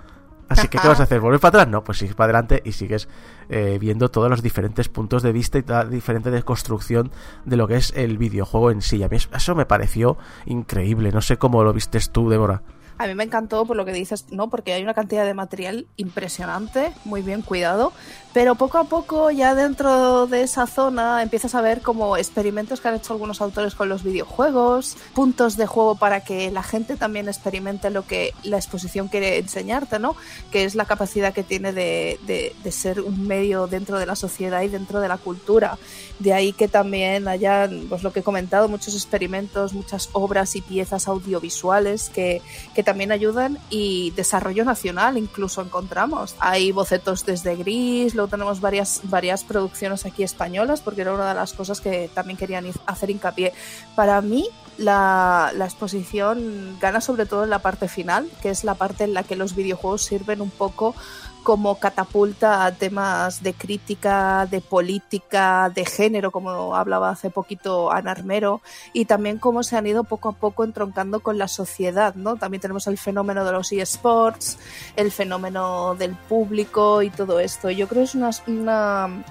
[0.52, 1.20] Así que, ¿qué vas a hacer?
[1.20, 1.68] ¿Volver para atrás?
[1.72, 3.08] No, pues sigues para adelante y sigues
[3.50, 7.12] eh, viendo todos los diferentes puntos de vista y toda diferente deconstrucción
[7.46, 9.02] de lo que es el videojuego en sí.
[9.04, 11.12] A mí es- eso me pareció increíble.
[11.12, 12.62] No sé cómo lo vistes tú, Débora.
[12.98, 14.50] A mí me encantó por lo que dices, ¿no?
[14.52, 17.94] Porque hay una cantidad de material impresionante, muy bien cuidado,
[18.34, 22.88] pero poco a poco ya dentro de esa zona empiezas a ver como experimentos que
[22.88, 27.28] han hecho algunos autores con los videojuegos, puntos de juego para que la gente también
[27.28, 30.16] experimente lo que la exposición quiere enseñarte, ¿no?
[30.52, 34.16] Que es la capacidad que tiene de, de- de ser un medio dentro de la
[34.16, 35.78] sociedad y dentro de la cultura.
[36.20, 40.62] De ahí que también hayan, pues lo que he comentado, muchos experimentos, muchas obras y
[40.62, 42.42] piezas audiovisuales que,
[42.76, 46.36] que también ayudan y desarrollo nacional incluso encontramos.
[46.40, 51.54] Hay bocetos desde Gris, tenemos varias, varias producciones aquí españolas porque era una de las
[51.54, 53.54] cosas que también querían hacer hincapié.
[53.96, 58.76] Para mí la, la exposición gana sobre todo en la parte final, que es la
[58.76, 60.96] parte en la que los videojuegos sirven un poco
[61.44, 68.12] como catapulta a temas de crítica, de política, de género, como hablaba hace poquito Ana
[68.12, 68.62] Armero,
[68.94, 72.36] y también cómo se han ido poco a poco entroncando con la sociedad, ¿no?
[72.36, 74.60] También tenemos el fenómeno de los eSports,
[74.96, 77.70] el fenómeno del público y todo esto.
[77.70, 79.24] Yo creo que es una, una,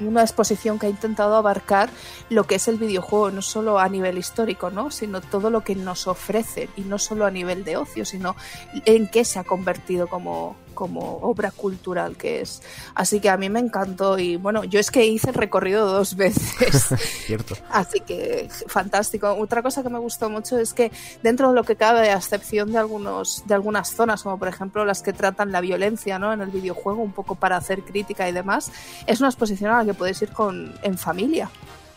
[0.00, 1.90] una exposición que ha intentado abarcar
[2.30, 4.90] lo que es el videojuego, no solo a nivel histórico, ¿no?
[4.90, 8.36] sino todo lo que nos ofrece, y no solo a nivel de ocio, sino
[8.84, 12.62] en qué se ha convertido como, como obra cultural que es.
[12.94, 16.14] Así que a mí me encantó y bueno, yo es que hice el recorrido dos
[16.14, 16.94] veces.
[17.26, 17.56] Cierto.
[17.68, 19.32] Así que fantástico.
[19.32, 22.70] Otra cosa que me gustó mucho es que dentro de lo que cabe, a excepción
[22.70, 26.32] de algunos, de algunas zonas, como por ejemplo las que tratan la violencia, ¿no?
[26.32, 28.70] En el videojuego, un poco para hacer crítica y demás,
[29.08, 31.50] es una exposición a la que puedes ir con, en familia,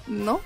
[0.08, 0.42] ¿no?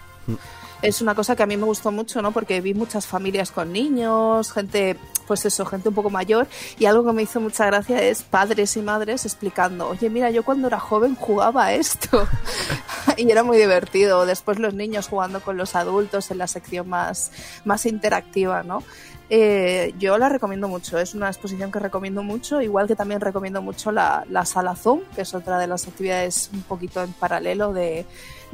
[0.86, 2.32] Es una cosa que a mí me gustó mucho, ¿no?
[2.32, 4.96] Porque vi muchas familias con niños, gente,
[5.26, 6.48] pues eso, gente un poco mayor,
[6.78, 10.44] y algo que me hizo mucha gracia es padres y madres explicando, oye, mira, yo
[10.44, 12.28] cuando era joven jugaba esto.
[13.18, 14.28] y era muy divertido.
[14.28, 17.32] Después los niños jugando con los adultos en la sección más,
[17.66, 18.84] más interactiva, ¿no?
[19.32, 23.60] Eh, yo la recomiendo mucho, es una exposición que recomiendo mucho, igual que también recomiendo
[23.60, 27.74] mucho la, la sala Zoom, que es otra de las actividades un poquito en paralelo
[27.74, 28.06] de,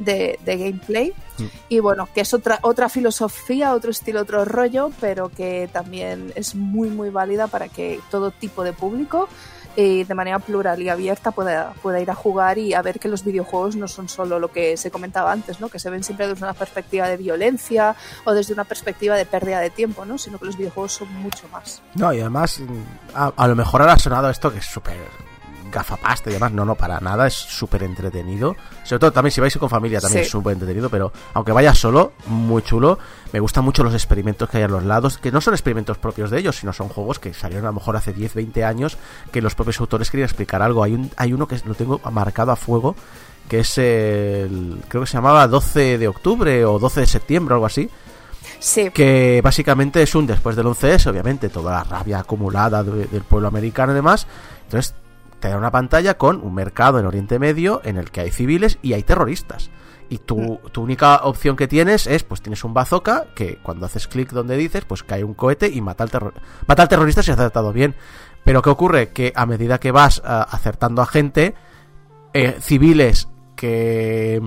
[0.04, 1.12] de, de gameplay.
[1.68, 6.54] Y bueno, que es otra, otra filosofía, otro estilo, otro rollo, pero que también es
[6.54, 9.28] muy, muy válida para que todo tipo de público
[9.74, 13.08] eh, de manera plural y abierta pueda, pueda ir a jugar y a ver que
[13.08, 15.70] los videojuegos no son solo lo que se comentaba antes, ¿no?
[15.70, 19.60] que se ven siempre desde una perspectiva de violencia o desde una perspectiva de pérdida
[19.60, 20.18] de tiempo, ¿no?
[20.18, 21.80] sino que los videojuegos son mucho más.
[21.94, 24.98] No, y además, mm, a, a lo mejor ahora ha sonado esto que es súper
[25.72, 26.52] gafapasta y demás.
[26.52, 28.54] No, no, para nada, es súper entretenido.
[28.84, 30.26] Sobre todo también si vais con familia también Sí.
[30.26, 32.98] es súper entretenido, pero aunque vayas solo, muy chulo.
[33.32, 36.30] Me gustan mucho los experimentos que hay a los lados, que no son experimentos propios
[36.30, 38.98] de ellos, sino son juegos que salieron a lo mejor hace 10, 20 años,
[39.32, 40.84] que los propios autores querían explicar algo.
[40.84, 42.94] Hay, un, hay uno que lo tengo marcado a fuego,
[43.48, 44.78] que es el...
[44.88, 47.88] creo que se llamaba 12 de octubre o 12 de septiembre o algo así
[48.58, 53.22] Sí, que básicamente es un después del 11S, obviamente, toda la rabia acumulada de- del
[53.22, 54.26] pueblo americano y demás.
[54.64, 54.94] Entonces,
[55.42, 58.78] te da una pantalla con un mercado en Oriente Medio en el que hay civiles
[58.80, 59.70] y hay terroristas.
[60.08, 64.06] Y tu, tu única opción que tienes es, pues tienes un bazooka que cuando haces
[64.06, 66.34] clic donde dices, pues cae un cohete y mata al, terror
[66.66, 67.96] mata al terrorista si has acertado bien.
[68.44, 69.08] Pero ¿qué ocurre?
[69.08, 71.56] Que a medida que vas ah, acertando a gente,
[72.34, 74.40] eh, civiles que,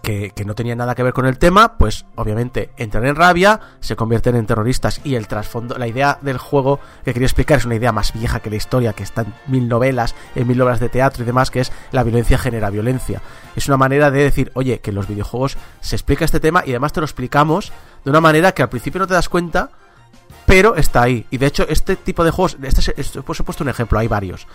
[0.00, 3.60] que, que no tenían nada que ver con el tema, pues obviamente entran en rabia,
[3.80, 7.66] se convierten en terroristas y el trasfondo, la idea del juego que quería explicar es
[7.66, 10.80] una idea más vieja que la historia, que está en mil novelas, en mil obras
[10.80, 13.20] de teatro y demás, que es la violencia genera violencia.
[13.54, 16.70] Es una manera de decir, oye, que en los videojuegos se explica este tema y
[16.70, 17.72] además te lo explicamos
[18.04, 19.70] de una manera que al principio no te das cuenta,
[20.46, 21.26] pero está ahí.
[21.30, 23.98] Y de hecho, este tipo de juegos, este es- es- pues he puesto un ejemplo,
[23.98, 24.46] hay varios.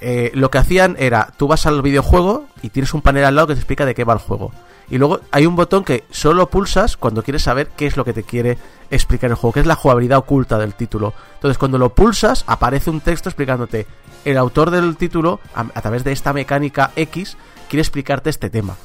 [0.00, 3.48] Eh, lo que hacían era, tú vas al videojuego y tienes un panel al lado
[3.48, 4.52] que te explica de qué va el juego.
[4.90, 8.14] Y luego hay un botón que solo pulsas cuando quieres saber qué es lo que
[8.14, 8.56] te quiere
[8.90, 11.12] explicar el juego, que es la jugabilidad oculta del título.
[11.34, 13.86] Entonces cuando lo pulsas aparece un texto explicándote,
[14.24, 17.36] el autor del título, a, a través de esta mecánica X,
[17.68, 18.76] quiere explicarte este tema.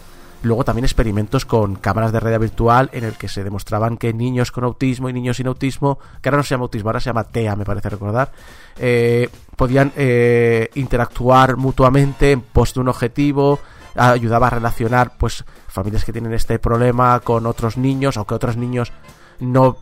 [0.43, 4.51] Luego también experimentos con cámaras de realidad virtual en el que se demostraban que niños
[4.51, 7.23] con autismo y niños sin autismo, que ahora no se llama autismo, ahora se llama
[7.23, 8.31] TEA, me parece recordar,
[8.77, 13.59] eh, podían eh, interactuar mutuamente en pos de un objetivo,
[13.95, 18.57] ayudaba a relacionar pues familias que tienen este problema con otros niños o que otros
[18.57, 18.91] niños
[19.39, 19.77] no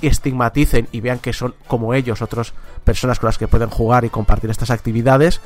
[0.00, 2.52] estigmaticen y vean que son como ellos otras
[2.84, 5.40] personas con las que pueden jugar y compartir estas actividades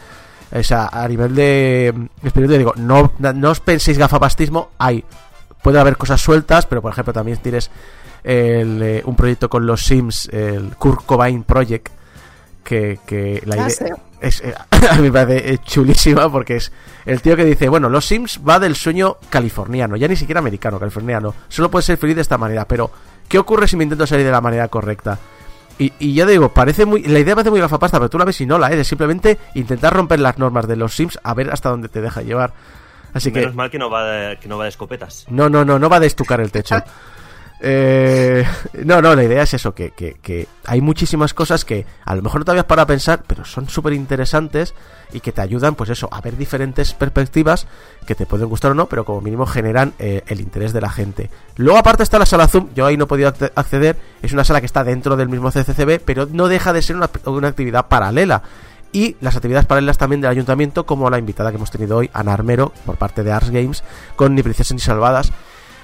[0.53, 5.05] o sea, a nivel de experiencia digo, no, no os penséis gafapastismo, hay,
[5.63, 7.71] puede haber cosas sueltas, pero por ejemplo también tienes
[8.25, 11.89] el, eh, un proyecto con los Sims, el Kurt Cobain Project,
[12.65, 14.55] que, que la idea es, eh,
[14.91, 16.73] a mí me parece eh, chulísima porque es
[17.07, 20.79] el tío que dice, bueno, los Sims va del sueño californiano, ya ni siquiera americano,
[20.79, 22.91] californiano, solo puedes ser feliz de esta manera, pero
[23.29, 25.19] ¿qué ocurre si me intento salir de la manera correcta?
[25.79, 27.03] Y, y ya digo, parece muy.
[27.03, 28.79] La idea parece muy gafapasta, pero tú la ves y no la es.
[28.79, 32.23] Es simplemente intentar romper las normas de los Sims a ver hasta dónde te deja
[32.23, 32.53] llevar.
[33.13, 33.41] Así que.
[33.41, 35.27] Menos mal que no va de, que no va de escopetas.
[35.29, 36.77] No, no, no, no va a destucar el techo.
[37.61, 38.47] Eh,
[38.85, 42.45] no, no, la idea es eso, que, hay muchísimas cosas que a lo mejor no
[42.45, 44.75] te habías para pensar, pero son súper interesantes
[45.13, 47.67] y que te ayudan, pues eso, a ver diferentes perspectivas
[48.07, 50.91] que te pueden gustar o no, pero como mínimo generan eh, el interés de la
[50.91, 51.31] gente.
[51.57, 54.45] Luego aparte está la sala Zoom, yo ahí no he podido acce- acceder, es una
[54.45, 57.89] sala que está dentro del mismo CCCB, pero no deja de ser una, una actividad
[57.89, 58.43] paralela.
[58.91, 62.33] Y las actividades paralelas también del ayuntamiento, como la invitada que hemos tenido hoy, Ana
[62.33, 63.85] Armero, por parte de Ars Games,
[64.17, 65.31] con Ni Princesas ni Salvadas.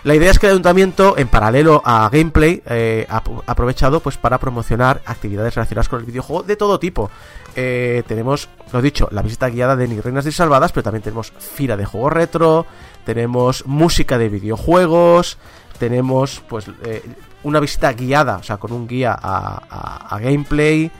[0.04, 4.18] La idea es que el ayuntamiento, en paralelo a gameplay, eh, ha ha aprovechado pues
[4.18, 7.10] para promocionar actividades relacionadas con el videojuego de todo tipo.
[7.56, 11.32] Eh, tenemos, lo dicho, la visita guiada de Ni Reinas ni Salvadas, pero también tenemos
[11.38, 12.66] fila de juegos retro,
[13.06, 15.38] tenemos música de videojuegos,
[15.78, 17.02] tenemos pues eh,
[17.42, 20.90] una visita guiada, o sea, con un guía a, gameplay.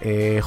[0.00, 0.40] eh,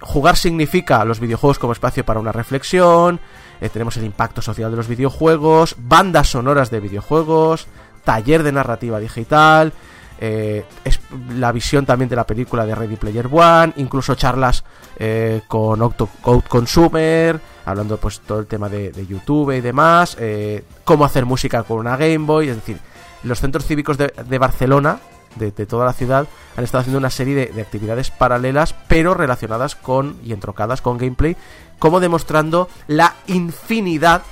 [0.00, 3.20] jugar significa los videojuegos como espacio para una reflexión.
[3.60, 7.66] Eh, tenemos el impacto social de los videojuegos, bandas sonoras de videojuegos,
[8.04, 9.72] taller de narrativa digital,
[10.18, 10.98] eh, es
[11.34, 14.64] la visión también de la película de Ready Player One, incluso charlas
[14.98, 20.64] eh, con Octo Code Consumer, hablando pues todo el tema de, YouTube y demás, eh,
[20.84, 22.78] cómo hacer música con una Game Boy, es decir,
[23.24, 25.00] los centros cívicos de, Barcelona,
[25.34, 26.26] de, de toda la ciudad,
[26.56, 31.36] han estado haciendo una serie de actividades paralelas, pero relacionadas con y entrocadas con gameplay,
[31.78, 34.22] como demostrando la infinidad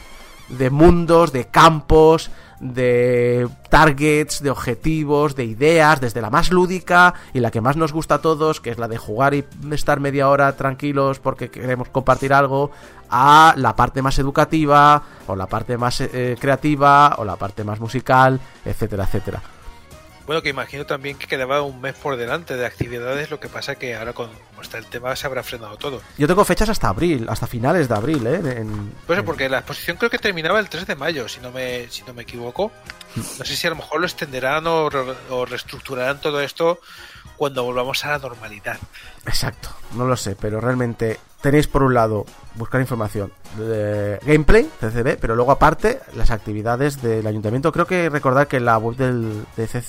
[0.48, 2.30] de mundos, de campos,
[2.60, 7.92] de targets, de objetivos, de ideas, desde la más lúdica y la que más nos
[7.92, 11.88] gusta a todos, que es la de jugar y estar media hora tranquilos porque queremos
[11.88, 12.70] compartir algo,
[13.10, 17.80] a la parte más educativa, o la parte más eh, creativa, o la parte más
[17.80, 19.42] musical, etcétera, etcétera.
[20.26, 23.74] Bueno, que imagino también que quedaba un mes por delante de actividades, lo que pasa
[23.74, 26.00] que ahora con como está el tema se habrá frenado todo.
[26.16, 28.40] Yo tengo fechas hasta abril, hasta finales de abril, ¿eh?
[28.56, 31.50] En- Pues en- porque la exposición creo que terminaba el 3 de mayo, si no
[31.50, 32.72] me, si no me equivoco.
[33.38, 36.80] No sé si a lo mejor lo extenderán o, re- o reestructurarán todo esto
[37.36, 38.78] cuando volvamos a la normalidad.
[39.26, 45.18] Exacto, no lo sé, pero realmente tenéis por un lado buscar información de gameplay, CCB,
[45.20, 47.70] pero luego aparte las actividades del ayuntamiento.
[47.70, 49.44] Creo que recordar que en la web del,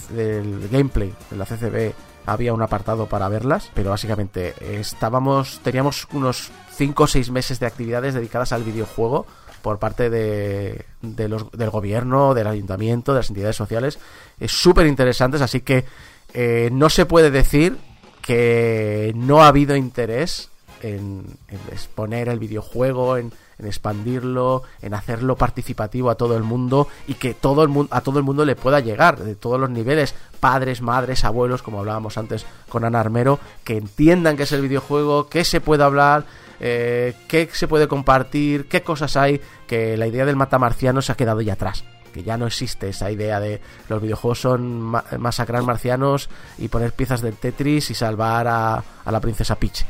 [0.10, 1.94] del gameplay, de la CCB,
[2.26, 7.68] había un apartado para verlas, pero básicamente estábamos, teníamos unos 5 o 6 meses de
[7.68, 9.26] actividades dedicadas al videojuego
[9.62, 13.98] por parte de, de los, del gobierno, del ayuntamiento, de las entidades sociales,
[14.42, 15.86] es súper interesantes, así que
[16.34, 17.78] eh, no se puede decir
[18.22, 20.50] que no ha habido interés
[20.90, 21.26] en,
[21.72, 27.64] exponer el videojuego, en, expandirlo, en hacerlo participativo a todo el mundo y que todo
[27.64, 31.24] el mundo a todo el mundo le pueda llegar de todos los niveles, padres, madres,
[31.24, 35.62] abuelos, como hablábamos antes con Ana Armero, que entiendan qué es el videojuego, qué se
[35.62, 36.26] puede hablar,
[36.60, 41.16] eh, qué se puede compartir, qué cosas hay, que la idea del matamarciano se ha
[41.16, 41.84] quedado ya atrás
[42.14, 43.60] que ya no existe esa idea de
[43.90, 49.12] los videojuegos son ma- masacrar marcianos y poner piezas del Tetris y salvar a, a
[49.12, 49.86] la princesa Peach.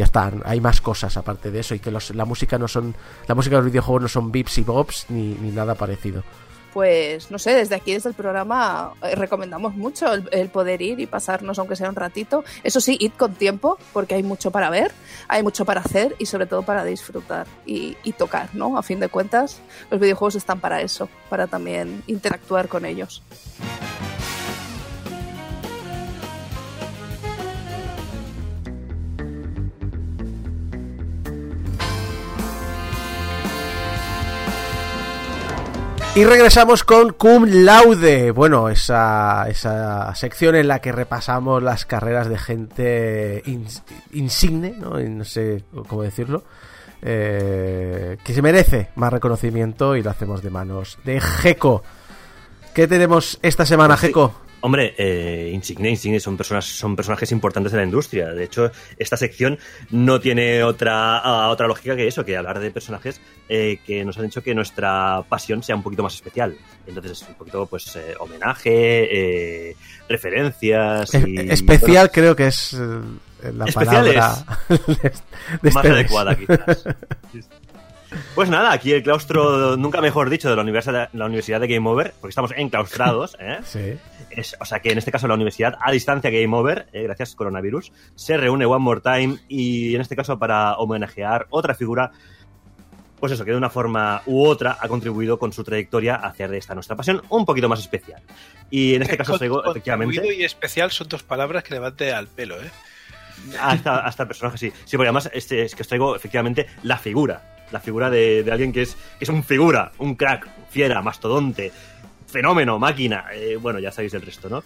[0.00, 2.94] Ya está, hay más cosas aparte de eso y que los- la música no son
[3.28, 6.22] la música de los videojuegos no son bips y bobs ni, ni nada parecido.
[6.72, 11.06] Pues no sé, desde aquí, desde el programa, eh, recomendamos mucho el, poder ir y
[11.06, 12.44] pasarnos, aunque sea un ratito.
[12.62, 14.90] Eso sí, id con tiempo, porque hay mucho para ver,
[15.28, 18.78] hay mucho para hacer y sobre todo para disfrutar y, y tocar, ¿no?
[18.78, 19.60] A fin de cuentas,
[19.90, 23.22] los videojuegos están para eso, para también interactuar con ellos.
[36.20, 38.30] Y regresamos con Cum Laude.
[38.32, 43.82] Bueno, esa, esa sección en la que repasamos las carreras de gente ins-
[44.12, 44.98] insigne, ¿no?
[45.00, 46.44] No sé cómo decirlo.
[47.00, 51.82] eh, que se merece más reconocimiento y lo hacemos de manos de Geco.
[52.74, 53.96] ¿Qué tenemos esta semana.
[53.96, 54.34] Geco?
[54.62, 58.28] Hombre, eh, Insigne, Insigne son personas, son personajes importantes de la industria.
[58.28, 59.58] De hecho, esta sección
[59.90, 64.18] no tiene otra, ah, otra lógica que eso, que hablar de personajes eh, que nos
[64.18, 66.56] han hecho que nuestra pasión sea un poquito más especial.
[66.86, 69.76] Entonces es un poquito, pues, eh, homenaje, eh,
[70.08, 71.14] referencias.
[71.14, 74.44] Y, especial creo que es eh, la palabra de más
[75.62, 75.76] este mes.
[75.76, 76.84] adecuada, quizás.
[78.34, 81.88] Pues nada, aquí el claustro, nunca mejor dicho, de la Universidad, la Universidad de Game
[81.88, 83.58] Over, porque estamos enclaustrados, ¿eh?
[83.64, 83.96] Sí.
[84.30, 87.34] Es- o sea que en este caso la universidad a distancia Game Over, eh, gracias
[87.34, 92.10] coronavirus, se reúne One More Time y en este caso para homenajear otra figura,
[93.18, 96.50] pues eso, que de una forma u otra ha contribuido con su trayectoria a hacer
[96.50, 98.22] de esta nuestra pasión un poquito más especial.
[98.70, 102.28] Y en este caso os traigo efectivamente y especial son dos palabras que levante al
[102.28, 102.70] pelo, ¿eh?
[103.60, 104.72] hasta, hasta el personaje, sí.
[104.84, 107.56] Sí, porque además este, es que os traigo efectivamente la figura.
[107.72, 111.70] La figura de, de alguien que es, que es un figura, un crack, fiera, mastodonte.
[112.26, 113.24] fenómeno, máquina.
[113.32, 114.62] Eh, bueno, ya sabéis el resto, ¿no?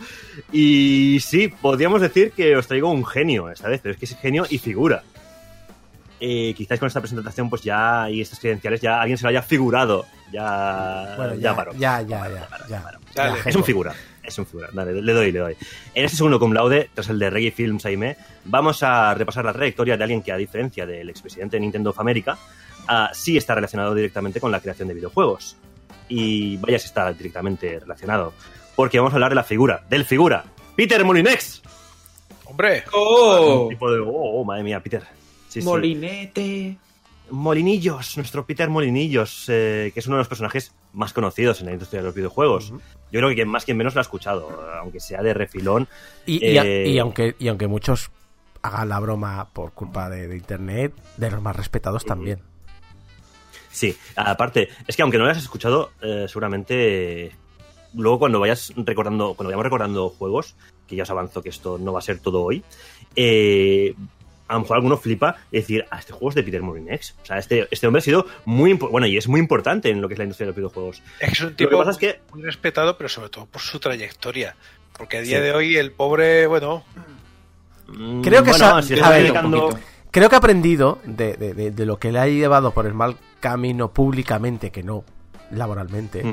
[0.52, 4.16] Y sí, podríamos decir que os traigo un genio esta vez, pero es que es
[4.18, 5.02] genio y figura.
[6.20, 9.42] Eh, quizás con esta presentación, pues ya, y estas credenciales, ya alguien se lo haya
[9.42, 10.06] figurado.
[10.32, 11.72] Ya, Bueno, ya, ya, paró.
[11.74, 12.28] ya, ya,
[12.68, 12.82] ya,
[13.14, 13.36] ya.
[13.44, 13.94] Es un figura.
[14.22, 14.68] Es un figura.
[14.72, 15.56] Dale, le doy, le doy.
[15.94, 19.52] En este segundo cum laude, tras el de Reggae Films Aime, vamos a repasar la
[19.52, 22.38] trayectoria de alguien que, a diferencia del expresidente de Nintendo of America,
[22.88, 25.56] ah, sí está relacionado directamente con la creación de videojuegos.
[26.08, 28.32] Y vaya si está directamente relacionado.
[28.76, 30.44] Porque vamos a hablar de la figura, del figura,
[30.76, 31.62] Peter Molinex.
[32.44, 33.62] Hombre, ¡Oh!
[33.64, 34.00] Un tipo de.
[34.00, 35.02] Oh, oh, madre mía, Peter.
[35.48, 35.66] Sí, sí.
[35.66, 36.76] Molinete.
[37.30, 41.72] Molinillos, nuestro Peter Molinillos, eh, que es uno de los personajes más conocidos en la
[41.72, 42.70] industria de los videojuegos.
[42.70, 45.88] Yo creo que quien más quien menos lo ha escuchado, aunque sea de refilón.
[46.26, 48.10] Y, y a- Eh, y aunque, y aunque muchos
[48.60, 52.40] hagan la broma por culpa de, de internet, de los más respetados también.
[53.74, 57.32] Sí, aparte, es que aunque no lo hayas escuchado, eh, seguramente
[57.92, 60.54] luego cuando vayas recordando, cuando vayamos recordando juegos,
[60.86, 62.62] que ya os avanzo que esto no va a ser todo hoy,
[63.16, 63.94] eh,
[64.46, 67.14] a lo mejor alguno flipa y decir, ah, este juego es de Peter Molinex.
[67.22, 70.06] O sea, este, este hombre ha sido muy bueno y es muy importante en lo
[70.08, 71.02] que es la industria de los videojuegos.
[71.18, 73.46] es que es un Lo que tipo pasa es que muy respetado, pero sobre todo
[73.46, 74.54] por su trayectoria.
[74.96, 75.42] Porque a día Sí.
[75.42, 76.84] de hoy el pobre, bueno,
[77.88, 79.80] mm, Creo que bueno, si a ver, dedicando- poquito.
[80.10, 82.94] Creo que ha aprendido de, de- de- de lo que le ha llevado por el
[82.94, 85.04] mal camino públicamente, que no
[85.50, 86.24] laboralmente.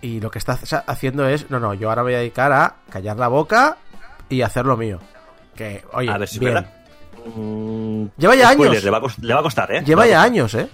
[0.00, 2.52] Y lo que está ha- haciendo es, no, no, yo ahora me voy a dedicar
[2.52, 3.76] a callar la boca
[4.28, 5.00] y hacer lo mío.
[5.56, 6.54] Que, oye, a ver si bien.
[6.54, 6.72] verdad.
[7.36, 8.84] Mm, Lleva ya spoiler, años.
[8.84, 9.82] Le va, le va a costar, ¿eh?
[9.84, 10.68] Lleva Le va ya años, ¿eh?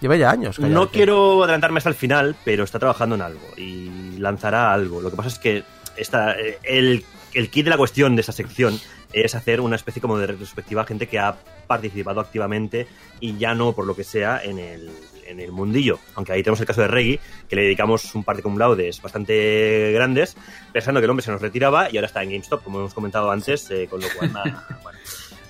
[0.00, 0.58] Lleva ya años.
[0.58, 5.00] No quiero adelantarme hasta el final, pero está trabajando en algo y lanzará algo.
[5.02, 5.62] Lo que pasa es que
[5.96, 7.04] esta, eh, el,
[7.34, 8.80] el kit de la cuestión de esta sección
[9.12, 11.36] es hacer una especie como de retrospectiva a gente que ha
[11.68, 12.88] participado activamente
[13.20, 14.90] y ya no por lo que sea en el,
[15.26, 15.98] en el mundillo.
[16.14, 19.92] Aunque ahí tenemos el caso de Reggie, que le dedicamos un par de laudes bastante
[19.92, 20.36] grandes,
[20.72, 23.30] pensando que el hombre se nos retiraba y ahora está en GameStop, como hemos comentado
[23.30, 24.42] antes, eh, con lo cual me ha,
[24.82, 24.98] bueno,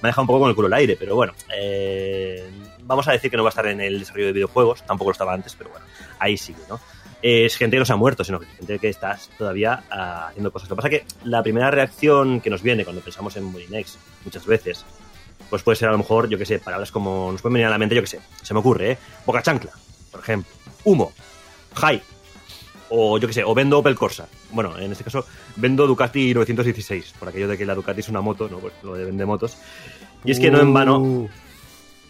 [0.03, 2.51] me ha dejado un poco con el culo al aire, pero bueno, eh,
[2.83, 5.13] vamos a decir que no va a estar en el desarrollo de videojuegos, tampoco lo
[5.13, 5.87] estaba antes, pero bueno,
[6.19, 6.81] ahí sigue, ¿no?
[7.23, 10.69] Es gente que no se ha muerto, sino gente que está todavía ah, haciendo cosas.
[10.69, 13.97] Lo que pasa es que la primera reacción que nos viene cuando pensamos en Molinex,
[14.25, 14.85] muchas veces,
[15.53, 17.71] pues puede ser a lo mejor, yo que sé, palabras como nos pueden venir a
[17.71, 18.99] la mente, yo que sé, se me ocurre, ¿eh?
[19.27, 19.71] Boca chancla,
[20.11, 20.51] por ejemplo,
[20.85, 21.13] humo,
[21.75, 22.01] high,
[22.89, 24.27] o yo que sé, o vendo Opel Corsa.
[24.51, 25.27] Bueno, en este caso,
[25.57, 28.61] vendo Ducati 916, por aquello de que la Ducati es una moto, ¿no?
[28.61, 29.59] Pues lo de vende motos.
[30.25, 31.29] Y es que no en vano, Uh,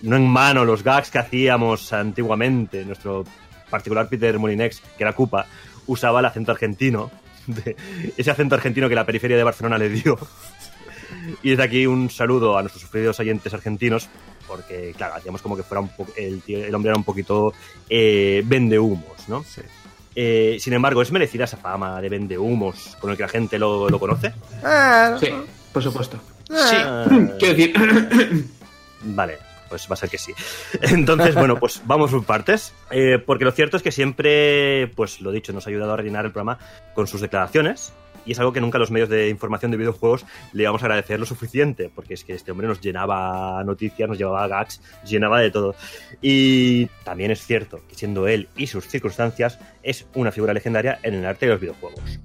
[0.03, 3.25] no en vano los gags que hacíamos antiguamente, nuestro
[3.71, 5.47] particular Peter Molinex, que era Cupa,
[5.89, 7.11] usaba el acento argentino,
[7.49, 7.77] de-
[8.17, 10.17] ese acento argentino que la periferia de Barcelona le dio.
[11.43, 14.09] Y desde aquí un saludo a nuestros sufridos oyentes argentinos,
[14.47, 17.53] porque claro, hacíamos como que fuera un el, tío- el hombre era un poquito
[17.89, 19.45] eh, vende humos, ¿no?
[19.45, 19.61] sí.
[20.15, 23.59] Eh, sin embargo, ¿es merecida esa fama de vende humos con el que la gente
[23.59, 24.35] lo, lo conoce?
[24.63, 25.29] Ah, Sí,
[25.73, 26.19] por supuesto.
[26.49, 26.77] sí.
[26.79, 27.07] Ah,
[27.39, 27.75] Quiero decir,
[29.05, 29.39] Vale,
[29.73, 30.35] pues va a ser que sí.
[30.83, 32.75] Entonces, bueno, pues vamos por partes.
[32.91, 36.27] Eh, porque lo cierto es que siempre, pues lo dicho, nos ha ayudado a rellenar
[36.27, 36.59] el programa
[36.95, 37.95] con sus declaraciones.
[38.27, 41.19] Y es algo que nunca los medios de información de videojuegos le vamos a agradecer
[41.19, 45.51] lo suficiente, porque es que este hombre nos llenaba noticias, nos llevaba gags, llenaba de
[45.51, 45.75] todo.
[46.21, 51.15] Y también es cierto que siendo él y sus circunstancias, es una figura legendaria en
[51.15, 52.21] el arte de los videojuegos.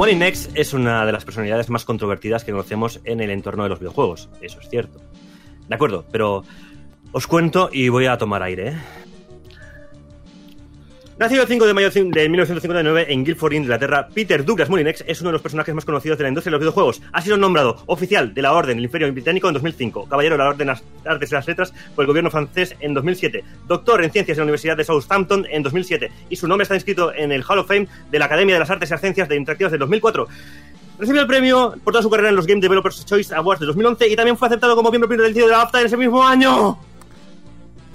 [0.00, 3.80] Molinex es una de las personalidades más controvertidas que conocemos en el entorno de los
[3.80, 4.98] videojuegos, eso es cierto.
[5.68, 6.42] De acuerdo, pero
[7.12, 8.68] os cuento y voy a tomar aire.
[8.68, 8.76] ¿eh?
[11.20, 15.28] Nacido el 5 de mayo de 1959 en Guildford, Inglaterra, Peter Douglas Molinex es uno
[15.28, 17.02] de los personajes más conocidos de la industria de los videojuegos.
[17.12, 20.48] Ha sido nombrado oficial de la Orden del Imperio Británico en 2005, caballero de la
[20.48, 24.10] Orden de las Artes y las Letras por el gobierno francés en 2007, doctor en
[24.10, 27.44] Ciencias en la Universidad de Southampton en 2007 y su nombre está inscrito en el
[27.46, 29.80] Hall of Fame de la Academia de las Artes y las Ciencias de Interactivas del
[29.80, 30.26] 2004.
[31.00, 34.08] Recibió el premio por toda su carrera en los Game Developers Choice Awards de 2011
[34.08, 36.78] y también fue aceptado como miembro vitalicio de la BAFTA en ese mismo año.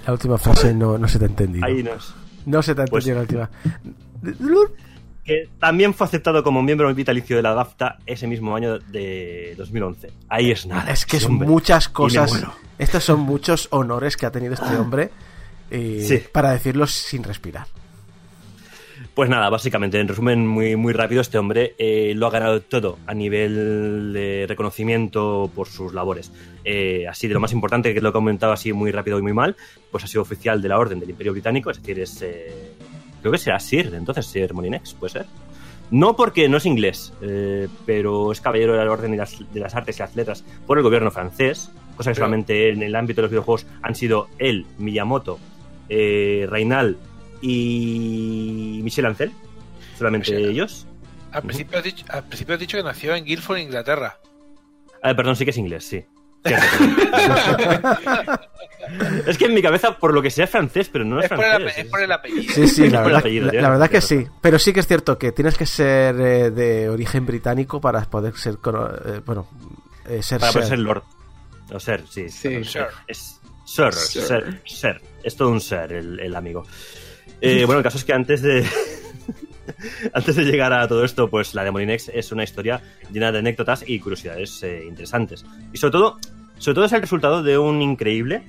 [0.06, 1.66] La última frase no, no se te ha entendido.
[1.66, 2.14] Ahí nos.
[2.46, 4.40] No se te ha Pues- entendido la última.
[5.24, 10.12] que también fue aceptado como miembro vitalicio de la BAFTA ese mismo año de 2011.
[10.28, 10.90] Ahí es nada.
[10.92, 12.44] Es que son muchas cosas.
[12.78, 15.10] Estos son muchos honores que ha tenido este hombre.
[15.70, 16.22] eh, Sí.
[16.32, 17.66] Para decirlos sin respirar.
[19.16, 22.98] Pues nada, básicamente, en resumen muy, muy rápido, este hombre eh, lo ha ganado todo
[23.06, 26.30] a nivel de reconocimiento por sus labores.
[26.66, 29.18] Eh, así, de lo más importante, que es lo que he comentado así muy rápido
[29.18, 29.56] y muy mal,
[29.90, 32.20] pues ha sido oficial de la Orden del Imperio Británico, es decir, es...
[32.20, 32.74] eh,
[33.22, 35.26] creo que será Sir, entonces, Sir Molinex, puede ser.
[35.90, 37.14] No porque no es inglés,
[37.86, 40.84] pero es caballero del orden de las, de las artes y las letras por el
[40.84, 45.38] gobierno francés, cosa que solamente en el ámbito de los videojuegos han sido él, Miyamoto,
[45.88, 46.98] Reinal
[47.42, 49.32] y Michel Ancel,
[49.98, 50.50] solamente Michel.
[50.50, 50.86] ellos.
[51.32, 54.18] Al principio, has dicho, al principio has dicho que nació en Guildford, Inglaterra.
[55.02, 56.04] Ah, perdón, sí que es inglés, sí.
[59.26, 61.30] es que en mi cabeza, por lo que sea, es francés, pero no es, Es
[61.30, 61.84] por, el, francés.
[61.84, 62.54] es por el apellido.
[62.54, 64.26] Sí, sí, la verdad, apellido, la- verdad que sí.
[64.40, 68.36] Pero sí que es cierto que tienes que ser eh, de origen británico para poder
[68.36, 69.48] ser, eh, bueno,
[70.08, 71.02] eh, ser Para poder ser Lord.
[71.72, 72.28] O ser, sí.
[72.28, 72.62] Sí.
[72.64, 72.86] Sir.
[73.08, 74.22] Es Sir, Sir.
[74.22, 75.00] Sir, Sir.
[75.24, 76.64] Es todo un Sir el, el amigo.
[77.40, 78.64] Eh, bueno, el caso es que antes de.
[80.12, 82.80] antes de llegar a todo esto, pues la de Molinex es una historia
[83.12, 85.44] llena de anécdotas y curiosidades eh, interesantes.
[85.72, 86.18] Y sobre todo,
[86.58, 88.42] sobre todo es el resultado de un increíble,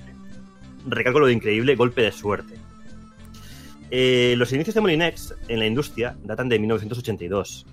[0.88, 2.56] recalco lo de increíble, golpe de suerte.
[3.90, 7.66] Eh, los inicios de Molinex en la industria datan de 1982.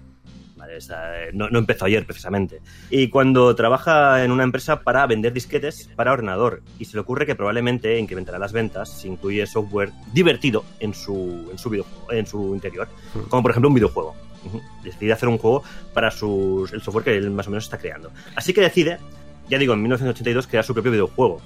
[0.70, 2.60] Eh, no, no empezó ayer precisamente.
[2.90, 7.26] Y cuando trabaja en una empresa para vender disquetes para ordenador y se le ocurre
[7.26, 12.26] que probablemente incrementará las ventas si incluye software divertido en su, en su, videojuego, en
[12.26, 12.88] su interior,
[13.28, 14.14] como por ejemplo un videojuego.
[14.82, 15.62] Decide hacer un juego
[15.92, 18.10] para sus, el software que él más o menos está creando.
[18.36, 18.98] Así que decide,
[19.48, 21.40] ya digo, en 1982 crear su propio videojuego.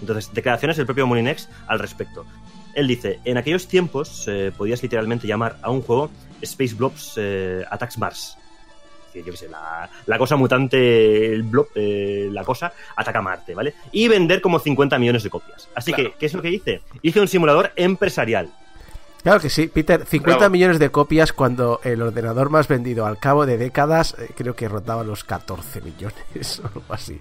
[0.00, 2.24] Entonces, declaraciones del propio Molinex al respecto.
[2.74, 6.10] Él dice, en aquellos tiempos eh, podías literalmente llamar a un juego
[6.40, 8.38] Space Blobs eh, Attacks Mars.
[9.12, 13.22] Decir, yo qué sé, la, la cosa mutante, el blob, eh, la cosa, ataca a
[13.22, 13.74] Marte, ¿vale?
[13.92, 15.68] Y vender como 50 millones de copias.
[15.74, 16.10] Así Claro.
[16.12, 16.80] que, ¿qué es lo que hice?
[17.02, 18.50] Hice un simulador empresarial.
[19.22, 20.50] Claro que sí, Peter, 50 Bravo.
[20.52, 24.66] millones de copias cuando el ordenador más vendido al cabo de décadas eh, creo que
[24.66, 27.20] rondaba los 14 millones o algo así.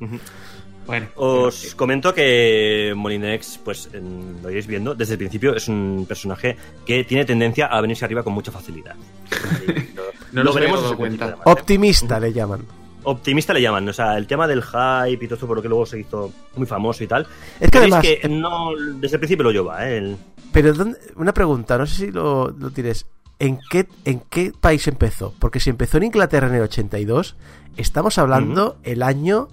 [0.88, 6.06] Bueno, Os comento que Molinex, pues en- lo iréis viendo, desde el principio es un
[6.08, 8.96] personaje que tiene tendencia a venirse arriba con mucha facilidad.
[10.32, 11.38] No nos habíamos dado cuenta.
[11.44, 12.62] Optimista le llaman.
[13.04, 15.68] Optimista le llaman, o sea, el tema del hype y todo esto por lo que
[15.68, 17.28] luego se hizo muy famoso y tal.
[17.60, 19.98] Es que además, que no, desde el principio lo lleva, ¿eh?
[19.98, 20.18] El-
[20.54, 23.06] pero ¿dónde- una pregunta, no sé si lo, lo tienes.
[23.40, 25.34] ¿En qué, ¿En qué país empezó?
[25.38, 27.36] Porque si empezó en Inglaterra en el 82,
[27.76, 29.50] estamos hablando el año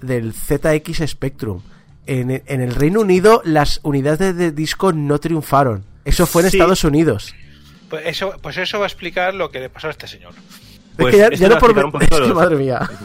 [0.00, 1.60] del ZX Spectrum.
[2.06, 5.84] En, en el Reino Unido las unidades de disco no triunfaron.
[6.04, 6.56] Eso fue en Sí.
[6.56, 7.34] Estados Unidos.
[7.88, 10.32] Pues eso, pues eso va a explicar lo que le pasó a este señor.
[10.96, 11.76] Pues es que ya, no por...
[11.76, 12.88] un Es que madre mía.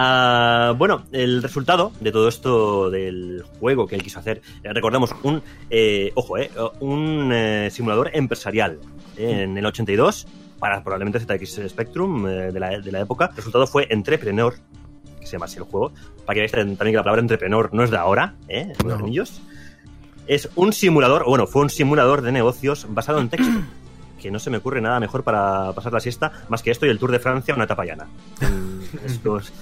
[0.00, 5.12] Ah, bueno, el resultado de todo esto del juego que él quiso hacer, eh, recordamos
[5.24, 8.78] un, eh, ojo, eh, un eh, simulador empresarial
[9.16, 10.28] eh, en el 82
[10.60, 13.26] para probablemente ZX Spectrum eh, de, la, de la época.
[13.30, 14.54] El resultado fue Entrepreneur,
[15.28, 15.92] se llama así el juego,
[16.26, 18.72] para que veáis también que la palabra Entrepreneur no es de ahora, ¿eh?
[18.84, 18.94] No.
[18.94, 19.40] Amigos.
[20.26, 23.52] Es un simulador, o bueno, fue un simulador de negocios basado en texto.
[24.20, 26.88] Que no se me ocurre nada mejor para pasar la siesta más que esto y
[26.88, 28.08] el Tour de Francia, una etapa llana.
[28.40, 29.52] Mm, estos-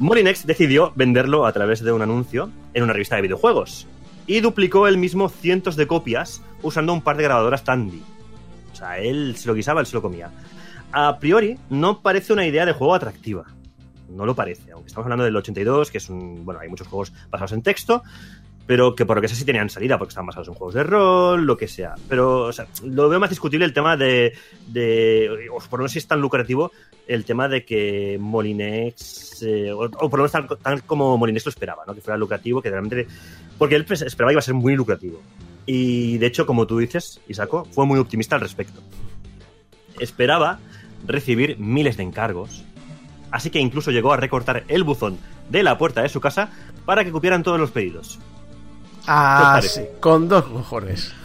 [0.00, 3.86] Molinex decidió venderlo a través de un anuncio en una revista de videojuegos
[4.26, 8.02] y duplicó él mismo cientos de copias usando un par de grabadoras Tandy.
[8.72, 10.30] O sea, él se lo guisaba, él se lo comía.
[10.92, 13.44] A priori, no parece una idea de juego atractiva.
[14.08, 16.44] No lo parece, aunque estamos hablando del 82, que es un.
[16.44, 18.02] Bueno, hay muchos juegos basados en texto,
[18.66, 20.82] pero que por lo que sé sí tenían salida, porque están basados en juegos de
[20.82, 21.94] rol, lo que sea.
[22.08, 24.32] Pero, o sea, lo veo más discutible el tema de.
[24.68, 26.72] de o por lo menos si es tan lucrativo
[27.06, 29.42] el tema de que Molinex.
[29.42, 31.94] eh, o, por lo menos tal como Molinex lo esperaba, ¿no?
[31.94, 33.06] Que fuera lucrativo, que realmente.
[33.58, 35.20] Porque él esperaba que iba a ser muy lucrativo.
[35.66, 38.80] Y de hecho, como tú dices, Isaco, fue muy optimista al respecto.
[39.98, 40.58] Esperaba
[41.06, 42.64] recibir miles de encargos,
[43.34, 45.18] así que incluso llegó a recortar el buzón
[45.50, 46.48] de la puerta de su casa
[46.86, 48.18] para que cupieran todos los pedidos.
[49.06, 51.12] Ah, sí, con dos cojones.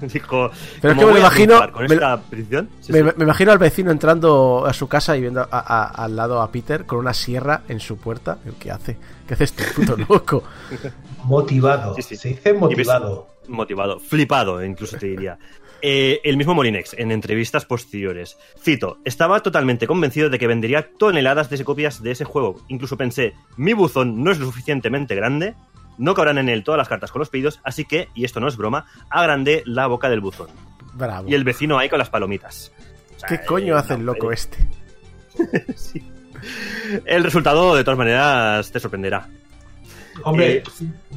[0.00, 0.50] Dijo,
[0.82, 2.68] Pero es "¿Cómo que me lo imagino- Con me- esta petición.
[2.82, 3.04] Sí, Me, sí.
[3.16, 6.50] me imagino al vecino entrando a su casa y viendo a- a- al lado a
[6.52, 8.36] Peter con una sierra en su puerta.
[8.60, 8.98] ¿Qué hace?
[9.26, 10.42] ¿Qué hace este puto loco?
[11.24, 11.94] Motivado.
[11.94, 12.16] Sí, sí.
[12.16, 13.28] Se dice motivado.
[13.48, 15.38] motivado, flipado, incluso te diría.
[15.82, 21.50] Eh, el mismo Molinex, en entrevistas posteriores, cito, estaba totalmente convencido de que vendería toneladas
[21.50, 22.60] de copias de ese juego.
[22.68, 25.54] Incluso pensé, mi buzón no es lo suficientemente grande,
[25.98, 28.48] no cabrán en él todas las cartas con los pedidos, así que, y esto no
[28.48, 30.48] es broma, agrandé la boca del buzón.
[30.94, 31.28] Bravo.
[31.28, 32.72] Y el vecino ahí con las palomitas.
[33.16, 34.66] O sea, ¿Qué coño eh, hace el loco eh, este?
[35.76, 36.02] sí.
[37.04, 39.28] El resultado, de todas maneras, te sorprenderá.
[40.24, 40.62] Hombre, Eh,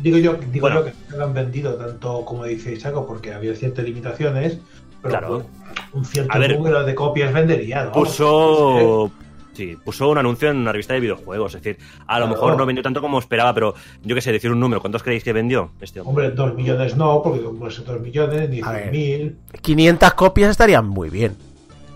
[0.01, 0.79] digo yo, digo bueno.
[0.81, 4.57] yo que no lo han vendido tanto como dice Isaco, porque había ciertas limitaciones,
[5.01, 5.45] pero Claro.
[5.93, 7.85] un cierto ver, número de copias vendería.
[7.85, 7.91] ¿no?
[7.93, 9.11] Puso.
[9.53, 11.53] Sí, puso un anuncio en una revista de videojuegos.
[11.55, 13.73] Es decir, a lo mejor no vendió tanto como esperaba, pero
[14.03, 14.79] yo qué sé, decir un número.
[14.79, 16.27] ¿Cuántos creéis que vendió este hombre?
[16.27, 19.37] Hombre, dos millones no, porque pues, dos millones, ni cien mil.
[19.61, 21.35] 500 copias estarían muy bien.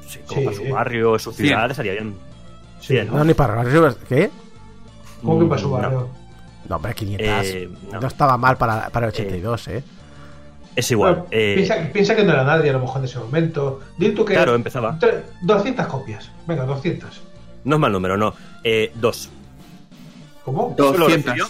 [0.08, 0.46] Sí, como Sí.
[0.46, 2.14] para su barrio, su ciudad, estaría bien.
[2.82, 3.64] Sí, No, ni para
[4.10, 4.30] ¿Qué?
[5.22, 6.00] ¿Cómo que para su Mm, barrio?
[6.02, 6.08] No,
[6.76, 7.28] hombre, 500.
[7.28, 8.00] Eh, no.
[8.02, 8.08] no.
[8.08, 9.84] estaba mal para, para el 82, ¿eh?
[10.76, 11.14] Es igual.
[11.14, 13.82] Bueno, eh, piensa, piensa que no era nadie a lo mejor en ese momento.
[14.16, 14.34] Tú que.
[14.34, 14.98] Claro, empezaba.
[15.00, 16.32] tre- 200 copias.
[16.48, 17.22] Venga, 200.
[17.66, 18.34] No es mal número, no.
[18.64, 19.30] Eh, dos.
[20.44, 20.74] ¿Cómo?
[20.78, 21.26] Solo 200.
[21.36, 21.50] recibió-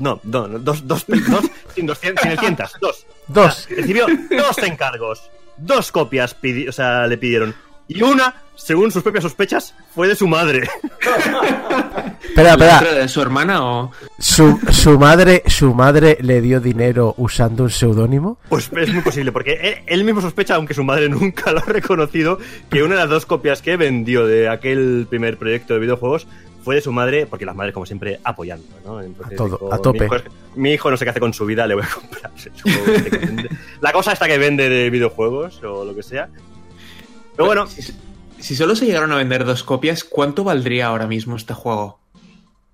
[0.00, 1.44] No, no, no, dos, dos, dos,
[1.74, 3.06] sin, 200, sin el cientas, dos.
[3.28, 3.68] Dos.
[3.68, 7.54] Recibió dos encargos, dos copias, pidi- o sea, le pidieron.
[7.88, 10.68] Y una, según sus propias sospechas, fue de su madre.
[12.22, 12.94] Espera, ¿La espera.
[13.00, 13.90] de su hermana o...?
[14.18, 18.38] ¿Su, su, madre, ¿Su madre le dio dinero usando un seudónimo?
[18.48, 21.64] Pues es muy posible, porque él, él mismo sospecha, aunque su madre nunca lo ha
[21.64, 22.38] reconocido,
[22.70, 26.26] que una de las dos copias que vendió de aquel primer proyecto de videojuegos
[26.64, 29.00] fue de su madre, porque las madres, como siempre, apoyando, ¿no?
[29.00, 30.00] Entonces A todo, dijo, a tope.
[30.00, 30.24] Mi hijo, es-
[30.56, 32.30] mi hijo no sé qué hace con su vida, le voy a comprar.
[32.36, 33.48] supongo que vende.
[33.80, 36.28] La cosa esta que vende de videojuegos o lo que sea.
[37.38, 37.94] Pero bueno, Si,
[38.40, 42.00] si solo se llegaron a vender dos copias, ¿cuánto valdría ahora mismo este juego?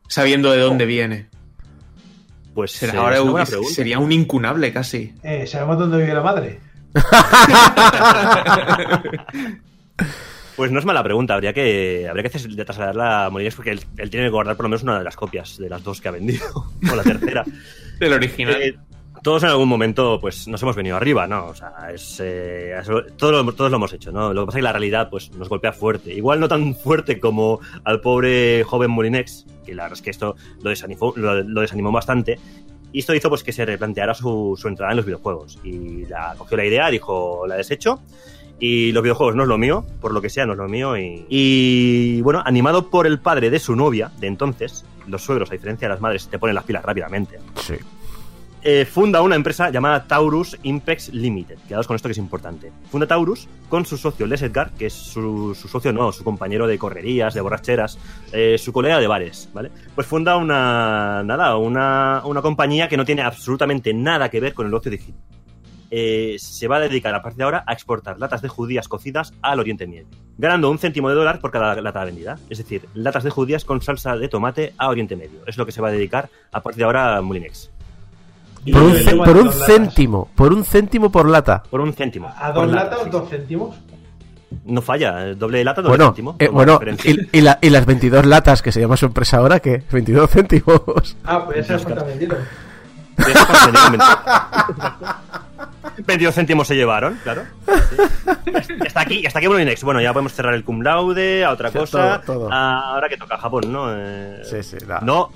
[0.09, 1.29] Sabiendo de dónde viene.
[2.55, 5.15] pues Será ahora es una sería un incunable casi.
[5.23, 6.61] Eh, ¿Sabemos dónde vive la madre?
[10.57, 13.71] Pues no es mala pregunta, habría que habría que hacer- de trasladarla a Molines porque
[13.73, 16.01] él, él tiene que guardar por lo menos una de las copias de las dos
[16.01, 16.47] que ha vendido,
[16.93, 17.45] o la tercera.
[17.99, 18.63] Del original.
[18.63, 18.77] Eh,
[19.25, 21.47] todos en algún momento pues nos hemos venido arriba, ¿no?
[21.47, 24.33] O sea, es, eh, eso- todos, lo, todos lo hemos hecho, ¿no?
[24.33, 26.15] Lo que pasa es que la realidad pues nos golpea fuerte.
[26.15, 30.37] Igual no tan fuerte como al pobre joven Molinex, que la verdad es que esto
[30.63, 32.39] lo desanimó, lo, lo desanimó bastante.
[32.93, 35.59] Y esto hizo pues que se replanteara su, su entrada en los videojuegos.
[35.65, 37.99] Y la, cogió la idea, dijo, la desecho.
[38.61, 40.97] Y los videojuegos no es lo mío, por lo que sea, no es lo mío.
[40.97, 45.55] Y, y, bueno, animado por el padre de su novia de entonces, los suegros, a
[45.55, 47.75] diferencia de las madres, te ponen las pilas rápidamente Sí.
[48.65, 51.59] Eh, funda una empresa llamada Taurus Impex Limited.
[51.69, 52.73] Quedaos con esto que es importante.
[52.91, 56.67] Funda Taurus con su socio Les Edgar, que es su, su socio, no, su compañero
[56.67, 57.99] de correrías, de borracheras,
[58.33, 59.71] eh, su colega de bares, ¿vale?
[59.95, 64.67] Pues funda una, nada, una, una compañía que no tiene absolutamente nada que ver con
[64.67, 65.21] el ocio digital.
[65.91, 69.33] Eh, se va a dedicar a partir de ahora a exportar latas de judías cocidas
[69.43, 70.07] al Oriente Medio,
[70.39, 72.39] ganando un céntimo de dólar por cada lata vendida.
[72.49, 75.41] Es decir, latas de judías con salsa de tomate a Oriente Medio.
[75.47, 77.74] Es lo que se va a dedicar a partir de ahora Molinex.
[78.73, 80.29] Por un, ce- por un céntimo.
[80.35, 81.63] Por un céntimo por lata.
[81.71, 82.33] Por un céntimo.
[82.37, 83.11] ¿A dos lata, latas, sí.
[83.11, 83.77] dos céntimos?
[84.67, 86.37] No falla, eh, doble lata, doble Bueno, céntimo.
[86.39, 89.61] eh, bueno y, y la- y las 22 latas que se llama su empresa ahora,
[89.61, 89.83] ¿qué?
[89.91, 91.17] 22 céntimos.
[91.25, 91.85] Ah, pues esa es.
[91.85, 92.39] De esas vendieron
[93.17, 94.09] 22.
[96.07, 97.43] 22 céntimos se llevaron, claro.
[98.67, 98.73] Sí.
[98.85, 99.83] Está aquí, hasta aquí Molinex.
[99.85, 102.21] Bueno, ya podemos cerrar el cum laude, a otra Sí, cosa.
[102.25, 102.49] todo, todo.
[102.51, 103.87] Ah, ahora que toca Japón, ¿no?
[103.95, 105.01] Eh, Sí, sí, nada.
[105.03, 105.31] No,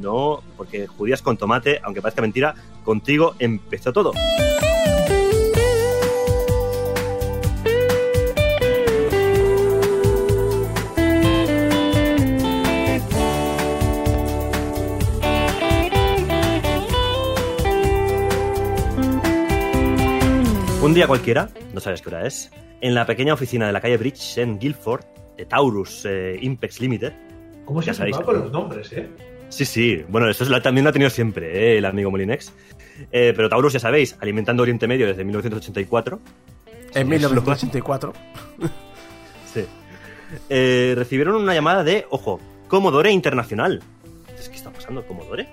[0.00, 2.54] no, porque judías con tomate, aunque parezca mentira,
[2.84, 4.12] contigo empezó todo.
[20.82, 22.50] Un día cualquiera, no sabes qué hora es,
[22.80, 25.04] en la pequeña oficina de la calle Bridge en Guildford,
[25.36, 27.12] de Taurus eh, Impex Limited.
[27.66, 28.16] ¿Cómo se Ya sabéis.
[28.18, 29.08] con los nombres, eh?
[29.50, 32.52] Sí, sí, bueno, eso es la- también lo ha tenido siempre, eh, el amigo Molinex.
[33.12, 36.18] Eh, pero Taurus, ya sabéis, alimentando Oriente Medio desde 1984.
[36.94, 38.12] En Sí, 1984.
[39.52, 39.64] Sí.
[40.48, 43.82] Eh, recibieron una llamada de, ojo, Commodore Internacional.
[44.20, 45.48] Entonces, ¿Qué está pasando, Commodore?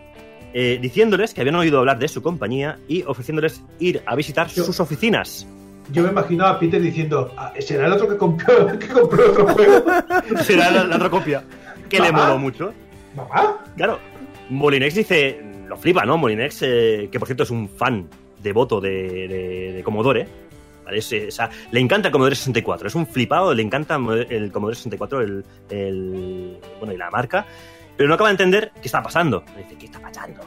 [0.54, 4.64] Eh, diciéndoles que habían oído hablar de su compañía y ofreciéndoles ir a visitar Yo-
[4.64, 5.48] sus oficinas.
[5.92, 9.48] Yo me imaginaba a Peter diciendo, "Ah, ¿será el otro que compró, que compró otro
[9.48, 9.86] juego?
[10.44, 11.44] Será la, la otra copia,
[11.90, 12.74] que le moló mucho.
[13.18, 13.58] ¿Mamá?
[13.76, 14.00] Claro,
[14.50, 16.18] Molinex dice, lo flipa, ¿no?
[16.18, 18.08] Molinex, eh, que por cierto es un fan
[18.42, 20.28] devoto de, de, de Commodore.
[20.86, 21.00] ¿vale?
[21.00, 23.96] Es, o sea, le encanta el Commodore 64, es un flipado, le encanta
[24.30, 27.46] el Commodore 64, el, el- bueno, y la marca,
[27.98, 29.44] pero no acaba de entender qué está pasando.
[29.58, 30.42] Dice, ¿qué está pasando?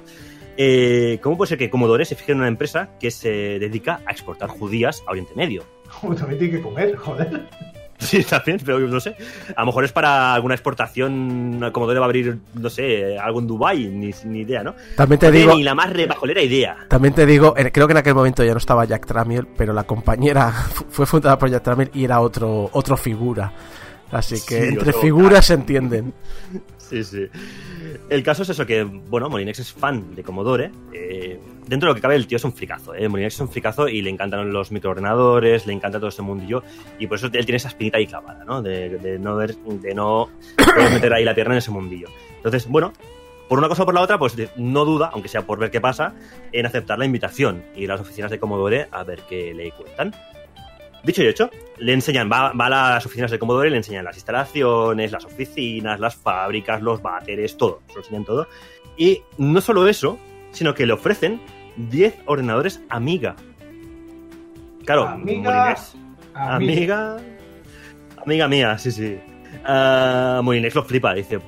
[0.57, 4.13] Eh, ¿Cómo puede ser que Commodore se fije en una empresa que se dedica a
[4.13, 5.65] exportar judías a Oriente Medio?
[6.01, 7.49] Como también tiene que comer, joder.
[8.11, 9.15] Sí, también, pero no sé.
[9.55, 13.47] A lo mejor es para alguna exportación, Commodore va a abrir, no sé, algo en
[13.47, 14.75] Dubai, ni, ni idea, ¿no?
[14.97, 16.77] También te digo, ni la más rebajolera idea.
[16.89, 19.85] también te digo, creo que en aquel momento ya no estaba Jack Tramiel, pero la
[19.85, 23.53] compañera fu- fue fundada por Jack Tramiel y era otro, otro figura.
[24.13, 26.13] Así que Sí, entre otro figuras se entienden.
[26.91, 27.25] Sí, sí.
[28.09, 30.73] El caso es eso, que, bueno, Molinex es fan de Commodore.
[30.93, 31.39] eh,
[31.71, 33.09] dentro de lo que cabe, el tío es un fricazo, ¿eh?
[33.09, 36.65] Molinex es un fricazo y le encantan los microordenadores, le encanta todo este mundillo.
[36.99, 38.61] Y por eso él tiene esa espinita ahí clavada, ¿no?
[38.61, 42.09] De, de no, ver, de no poder meter ahí la pierna en ese mundillo.
[42.37, 42.93] Entonces, bueno,
[43.49, 45.81] por una cosa o por la otra, pues no duda, aunque sea por ver qué
[45.81, 46.13] pasa,
[46.51, 50.13] en aceptar la invitación y las oficinas de Commodore a ver qué le cuentan.
[51.05, 54.05] Dicho y hecho, le enseñan, va, va a las oficinas de Commodore y le enseñan
[54.05, 57.81] las instalaciones, las oficinas, las fábricas, los váteres, todo.
[57.87, 58.49] Se lo enseñan todo.
[58.97, 60.19] Y no solo eso,
[60.51, 61.41] sino que le ofrecen
[61.77, 63.37] 10 ordenadores Amiga.
[64.85, 65.95] Claro, Amiga, Molinex.
[66.35, 67.15] Amiga.
[67.15, 67.17] Amiga.
[68.25, 69.19] Amiga mía, sí, sí.
[69.65, 71.39] Ah, Molinex lo flipa, dice.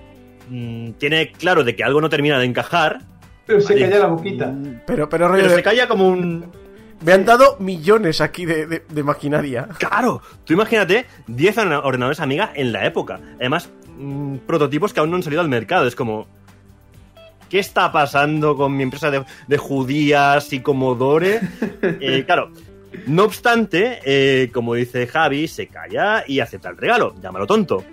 [0.49, 3.01] mm, tiene claro de que algo no termina de encajar.
[3.47, 4.55] Pero se calla la boquita.
[4.87, 6.47] Pero, pero Pero de- se calla como un.
[7.05, 9.67] Me han dado millones aquí de, de- de maquinaria.
[9.79, 13.19] Claro, tú imagínate 10 orna- ordenadores Amiga en la época.
[13.41, 13.69] Además,
[13.99, 15.87] mm, prototipos que aún no han salido al mercado.
[15.87, 16.27] Es como.
[17.53, 21.39] ¿Qué está pasando con mi empresa de, de judías y Commodore?
[22.01, 22.51] Eh, claro,
[23.07, 27.15] no obstante, eh, como dice Javi, se calla y acepta el regalo.
[27.21, 27.85] Llámalo tonto.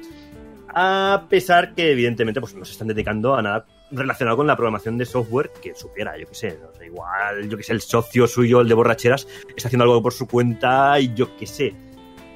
[0.69, 4.97] A pesar que, evidentemente, pues no se están dedicando a nada relacionado con la programación
[4.97, 8.27] de software que supiera, yo qué sé, no sé, igual, yo qué sé, el socio
[8.27, 9.27] suyo, el de borracheras,
[9.57, 11.75] está haciendo algo por su cuenta y yo qué sé.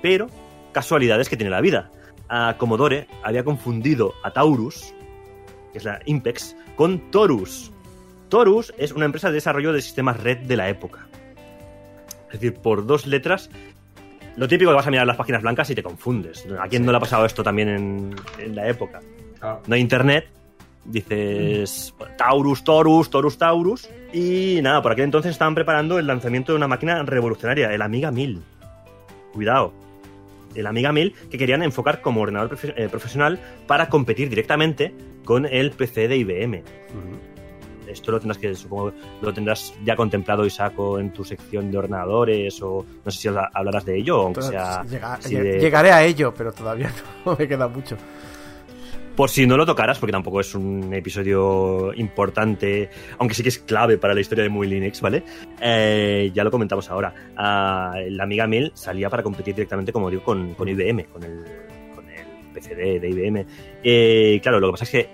[0.01, 0.27] Pero,
[0.73, 1.89] casualidades que tiene la vida.
[2.27, 4.93] A Commodore había confundido a Taurus,
[5.73, 7.71] que es la Impex, con Torus.
[8.29, 11.07] Torus es una empresa de desarrollo de sistemas red de la época.
[12.31, 13.49] Es decir, por dos letras,
[14.37, 16.47] lo típico que vas a mirar las páginas blancas y te confundes.
[16.59, 19.01] ¿A quién no le ha pasado esto también en, en la época?
[19.39, 19.61] Claro.
[19.67, 20.29] No hay internet,
[20.85, 23.89] dices Taurus, Torus, Torus, Taurus.
[24.11, 28.11] Y nada, por aquel entonces estaban preparando el lanzamiento de una máquina revolucionaria, el Amiga
[28.11, 28.41] 1000.
[29.33, 29.73] Cuidado.
[30.55, 34.93] El Amiga 1000 que querían enfocar como ordenador profe- eh, profesional para competir directamente
[35.25, 36.63] con el PC de IBM.
[37.87, 42.59] Esto lo tendrás que, supongo, lo tendrás ya contemplado, Isaco, en tu sección de ordenadores
[42.61, 44.83] o no sé si habla- hablarás de ello, aunque sea...
[44.83, 46.91] Llega- así lleg- de- Llegaré a ello, pero todavía
[47.25, 47.97] no me queda mucho.
[49.15, 52.89] Por si no lo tocaras, porque tampoco es un episodio importante,
[53.19, 55.23] aunque sí que es clave para la historia de Muy Linux, ¿vale?
[55.61, 57.13] Eh, ya lo comentamos ahora.
[57.37, 61.43] Ah, la Amiga 1000 salía para competir directamente, como digo, con, con IBM, con el,
[62.53, 63.45] con el PC de, IBM.
[63.83, 65.09] Eh, claro, lo que pasa es que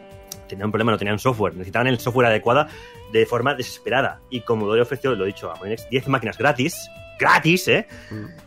[0.48, 2.68] tenían un problema, no tenían software, necesitaban el software adecuada
[3.12, 4.22] de forma desesperada.
[4.30, 6.90] Y Commodore ofreció, lo he dicho, a Linux 10 máquinas gratis.
[7.20, 7.86] Gratis, ¿eh?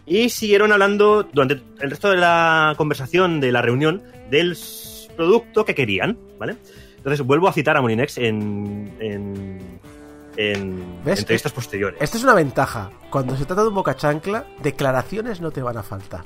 [0.07, 4.57] Y siguieron hablando durante el resto de la conversación, de la reunión, del
[5.15, 6.57] producto que querían, ¿vale?
[6.97, 9.81] Entonces vuelvo a citar a Molinex en, en,
[10.37, 12.01] en entrevistas posteriores.
[12.01, 12.91] Esta es una ventaja.
[13.11, 16.25] Cuando se trata de un boca chancla, declaraciones no te van a faltar.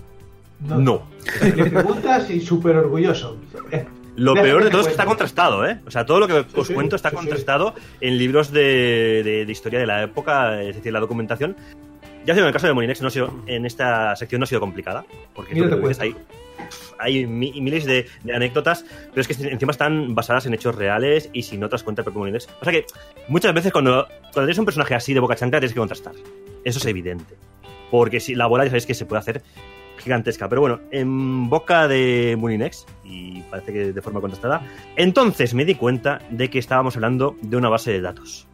[0.60, 1.02] No.
[1.42, 3.36] Le preguntas y súper orgulloso.
[3.70, 3.84] Eh,
[4.16, 5.80] Lo Déjame peor de todo es que está contrastado, ¿eh?
[5.86, 7.20] O sea, todo lo que os sí, cuento está sí, sí.
[7.20, 11.56] contrastado en libros de, de- de historia de la época, es decir, la documentación.
[12.24, 14.46] Ya sé, en el caso de Molinex, no ha sido, en esta sección no ha
[14.46, 15.04] sido complicada,
[15.34, 16.16] porque dices, hay,
[16.98, 21.28] hay mi- miles de, de anécdotas, pero es que encima están basadas en hechos reales
[21.32, 22.48] y si no te das cuenta el propio Molinex.
[22.60, 22.86] O sea que
[23.28, 26.14] muchas veces cuando, cuando tienes un personaje así de boca chanca tienes que contrastar.
[26.64, 27.34] Eso es evidente.
[27.92, 29.42] Porque si la bola ya sabéis que se puede hacer
[30.06, 30.48] gigantesca.
[30.48, 34.62] Pero bueno, en boca de Molinex, y parece que de forma contrastada,
[34.94, 38.46] entonces me di cuenta de que estábamos hablando de una base de datos.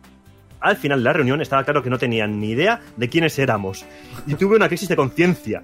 [0.61, 3.85] Al final de la reunión estaba claro que no tenían ni idea de quiénes éramos.
[4.27, 5.63] Y tuve una crisis de conciencia.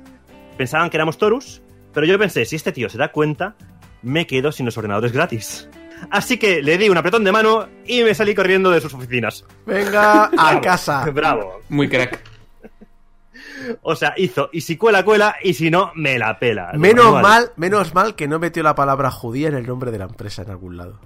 [0.56, 1.62] Pensaban que éramos Torus,
[1.94, 3.56] pero yo pensé, si este tío se da cuenta,
[4.02, 5.68] me quedo sin los ordenadores gratis.
[6.10, 9.44] Así que le di un apretón de mano y me salí corriendo de sus oficinas.
[9.66, 11.08] Venga a casa.
[11.10, 11.60] Bravo.
[11.68, 12.37] Muy crack.
[13.82, 16.72] O sea, hizo, y si cuela, cuela, y si no, me la pela.
[16.74, 17.22] Menos Manual.
[17.22, 20.42] mal, menos mal que no metió la palabra judía en el nombre de la empresa
[20.42, 20.98] en algún lado.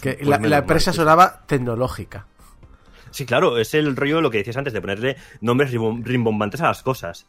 [0.00, 0.96] Que pues la, empresa mal.
[0.96, 2.26] sonaba tecnológica.
[3.10, 6.66] Sí, claro, es el rollo lo que decías antes, de ponerle nombres rimbom- rimbombantes a
[6.68, 7.26] las cosas.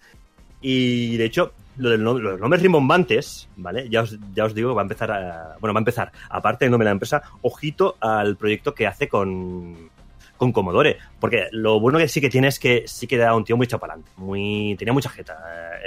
[0.61, 3.87] Y de hecho, lo de los nombres rimbombantes, ¿vale?
[3.89, 5.57] Ya os, ya os digo que va a empezar a.
[5.59, 9.07] Bueno, va a empezar, aparte del nombre de la empresa, ojito al proyecto que hace
[9.07, 9.91] con.
[10.37, 13.45] Con Commodore, porque lo bueno que sí que tiene es que sí que era un
[13.45, 15.37] tío muy chapalante, muy tenía mucha jeta,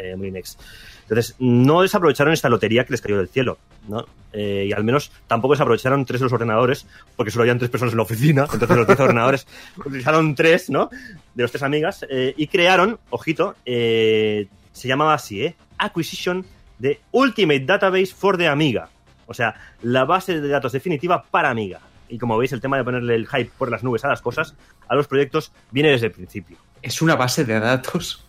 [0.00, 0.56] eh, Molinex.
[1.02, 3.58] Entonces, no desaprovecharon esta lotería que les cayó del cielo,
[3.88, 4.04] ¿no?
[4.32, 7.92] Eh, y al menos tampoco desaprovecharon tres de los ordenadores, porque solo habían tres personas
[7.92, 9.46] en la oficina, entonces los diez ordenadores
[9.76, 10.90] utilizaron tres, ¿no?
[11.34, 15.56] De los tres amigas, eh, y crearon, ojito, eh, se llamaba así, ¿eh?
[15.78, 16.44] Acquisition
[16.78, 18.90] de Ultimate Database for the Amiga.
[19.26, 21.80] O sea, la base de datos definitiva para Amiga.
[22.09, 24.55] Y como veis, el tema de ponerle el hype por las nubes a las cosas,
[24.89, 26.56] a los proyectos, viene desde el principio.
[26.82, 28.24] Es una base de datos.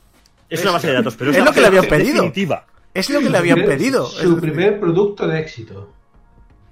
[0.50, 1.90] Es una base de datos, pero es, Es una lo que le base de habían
[1.92, 2.24] datos pedido.
[2.24, 2.66] definitiva.
[2.94, 4.06] Es lo que le habían pedido.
[4.08, 5.94] Su Es primer producto de éxito.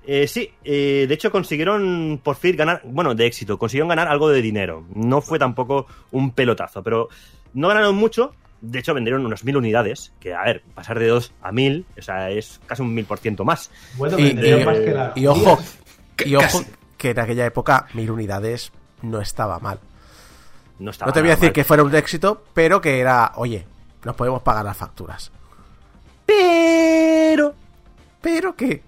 [0.09, 4.29] Eh, sí, eh, de hecho consiguieron por fin ganar, bueno, de éxito, consiguieron ganar algo
[4.29, 4.85] de dinero.
[4.95, 7.09] No fue tampoco un pelotazo, pero
[7.53, 8.33] no ganaron mucho.
[8.61, 12.01] De hecho, vendieron unas mil unidades, que a ver, pasar de dos a mil, o
[12.01, 13.69] sea, es casi un mil por ciento más.
[13.97, 15.59] Bueno, Y- y- más que las y ojo,
[16.25, 16.65] y ojo Casi.
[16.97, 18.71] Que en aquella época mil unidades
[19.01, 19.79] no estaba mal.
[20.79, 21.53] No, estaba No te voy a decir mal.
[21.53, 23.65] que fuera un éxito, pero que era, oye,
[24.03, 25.31] nos podemos pagar las facturas.
[26.25, 27.53] Pero.
[28.21, 28.83] ¿Pero qué?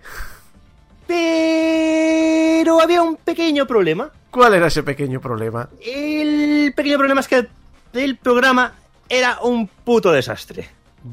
[1.07, 4.11] Pero había un pequeño problema.
[4.29, 5.67] ¿Cuál era ese pequeño problema?
[5.83, 7.47] El pequeño problema es que
[7.93, 8.73] el programa
[9.07, 10.69] era un puto desastre.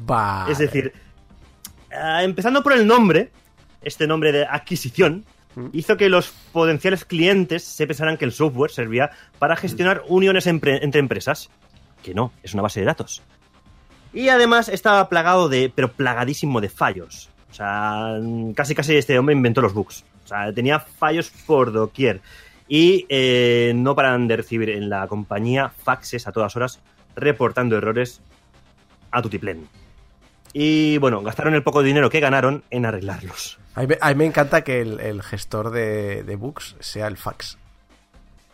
[0.09, 0.45] Va.
[0.49, 0.93] Es decir,
[1.91, 3.31] ah, empezando por el nombre,
[3.81, 5.25] este nombre de adquisición,
[5.73, 10.79] hizo que los potenciales clientes se pensaran que el software servía para gestionar uniones empre-
[10.81, 11.49] entre empresas.
[12.03, 13.21] Que no, es una base de datos.
[14.13, 17.29] Y además estaba plagado de, pero plagadísimo de fallos.
[17.51, 18.19] O sea,
[18.55, 20.03] casi casi este hombre inventó los bugs.
[20.23, 22.21] O sea, tenía fallos por doquier.
[22.67, 26.79] Y eh, no paran de recibir en la compañía faxes a todas horas
[27.15, 28.21] reportando errores
[29.11, 29.67] a tutiplén.
[30.53, 33.57] Y bueno, gastaron el poco dinero que ganaron en arreglarlos.
[33.77, 37.07] A mí, me- a mí me encanta que el, el gestor de, de bugs sea
[37.07, 37.57] el fax.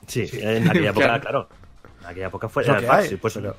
[0.07, 1.21] Sí, en aquella época, Claro.
[1.21, 1.49] claro.
[2.01, 3.55] En aquella época fue el fax, hay, pues, pero-.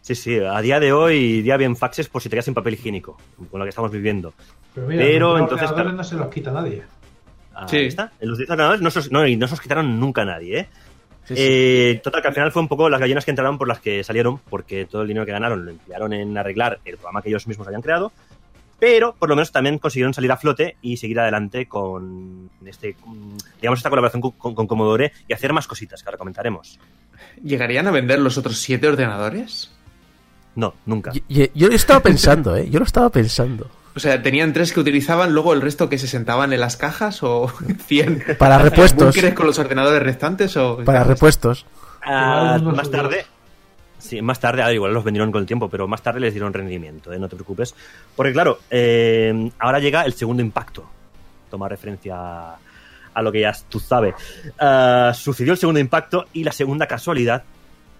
[0.00, 2.74] Sí, sí, a día de hoy día bien faxes por si te quedas sin papel
[2.74, 3.16] higiénico,
[3.50, 4.34] con lo que estamos viviendo.
[4.74, 5.92] Pero, mira, Pero los entonces, claro.
[5.92, 6.82] no se los quita nadie.
[7.54, 7.76] Ahí Sí.
[7.86, 8.10] está.
[8.18, 10.68] En los 10 ordenadores no, se no, y no se os quitaron nunca nadie, ¿eh?
[11.24, 11.42] Sí, sí.
[11.44, 14.02] Eh, total, que al final fue un poco las gallinas que entraron por las que
[14.02, 17.46] salieron, porque todo el dinero que ganaron lo emplearon en arreglar el programa que ellos
[17.46, 18.10] mismos habían creado,
[18.82, 22.96] pero por lo menos también consiguieron salir a flote y seguir adelante con este,
[23.60, 26.80] digamos, esta colaboración con, con- con Commodore y hacer más cositas que ahora comentaremos.
[27.44, 29.70] ¿Llegarían a vender los otros siete ordenadores?
[30.56, 31.12] No, nunca.
[31.28, 32.68] Yo lo estaba pensando, ¿eh?
[32.70, 33.70] Yo lo estaba pensando.
[33.94, 37.22] O sea, tenían tres que utilizaban, luego el resto que se sentaban en las cajas
[37.22, 37.52] o
[37.86, 39.04] 100 Para repuestos.
[39.14, 41.66] búnkeres con los ordenadores restantes o Para repuestos.
[42.02, 43.26] Ah, más tarde.
[44.02, 47.12] Sí, más tarde, igual los vendieron con el tiempo, pero más tarde les dieron rendimiento,
[47.12, 47.20] ¿eh?
[47.20, 47.72] no te preocupes.
[48.16, 50.84] Porque claro, eh, ahora llega el segundo impacto.
[51.48, 52.16] Toma referencia
[53.14, 54.16] a, lo que ya tú sabes.
[54.58, 57.44] Ah, sucedió el segundo impacto y la segunda casualidad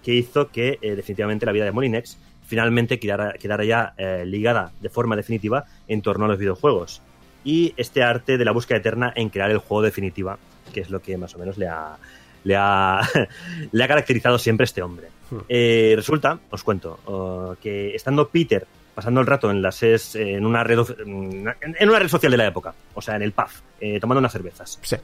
[0.03, 4.73] que hizo que eh, definitivamente la vida de Molinex finalmente quedara, quedara ya eh, ligada
[4.81, 7.01] de forma definitiva en torno a los videojuegos.
[7.45, 10.37] Y este arte de la búsqueda eterna en crear el juego definitiva,
[10.75, 11.97] que es lo que más o menos le ha,
[12.43, 13.09] le ha,
[13.71, 15.22] le ha caracterizado siempre este hombre.
[15.49, 20.45] Eh, resulta, os cuento, oh, que estando Peter pasando el rato en las SES, en
[20.45, 23.47] una red en una red social de la época, o sea, en el pub,
[23.81, 24.79] eh, tomando unas cervezas.
[24.83, 24.97] Sí.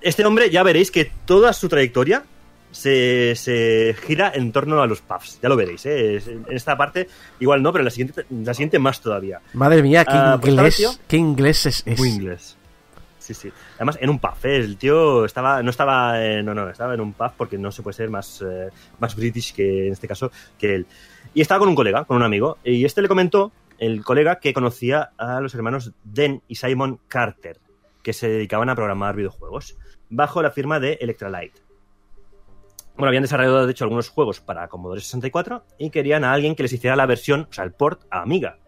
[0.00, 2.24] Este hombre ya veréis que toda su trayectoria
[2.70, 5.38] se, se gira en torno a los pubs.
[5.42, 6.16] Ya lo veréis, ¿eh?
[6.26, 7.08] En esta parte
[7.40, 9.40] igual no, pero en la siguiente, en la siguiente más todavía.
[9.54, 10.76] Madre mía, qué Ah, pues inglés.
[10.76, 11.82] tío- qué inglés es.
[11.86, 11.98] es.
[11.98, 12.55] Muy inglés.
[13.26, 13.52] Sí, sí.
[13.74, 14.54] Además, en un pub, ¿eh?
[14.58, 17.82] El tío estaba, no estaba, eh, no, no, estaba en un pub porque no se
[17.82, 18.68] puede ser más, eh,
[19.00, 20.86] más british que, en este caso, que él.
[21.34, 24.54] Y estaba con un colega, con un amigo, y este le comentó, el colega, que
[24.54, 27.58] conocía a los hermanos Den y Simon Carter,
[28.00, 29.76] que se dedicaban a programar videojuegos,
[30.08, 31.54] bajo la firma de Electralight.
[32.94, 36.62] Bueno, habían desarrollado, de hecho, algunos juegos para Commodore 64 y querían a alguien que
[36.62, 38.60] les hiciera la versión, o sea, el port a Amiga.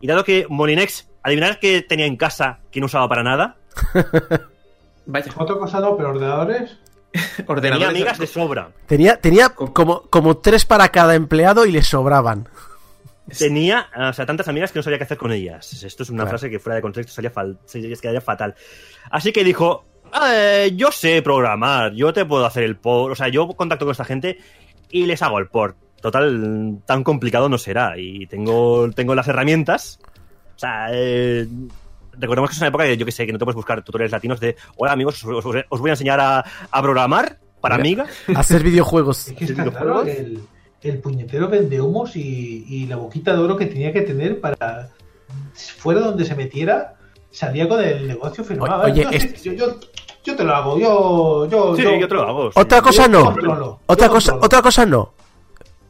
[0.00, 3.58] Y dado que Molinex, adivinar qué tenía en casa que no usaba para nada,
[5.06, 6.78] Vaya, Otra cosa no, pero ordenadores.
[7.12, 7.88] tenía ordenadores.
[7.88, 8.70] amigas de sobra.
[8.86, 12.48] Tenía, tenía como, como tres para cada empleado y le sobraban.
[13.38, 15.82] Tenía, o sea, tantas amigas que no sabía qué hacer con ellas.
[15.82, 16.30] Esto es una Claro.
[16.30, 18.54] frase que fuera de contexto salía fal- se- quedaría fatal.
[19.10, 19.84] Así que dijo,
[20.30, 23.92] "Eh, yo sé programar, yo te puedo hacer el port, o sea, yo contacto con
[23.92, 24.38] esta gente
[24.90, 25.76] y les hago el port.
[26.02, 27.96] Total, tan complicado no será.
[27.96, 29.98] Y tengo, tengo las herramientas.
[30.56, 31.46] O sea, eh,
[32.18, 34.12] recordemos que es una época que yo que sé, que no te puedes buscar tutoriales
[34.12, 38.04] latinos de, hola amigos, os, os- os voy a enseñar a, a programar para Mira.
[38.04, 38.06] Amiga.
[38.40, 39.28] Hacer videojuegos.
[39.28, 40.02] Es que está videojuegos?
[40.04, 40.40] claro el,
[40.82, 44.90] el puñetero vende humos y, y la boquita de oro que tenía que tener para
[45.78, 46.94] fuera donde se metiera
[47.30, 48.84] salía con el negocio firmado.
[48.84, 49.76] Oye, yo, sí, es- yo, yo-
[50.24, 52.52] yo te lo hago, yo, yo, Sí, yo, yo te lo hago.
[52.52, 52.58] sí.
[52.58, 53.24] Otra cosa yo no.
[53.26, 54.46] controlo, Otra cosa, controlo.
[54.46, 55.12] otra cosa no.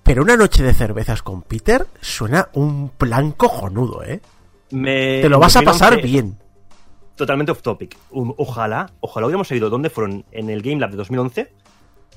[0.02, 4.20] Pero una noche de cervezas con Peter suena un plan cojonudo, ¿eh?
[4.70, 6.38] Me- Te lo vas a pasar 2011 bien.
[7.16, 7.96] totalmente off topic.
[8.10, 11.52] Um, ojalá, ojalá hubiéramos sabido dónde fueron en el Game Lab de 2011,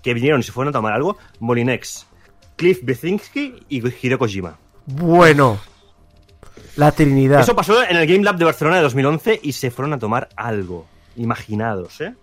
[0.01, 2.07] que vinieron y se fueron a tomar algo, Molinex,
[2.55, 4.57] Cliff Bezinski y Hideo Kojima.
[4.85, 5.59] Bueno.
[6.75, 7.41] La Trinidad.
[7.41, 10.29] Eso pasó en el Game Lab de Barcelona de 2011 y se fueron a tomar
[10.35, 10.85] algo.
[11.15, 12.13] Imaginados, ¿eh?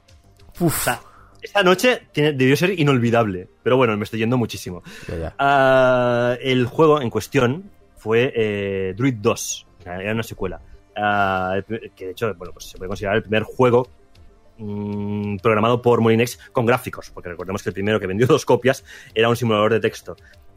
[0.61, 0.81] Uf.
[0.81, 1.01] O sea,
[1.43, 3.49] esta noche tiene- debió ser inolvidable.
[3.63, 4.83] Pero bueno, me estoy yendo muchísimo.
[5.09, 5.35] Ya, ya.
[5.39, 9.67] Ah, el juego en cuestión fue eh, Druid 2.
[9.87, 10.61] Era una secuela.
[10.97, 11.57] Ah,
[11.97, 13.89] que de hecho, bueno, pues se puede considerar el primer juego
[14.59, 17.11] mm, programado por Molinex con gráficos.
[17.11, 18.85] Porque recordemos que el primero que vendió dos copias
[19.15, 20.17] era un simulador de texto.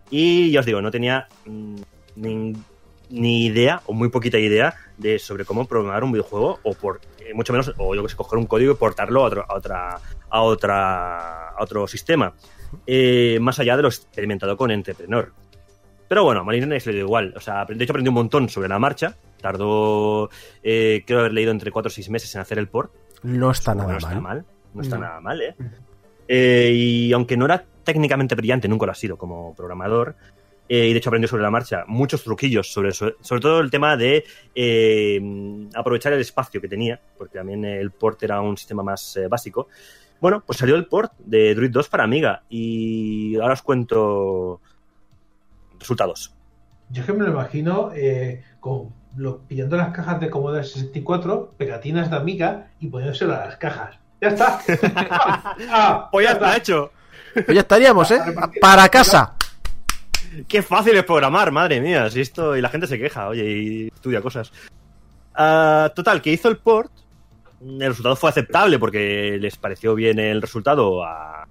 [0.10, 1.76] Y ya os digo, no tenía mm,
[3.10, 7.34] ni, idea, o muy poquita idea, de sobre cómo programar un videojuego, o por eh,
[7.34, 9.99] mucho menos, o yo que sé, coger un código y portarlo a, otro- otra,
[10.30, 12.34] a, otra, a otro sistema.
[12.86, 15.32] Eh, más allá de lo experimentado con Entrepreneur.
[16.07, 17.34] Pero bueno, a Marinex le dio igual.
[17.35, 19.15] O sea, de hecho aprendió un montón sobre la marcha.
[19.41, 20.29] Tardó,
[20.63, 22.91] eh, creo haber leído entre 4 o 6 meses en hacer el port.
[23.23, 24.03] No está nada no mal.
[24.11, 24.45] está mal.
[24.73, 25.01] No está No.
[25.05, 25.55] nada mal, ¿eh?
[26.27, 30.15] Eh, Y aunque no era técnicamente brillante, nunca lo ha sido como programador.
[30.69, 32.91] eh, y de hecho aprendió sobre la marcha muchos truquillos sobre.
[32.91, 34.23] Sobre todo el tema de
[35.75, 39.67] aprovechar el espacio que tenía, porque también el port era un sistema más básico.
[40.19, 42.43] Bueno, pues salió el port de Druid 2 para Amiga.
[42.49, 44.61] Y ahora os cuento
[45.80, 46.34] resultados.
[46.90, 51.54] Yo es que me lo imagino eh, con lo- pillando las cajas de Commodore 64,
[51.58, 53.98] pegatinas de amiga y poniéndoselo a las cajas.
[54.22, 54.60] ¡Ya está!
[55.70, 56.91] Ah, Pues ya está hecho.
[57.34, 58.20] Pues ya estaríamos, ¿eh?
[58.62, 59.36] Para casa.
[60.48, 62.10] Qué fácil es programar, madre mía.
[62.10, 64.52] Si esto y la gente se queja, oye, y estudia cosas.
[65.36, 66.91] Ah, total, que hizo el port.
[67.62, 71.48] El resultado fue aceptable porque les pareció bien el resultado a,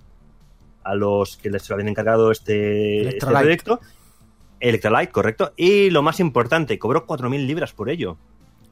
[0.84, 3.80] a los que les habían encargado este, este proyecto.
[4.68, 5.52] Electrolyte, correcto.
[5.56, 8.16] Y lo más importante, cobró 4.000 libras por ello.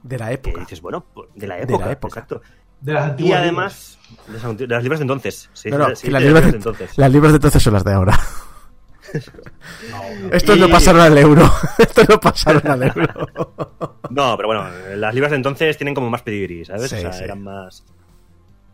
[0.02, 0.60] De la Que época.
[0.60, 1.86] dices, bueno, pues, de la De época.
[1.86, 2.20] la época.
[2.20, 2.42] Exacto.
[2.80, 5.48] De las Y además, de las- de las libras de entonces.
[5.54, 6.98] Sí, No, no, sí, las libras de, de entonces.
[6.98, 8.18] las libras de entonces son las de ahora.
[10.32, 11.50] Estos Y- no pasaron al euro.
[11.78, 13.28] Estos no pasaron al euro.
[14.10, 14.66] No, pero bueno,
[14.96, 16.90] las libras de entonces tienen como más pedigrí, ¿sabes?
[16.90, 17.24] Sí, o sea, sí.
[17.24, 17.84] eran más.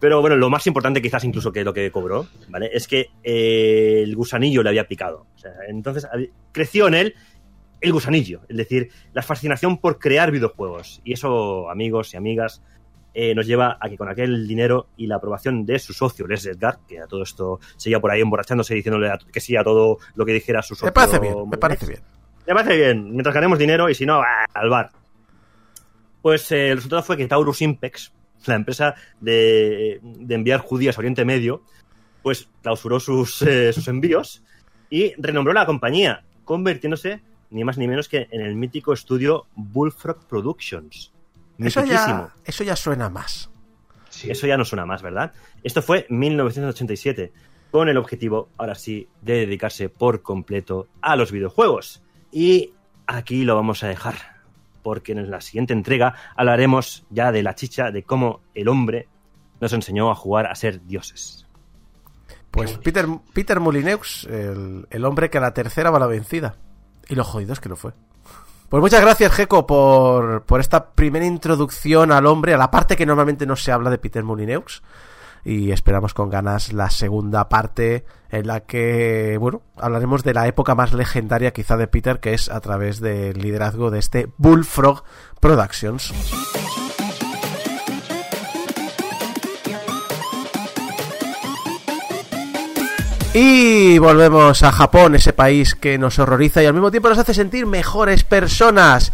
[0.01, 2.71] Pero bueno, lo más importante quizás incluso que lo que cobró, ¿vale?
[2.73, 5.27] Es que eh, el gusanillo le había picado.
[5.35, 6.07] O sea, entonces
[6.53, 7.15] creció en él
[7.83, 11.01] el gusanillo, es decir, la fascinación por crear videojuegos.
[11.05, 12.63] Y eso, amigos y amigas,
[13.13, 16.47] eh, nos lleva a que con aquel dinero y la aprobación de su socio, Les
[16.47, 19.99] Edgar, que a todo esto seguía por ahí emborrachándose diciéndole a- que sí a todo
[20.15, 20.87] lo que dijera su socio.
[20.87, 22.01] Me parece bien, me parece bien.
[22.47, 24.23] me parece bien, mientras ganemos dinero y si no,
[24.55, 24.91] al bar.
[26.23, 28.13] Pues eh, el resultado fue que Taurus Impex,
[28.47, 31.63] la empresa de, de enviar judías a Oriente Medio,
[32.23, 34.43] pues clausuró sus, eh, sus envíos
[34.89, 40.27] y renombró la compañía, convirtiéndose ni más ni menos que en el mítico estudio Bullfrog
[40.27, 41.13] Productions.
[41.59, 43.51] Eso ya, eso ya suena más.
[44.09, 44.31] Sí.
[44.31, 45.33] Eso ya no suena más, ¿verdad?
[45.63, 47.33] Esto fue 1987,
[47.71, 52.03] con el objetivo, ahora sí, de dedicarse por completo a los videojuegos.
[52.33, 52.73] Y
[53.07, 54.40] aquí lo vamos a dejar,
[54.83, 59.09] porque en la siguiente entrega hablaremos ya de la chicha, de cómo el hombre
[59.61, 61.47] nos enseñó a jugar a ser dioses.
[62.51, 66.57] Pues Peter, Peter Molineux, el, el hombre que a la tercera va a la vencida.
[67.09, 67.93] Y lo jodido es que lo fue.
[68.69, 73.05] Pues muchas gracias, Geco, por, por esta primera introducción al hombre, a la parte que
[73.05, 74.83] normalmente no se habla de Peter Molineux.
[75.45, 80.75] Y esperamos con ganas la segunda parte en la que, bueno, hablaremos de la época
[80.75, 85.03] más legendaria quizá de Peter, que es a través del liderazgo de este Bullfrog
[85.41, 86.13] Productions.
[93.33, 97.33] Y volvemos a Japón, ese país que nos horroriza y al mismo tiempo nos hace
[97.33, 99.13] sentir mejores personas.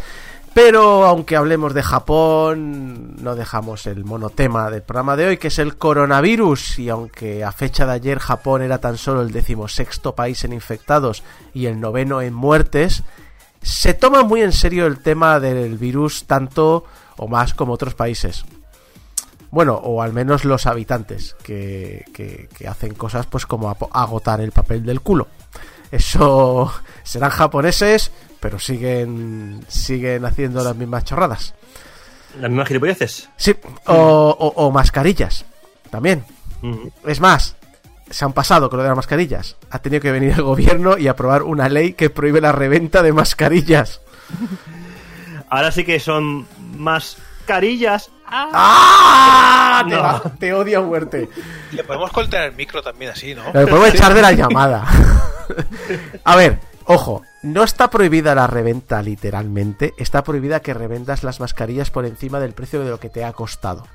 [0.56, 5.58] Pero aunque hablemos de Japón, no dejamos el monotema del programa de hoy, que es
[5.58, 6.78] el coronavirus.
[6.78, 11.22] Y aunque a fecha de ayer Japón era tan solo el decimosexto país en infectados
[11.52, 13.02] y el noveno en muertes,
[13.60, 16.84] se toma muy en serio el tema del virus tanto
[17.18, 18.46] o más como otros países.
[19.50, 24.52] Bueno, o al menos los habitantes, que, que- que hacen cosas pues como agotar el
[24.52, 25.28] papel del culo.
[25.90, 26.72] Eso
[27.04, 28.10] serán japoneses,
[28.46, 31.52] pero siguen siguen haciendo las mismas chorradas.
[32.40, 33.28] ¿Las mismas gilipolleces?
[33.36, 33.56] Sí,
[33.86, 33.92] o,
[34.38, 35.44] o- o mascarillas,
[35.90, 36.24] también.
[37.04, 37.56] Es más,
[38.08, 39.56] se han pasado con lo de las mascarillas.
[39.70, 43.12] Ha tenido que venir el gobierno y aprobar una ley que prohíbe la reventa de
[43.12, 44.00] mascarillas.
[45.50, 46.46] Ahora sí que son
[46.78, 47.16] más
[47.46, 48.10] carillas.
[48.28, 49.84] ¡Ah!
[49.88, 51.28] Te, va- te odio a muerte.
[51.72, 53.52] Le podemos cortar el micro también así, ¿no?
[53.52, 54.84] Me puedo echar de la llamada.
[56.24, 61.90] A ver, ojo, no está prohibida la reventa literalmente, está prohibida que revendas las mascarillas
[61.90, 63.86] por encima del precio de lo que te ha costado.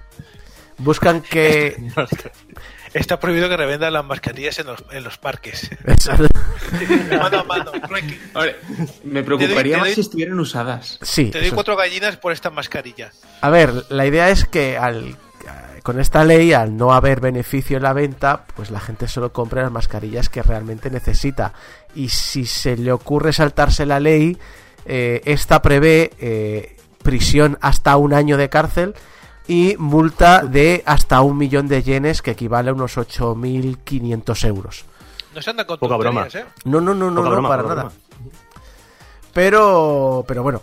[0.77, 1.75] Buscan que...
[2.93, 5.69] Está prohibido que revendan las mascarillas en los, en los parques.
[7.17, 7.71] mano a mano.
[9.05, 10.99] me preocuparía doy- más doy- si estuvieran usadas.
[11.01, 11.29] Sí.
[11.31, 13.11] Te doy eso- cuatro gallinas por esta mascarilla.
[13.39, 15.15] A ver, la idea es que al,
[15.83, 19.61] con esta ley, al no haber beneficio en la venta, pues la gente solo compra
[19.63, 21.53] las mascarillas que realmente necesita.
[21.95, 24.37] Y si se le ocurre saltarse la ley,
[24.85, 28.95] eh, esta prevé eh, prisión hasta un año de cárcel
[29.47, 34.85] y multa de hasta un millón de yenes, que equivale a unos 8.500 euros.
[35.35, 36.27] No se andan con Poca broma.
[36.33, 36.45] ¿eh?
[36.65, 37.75] No, no, no, no, Poca no, broma, para nada.
[37.75, 37.91] broma.
[39.33, 40.61] Pero, pero bueno,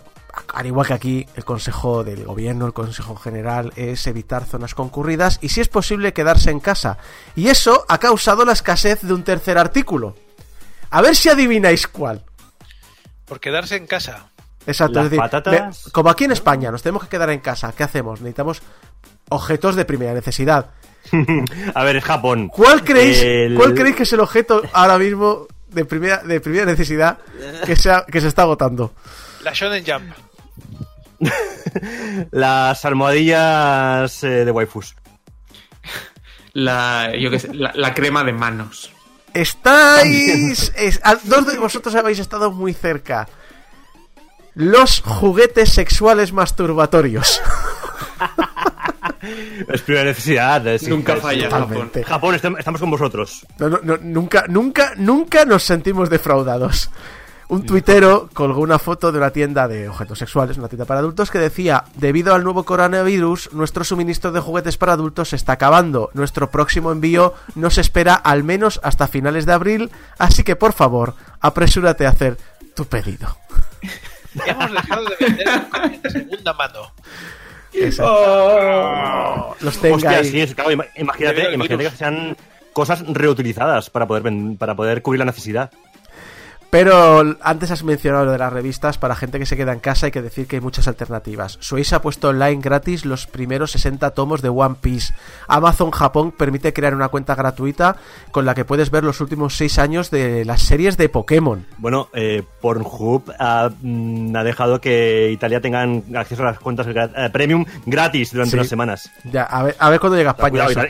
[0.53, 5.39] al igual que aquí, el consejo del gobierno, el consejo general, es evitar zonas concurridas
[5.41, 6.97] y si es posible quedarse en casa.
[7.35, 10.15] Y eso ha causado la escasez de un tercer artículo.
[10.91, 12.23] A ver si adivináis cuál.
[13.25, 14.27] Por quedarse en casa.
[14.65, 17.39] Exacto, Las es decir, patatas- me- como aquí en España nos tenemos que quedar en
[17.39, 18.21] casa, ¿qué hacemos?
[18.21, 18.61] Necesitamos
[19.29, 20.71] objetos de primera necesidad.
[21.75, 22.49] A ver, es Japón.
[22.49, 26.65] ¿Cuál creéis, El- ¿cuál creéis que es el objeto ahora mismo de primera, de primera
[26.65, 27.19] necesidad
[27.65, 28.93] que se, ha- que se está agotando?
[29.43, 30.11] La Shonen Jump.
[32.31, 34.95] Las almohadillas eh, de waifus.
[36.53, 38.91] La, yo qué sé, la, la crema de manos.
[39.33, 40.71] Estáis.
[40.77, 43.27] es- a- dos de vosotros habéis estado muy cerca.
[44.55, 47.41] Los juguetes sexuales masturbatorios.
[49.67, 50.65] Es primera necesidad.
[50.67, 51.91] es- Nunca es- falla Japón.
[52.05, 53.45] Japón, estamos con vosotros.
[53.59, 56.89] No, no, no, nunca, nunca, nunca nos sentimos defraudados.
[57.49, 61.31] Un tuitero colgó una foto de una tienda de objetos sexuales, una tienda para adultos,
[61.31, 66.11] que decía, debido al nuevo coronavirus, nuestro suministro de juguetes para adultos se está acabando.
[66.13, 69.89] Nuestro próximo envío nos espera al menos hasta finales de abril,
[70.19, 72.37] así que por favor, apresúrate a hacer
[72.75, 73.35] tu pedido.
[74.45, 76.91] Hemos dejado de vender de segunda mano.
[79.59, 80.25] Los tenga Hostia, ahí.
[80.25, 82.37] sí, es, claro, ima- imagínate, imagínate que sean
[82.73, 84.23] cosas reutilizadas para poder,
[84.59, 85.71] para poder cubrir la necesidad.
[86.69, 90.05] Pero antes has mencionado lo de las revistas para gente que se queda en casa
[90.05, 91.57] hay que decir que hay muchas alternativas.
[91.61, 95.13] Suez ha puesto online gratis los primeros 60 tomos de One Piece.
[95.47, 97.95] Amazon Japón permite crear una cuenta gratuita
[98.31, 101.65] con la que puedes ver los últimos 6 años de las series de Pokémon.
[101.79, 107.29] Bueno, eh, Pornhub ha, mm, ha dejado que Italia tengan acceso a las cuentas eh,
[107.33, 108.57] premium gratis durante Sí.
[108.57, 109.11] unas semanas.
[109.23, 110.65] Ya, a ver, a ver cuándo llega a España.
[110.65, 110.87] Cuidado,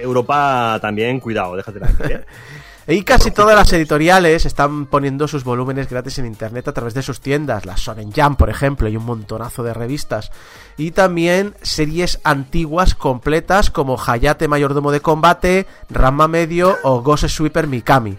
[0.00, 2.24] Europa también, cuidado, déjate la ¿eh?
[2.88, 7.02] Y casi todas las editoriales están poniendo sus volúmenes gratis en internet a través de
[7.02, 7.66] sus tiendas.
[7.66, 10.30] La Shonen Jump, por ejemplo, y un montonazo de revistas.
[10.76, 17.66] Y también series antiguas completas como Hayate Mayordomo de Combate, Ranma Medio o Ghost Sweeper
[17.66, 18.16] Mikami.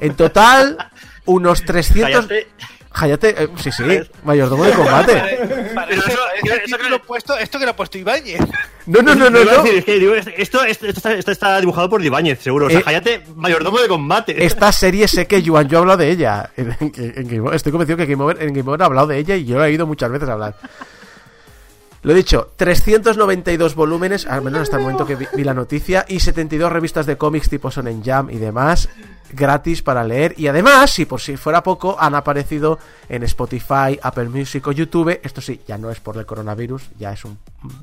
[0.00, 0.78] En total,
[1.26, 2.24] unos 300...
[2.26, 2.46] Hayate-
[2.92, 3.84] Hayate, eh, sí, sí,
[4.24, 5.69] Mayordomo de Combate.
[5.90, 8.40] Eso- puesto, esto que lo ha puesto Ibáñez.
[8.86, 9.62] No, no, no, no, no.
[9.62, 12.66] decir, es que digo, esto, esto, esto está, esto está dibujado por Ibáñez, seguro.
[12.66, 14.44] O sea, Eh, Hayate, mayordomo de combate.
[14.44, 16.50] Esta serie sé que Yuan yo ha hablado de ella.
[16.56, 19.06] En- en- en Game Over- estoy convencido que Game Over, en Game Over ha hablado
[19.08, 20.56] de ella y yo la he oído muchas veces hablar.
[22.02, 26.72] Lo dicho, 392 volúmenes, al menos hasta el momento que vi, la noticia, y 72
[26.72, 28.88] revistas de cómics tipo Sonen Jam y demás,
[29.32, 30.34] gratis para leer.
[30.38, 32.78] Y además, si por si fuera poco, han aparecido
[33.08, 35.20] en Spotify, Apple Music o YouTube.
[35.22, 37.38] Esto sí, ya no es por el coronavirus, ya es un-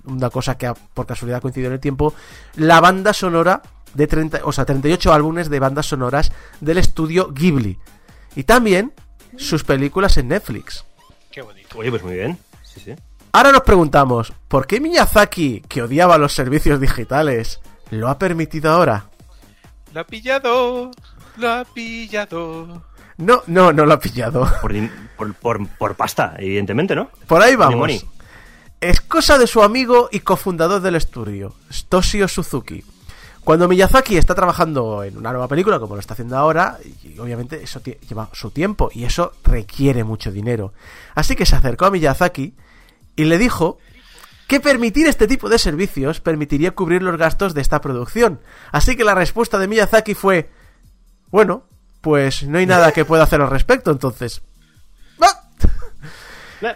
[0.06, 2.16] una cosa que por casualidad coincidido en el tiempo.
[2.56, 3.62] La banda sonora
[3.94, 7.78] de 30, o sea, 38 álbumes de bandas sonoras del estudio Ghibli.
[8.36, 8.94] Y también
[9.38, 10.86] sus películas en Netflix.
[11.32, 11.78] Qué bonito.
[11.78, 12.38] Oye, pues muy bien.
[12.64, 12.96] Sí, sí.
[13.32, 17.60] Ahora nos preguntamos, ¿por qué Miyazaki, que odiaba los servicios digitales,
[17.92, 19.06] lo ha permitido ahora?
[19.94, 20.92] Lo ha pillado.
[21.38, 22.84] Lo ha pillado.
[23.18, 24.48] No, no, no lo ha pillado.
[24.62, 24.74] Por,
[25.18, 27.10] por, por, por pasta, evidentemente, ¿no?
[27.28, 27.78] Por ahí vamos.
[27.78, 28.02] money.
[28.80, 31.56] Es cosa de su amigo y cofundador del estudio,
[31.90, 32.84] Toshio Suzuki.
[33.44, 37.64] Cuando Miyazaki está trabajando en una nueva película, como lo está haciendo ahora, y obviamente
[37.64, 40.74] eso lleva su tiempo y eso requiere mucho dinero.
[41.16, 42.54] Así que se acercó a Miyazaki
[43.18, 43.80] y le dijo
[44.48, 48.40] que permitir este tipo de servicios permitiría cubrir los gastos de esta producción.
[48.72, 50.50] Así que la respuesta de Miyazaki fue,
[51.28, 51.66] bueno,
[52.00, 54.42] pues no hay nada que pueda hacer al respecto, entonces.
[55.20, 55.50] ¡Ah!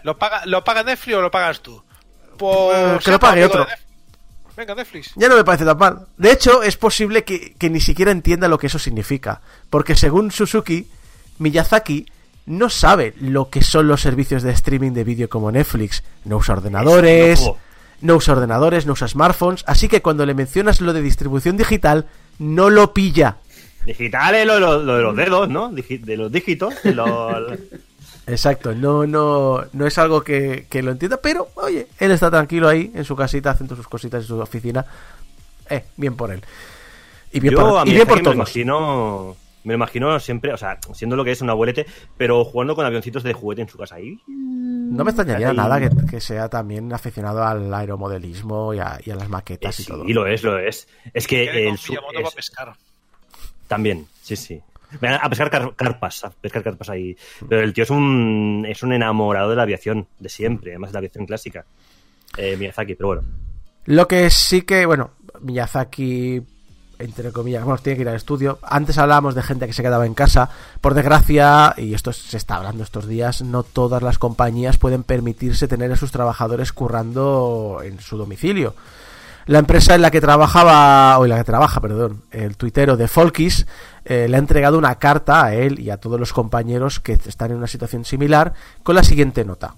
[0.03, 1.81] ¿Lo paga, ¿Lo paga Netflix o lo pagas tú?
[2.41, 3.65] Eh, que lo pague de otro.
[3.65, 3.87] Netflix.
[4.57, 5.11] Venga, Netflix.
[5.15, 6.07] Ya no me parece tan mal.
[6.17, 9.41] De hecho, es posible que, que ni siquiera entienda lo que eso significa.
[9.69, 10.91] Porque según Suzuki,
[11.37, 12.05] Miyazaki
[12.45, 16.03] no sabe lo que son los servicios de streaming de vídeo como Netflix.
[16.25, 17.43] No usa ordenadores,
[18.01, 19.63] no usa ordenadores, no usa smartphones.
[19.67, 22.05] Así que cuando le mencionas lo de distribución digital,
[22.39, 23.37] no lo pilla.
[23.85, 25.71] Digital es lo, lo- lo de los dedos, ¿no?
[25.71, 26.73] Digi- de los dígitos.
[26.83, 27.59] de los-
[28.27, 32.69] Exacto, no, no, no es algo que, que lo entienda, pero oye, él está tranquilo
[32.69, 34.85] ahí en su casita haciendo sus cositas en su oficina.
[35.69, 36.43] Eh, bien por él.
[37.31, 38.35] Y bien Yo por, a y bien por me todos.
[38.35, 41.85] imagino, me lo imagino siempre, o sea, siendo lo que es un abuelete,
[42.17, 44.17] pero jugando con avioncitos de juguete en su casa ahí.
[44.27, 45.55] No me extrañaría Ahí.
[45.57, 49.83] nada que, que sea también aficionado al aeromodelismo y a, y a las maquetas y
[49.83, 50.03] sí, todo.
[50.05, 50.87] lo es, lo es.
[51.13, 52.73] Es que el con su- es- a pescar.
[53.67, 54.61] también, sí, sí.
[55.01, 57.15] A pescar car- carpas, a pescar carpas ahí.
[57.47, 60.93] Pero el tío es un es un enamorado de la aviación, de siempre, además de
[60.95, 61.65] la aviación clásica.
[62.37, 63.21] Eh, Miyazaki, pero bueno.
[63.85, 66.41] Lo que sí que, bueno, Miyazaki,
[67.01, 68.59] entre comillas, bueno, tiene que ir al estudio.
[68.63, 70.49] Antes hablábamos de gente que se quedaba en casa.
[70.79, 75.67] Por desgracia, y esto se está hablando estos días, no todas las compañías pueden permitirse
[75.67, 78.75] tener a sus trabajadores currando en su domicilio.
[79.47, 83.07] La empresa en la que trabajaba, o en la que trabaja, perdón, el tuitero de
[83.07, 83.65] Folkis,
[84.05, 87.51] eh, le ha entregado una carta a él y a todos los compañeros que están
[87.51, 88.53] en una situación similar
[88.83, 89.75] con la siguiente nota.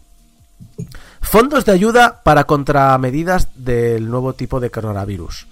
[1.21, 5.47] Fondos de ayuda para contramedidas del nuevo tipo de coronavirus.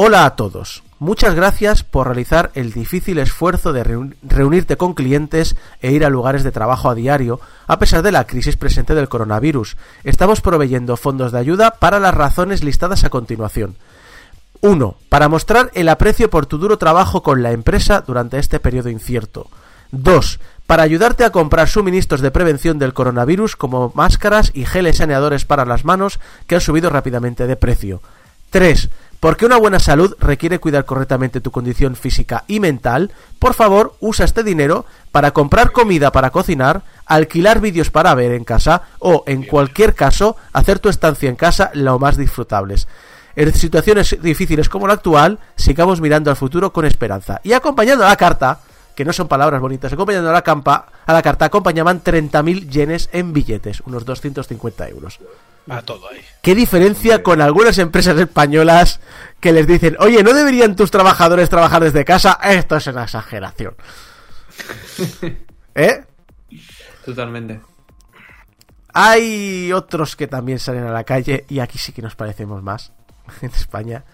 [0.00, 0.84] Hola a todos.
[1.00, 6.08] Muchas gracias por realizar el difícil esfuerzo de reun- reunirte con clientes e ir a
[6.08, 9.76] lugares de trabajo a diario, a pesar de la crisis presente del coronavirus.
[10.04, 13.74] Estamos proveyendo fondos de ayuda para las razones listadas a continuación.
[14.60, 14.94] 1.
[15.08, 19.48] Para mostrar el aprecio por tu duro trabajo con la empresa durante este periodo incierto.
[19.90, 20.38] 2.
[20.68, 25.64] Para ayudarte a comprar suministros de prevención del coronavirus como máscaras y geles saneadores para
[25.64, 28.00] las manos que han subido rápidamente de precio.
[28.50, 28.88] 3.
[29.20, 34.24] Porque una buena salud requiere cuidar correctamente tu condición física y mental, por favor usa
[34.24, 39.42] este dinero para comprar comida para cocinar, alquilar vídeos para ver en casa o, en
[39.42, 42.86] cualquier caso, hacer tu estancia en casa lo más disfrutables.
[43.34, 47.40] En situaciones difíciles como la actual, sigamos mirando al futuro con esperanza.
[47.42, 48.60] Y acompañando a la carta,
[48.94, 53.08] que no son palabras bonitas, acompañando a la, campa, a la carta acompañaban 30.000 yenes
[53.12, 55.20] en billetes, unos 250 euros.
[55.68, 56.20] A todo ahí.
[56.42, 59.00] ¿Qué diferencia con algunas empresas españolas
[59.40, 62.38] que les dicen, oye, ¿no deberían tus trabajadores trabajar desde casa?
[62.42, 63.74] Esto es una exageración.
[65.74, 66.04] ¿Eh?
[67.04, 67.60] Totalmente.
[68.92, 72.92] Hay otros que también salen a la calle y aquí sí que nos parecemos más
[73.42, 74.04] en España,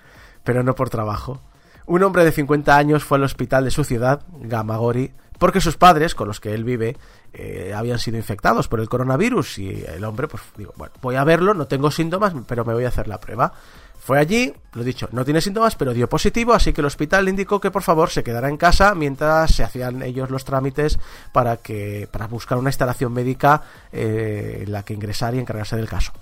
[0.42, 1.40] pero no por trabajo.
[1.86, 5.12] Un hombre de 50 años fue al hospital de su ciudad, Gamagori,
[5.44, 6.96] porque sus padres, con los que él vive,
[7.34, 11.24] eh, habían sido infectados por el coronavirus y el hombre, pues digo, bueno, voy a
[11.24, 13.52] verlo, no tengo síntomas, pero me voy a hacer la prueba.
[13.98, 17.30] Fue allí, lo dicho, no tiene síntomas, pero dio positivo, así que el hospital le
[17.32, 20.98] indicó que por favor se quedara en casa mientras se hacían ellos los trámites
[21.30, 23.60] para que para buscar una instalación médica
[23.92, 26.14] eh, en la que ingresar y encargarse del caso.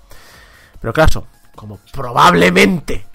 [0.81, 3.05] Pero claro, como probablemente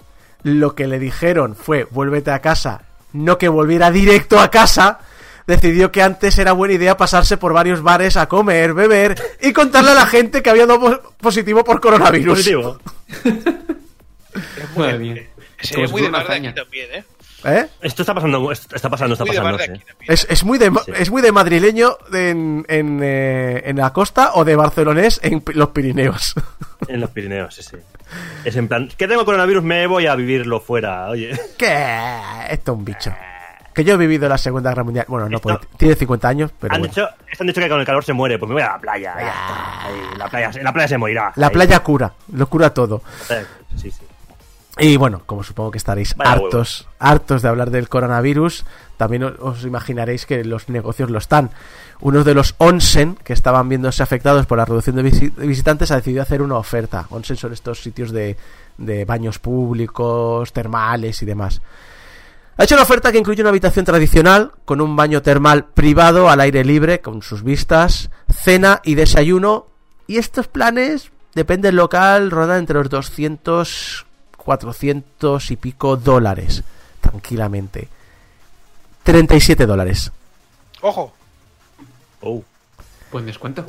[0.41, 2.81] lo que le dijeron fue vuélvete a casa,
[3.13, 5.01] no que volviera directo a casa,
[5.49, 9.91] decidió que antes era buena idea pasarse por varios bares a comer, beber y contarle
[9.91, 12.37] a la gente que había dado pos- positivo por coronavirus.
[12.37, 12.79] Positivo.
[14.31, 15.23] Es muy, mía.
[15.59, 17.03] es muy de aquí también, ¿eh?
[17.45, 17.65] ¿Eh?
[17.81, 19.57] Esto está pasando, está pasando, está pasando.
[19.57, 19.71] sí.
[20.07, 20.91] Es, es muy de ma- Sí.
[20.95, 25.69] es muy de madrileño en, en, eh, en la costa o de barcelonés en los
[25.69, 26.35] Pirineos.
[26.87, 27.75] En los Pirineos, sí, sí.
[28.45, 31.37] Es en plan, que tengo coronavirus, me voy a vivirlo fuera, oye.
[31.57, 31.85] ¿Qué?
[32.49, 33.13] Esto es un bicho.
[33.79, 35.05] Que yo he vivido la Segunda Guerra Mundial.
[35.07, 36.93] Bueno, no, porque tiene 50 años, pero han, bueno.
[36.93, 37.07] dicho,
[37.39, 39.15] han dicho que con el calor se muere, pues me voy a la playa.
[39.17, 39.85] ya está.
[39.85, 41.31] Ahí, la playa, la playa se morirá.
[41.37, 41.53] La Ahí.
[41.53, 43.01] playa cura, lo cura todo.
[43.77, 44.03] Sí, sí.
[44.79, 48.65] Y bueno, como supongo que estaréis Vaya hartos, hartos de hablar del coronavirus,
[48.97, 51.49] también os- imaginaréis que los negocios lo están.
[52.01, 55.03] Uno de los onsen que estaban viéndose afectados por la reducción de
[55.45, 57.07] visitantes ha decidido hacer una oferta.
[57.11, 58.35] Onsen son estos sitios de,
[58.77, 61.61] de baños públicos, termales y demás.
[62.59, 66.41] Ha hecho una oferta que incluye una habitación tradicional con un baño termal privado al
[66.41, 69.67] aire libre con sus vistas, cena y desayuno.
[70.07, 74.05] Y estos planes, depende del local, rondan entre los 200,
[74.35, 76.63] 400 y pico dólares.
[76.99, 77.87] Tranquilamente.
[79.03, 80.11] 37 dólares.
[80.81, 81.13] Ojo.
[82.19, 82.43] Oh.
[83.09, 83.65] Buen descuento.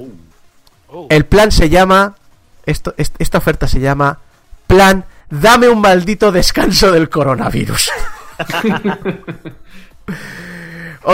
[0.88, 1.06] Oh.
[1.10, 2.16] El plan se llama.
[2.66, 4.18] Esto, est- esta oferta se llama.
[4.66, 5.04] Plan.
[5.30, 7.88] Dame un maldito descanso del coronavirus.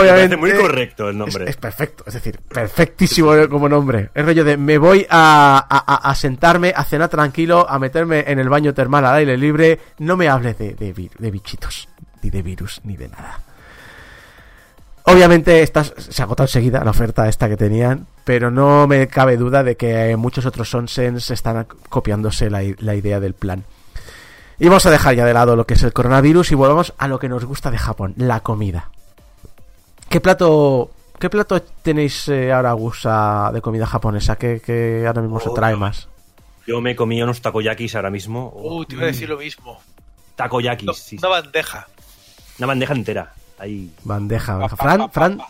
[0.03, 1.49] Me parece muy correcto el nombre.
[1.49, 4.09] es perfecto, es decir, perfectísimo como nombre.
[4.13, 5.65] Es rollo de me voy a,
[6.09, 9.79] a- sentarme, a cenar tranquilo, a meterme en el baño termal al aire libre.
[9.99, 11.87] No me hables de, de, bichitos,
[12.21, 13.39] ni de virus, ni de nada.
[15.03, 19.63] Obviamente esta se agotó enseguida la oferta esta que tenían, pero no me cabe duda
[19.63, 23.63] de que muchos otros onsens están copiándose la, la idea del plan.
[24.59, 27.07] Y vamos a dejar ya de lado lo que es el coronavirus y volvamos a
[27.07, 28.89] lo que nos gusta de Japón, la comida.
[30.09, 30.89] ¿Qué plato,
[31.19, 34.35] qué plato tenéis eh, ahora, Gusa, de comida japonesa?
[34.35, 36.07] ¿Qué, qué ahora mismo se trae más?
[36.65, 38.51] Yo me comí unos takoyakis ahora mismo.
[38.55, 39.79] Uh, te iba a decir lo mismo.
[40.35, 41.17] takoyakis, No, sí.
[41.19, 41.87] Una bandeja.
[42.57, 43.33] Una bandeja entera.
[43.59, 43.91] Ahí.
[44.03, 44.75] Bandeja, bandeja.
[44.75, 45.41] Fran, Fran,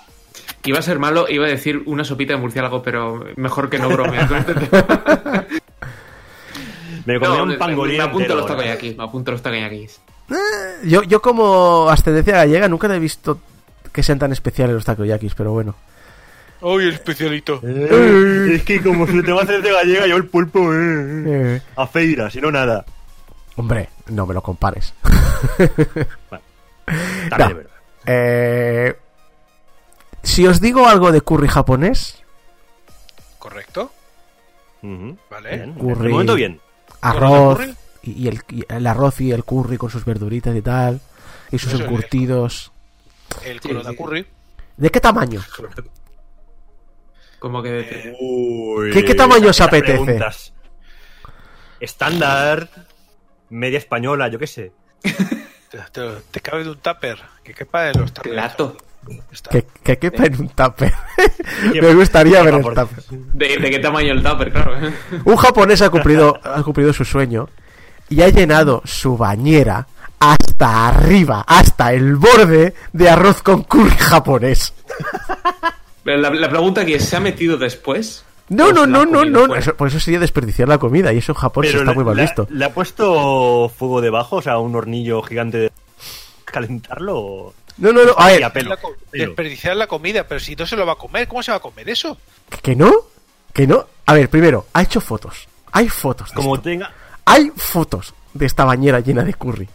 [0.64, 3.90] Iba a ser malo, iba a decir una sopita de murciélago, pero mejor que no
[3.90, 5.46] bromear con este tema.
[7.08, 8.48] Me comí No, un pangolín Me apunto los ¿eh?
[8.50, 10.02] takoyakis, me apunto los takoyakis.
[10.84, 13.40] yo, yo como ascendencia gallega nunca he visto
[13.94, 15.74] que sean tan especiales los takoyakis, pero bueno.
[16.60, 17.62] Uy, el especialito.
[17.64, 21.24] Eh, es que como se te va a hacer de gallega, yo el pulpo, eh,
[21.28, 22.84] Eh, a feira, si no nada.
[23.56, 24.94] hombre, no me lo compares.
[25.56, 27.56] También No.
[27.56, 27.72] verdad.
[28.06, 28.96] Eh,
[30.24, 32.22] si os digo algo de curry japonés,
[33.40, 33.92] ¿Correcto?
[34.82, 35.56] Vale.
[35.56, 35.74] Bien.
[35.74, 36.04] Curry.
[36.04, 36.60] De momento bien.
[37.02, 37.60] Arroz
[38.04, 41.00] y, y el, y el arroz y el curry con sus verduritas y tal,
[41.52, 42.72] y sus Eso encurtidos.
[43.44, 43.96] El Sí, Corona sí.
[43.98, 44.28] Curry.
[44.78, 45.42] ¿De qué tamaño?
[47.40, 49.94] Como que decir, Eh, Uy, ¿Qué- qué tamaño os apetece?
[50.04, 50.54] preguntas.
[51.80, 52.70] Estándar,
[53.50, 54.72] media española, yo qué sé.
[55.04, 57.20] te, te- te cabe de un tupper.
[57.44, 58.34] Que quepa en los tuppers.
[58.34, 58.78] plato.
[59.32, 59.50] Está.
[59.52, 60.94] Que, que quepa en un tupper.
[61.82, 63.04] Me gustaría ver el tupper.
[63.10, 64.52] ¿De, de qué tamaño el tupper?
[64.52, 64.74] Claro.
[65.26, 67.48] Un japonés ha cumplido, ha cumplido su sueño
[68.10, 69.88] y ha llenado su bañera
[70.20, 74.74] hasta arriba, hasta el borde de arroz con curry japonés.
[76.04, 78.24] La, la pregunta aquí es, ¿se ha metido después?
[78.50, 79.56] No, ¿O no, no, no, no.
[79.56, 82.16] Eso- por eso sería desperdiciar la comida y eso en Japón se está muy mal
[82.16, 82.48] visto.
[82.50, 84.38] ¿Le ha puesto fuego debajo?
[84.38, 85.72] O sea, un hornillo gigante de
[86.46, 87.54] calentarlo.
[87.78, 88.14] No, no, no.
[88.18, 88.76] A ver, pelo.
[89.12, 91.62] Desperdiciar la comida, pero si no se lo va a comer, ¿cómo se va a
[91.62, 92.18] comer eso?
[92.62, 92.92] que no,
[93.54, 93.86] que no.
[94.06, 95.48] A ver, primero, ha hecho fotos.
[95.72, 96.30] Hay fotos.
[96.30, 96.64] de Como esto.
[96.70, 96.92] tenga.
[97.26, 99.68] Hay fotos de esta bañera llena de curry.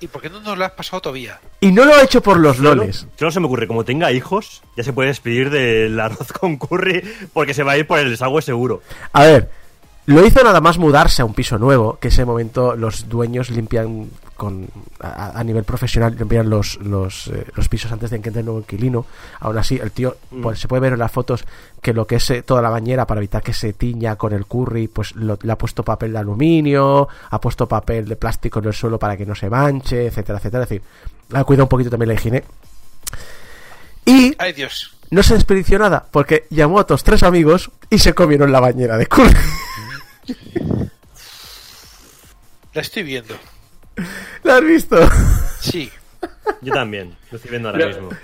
[0.00, 1.40] ¿Y por qué no nos lo has pasado todavía?
[1.60, 3.06] Y no lo ha hecho por los loles.
[3.16, 7.02] solo se me ocurre, como tenga hijos, ya se puede despedir del arroz con curry
[7.32, 8.82] porque se va a ir por el desagüe seguro.
[9.12, 9.50] A ver,
[10.06, 14.08] lo hizo nada más mudarse a un piso nuevo, que ese momento los dueños limpian
[14.36, 14.66] con
[14.98, 18.46] a, a nivel profesional limpian los los, eh, los pisos antes de que entre el
[18.46, 19.06] nuevo inquilino.
[19.38, 21.44] Aún así, el tío pues, se puede ver en las fotos
[21.80, 24.46] que lo que es eh, toda la bañera para evitar que se tiña con el
[24.46, 28.64] curry, pues lo- le ha puesto papel de aluminio, ha puesto papel de plástico en
[28.66, 30.64] el suelo para que no se manche, etcétera, etcétera.
[30.64, 30.82] Es decir,
[31.32, 32.42] ha cuidado un poquito también la higiene.
[34.04, 34.96] Y Ay, Dios.
[35.10, 38.96] no se desperdició nada, porque llamó a otros tres amigos y se comieron la bañera
[38.96, 39.32] de curry.
[42.74, 43.34] La estoy viendo.
[44.44, 44.96] ¿La has visto?
[45.60, 45.90] Sí.
[46.62, 48.18] Yo también, lo estoy viendo ahora Pero- mismo.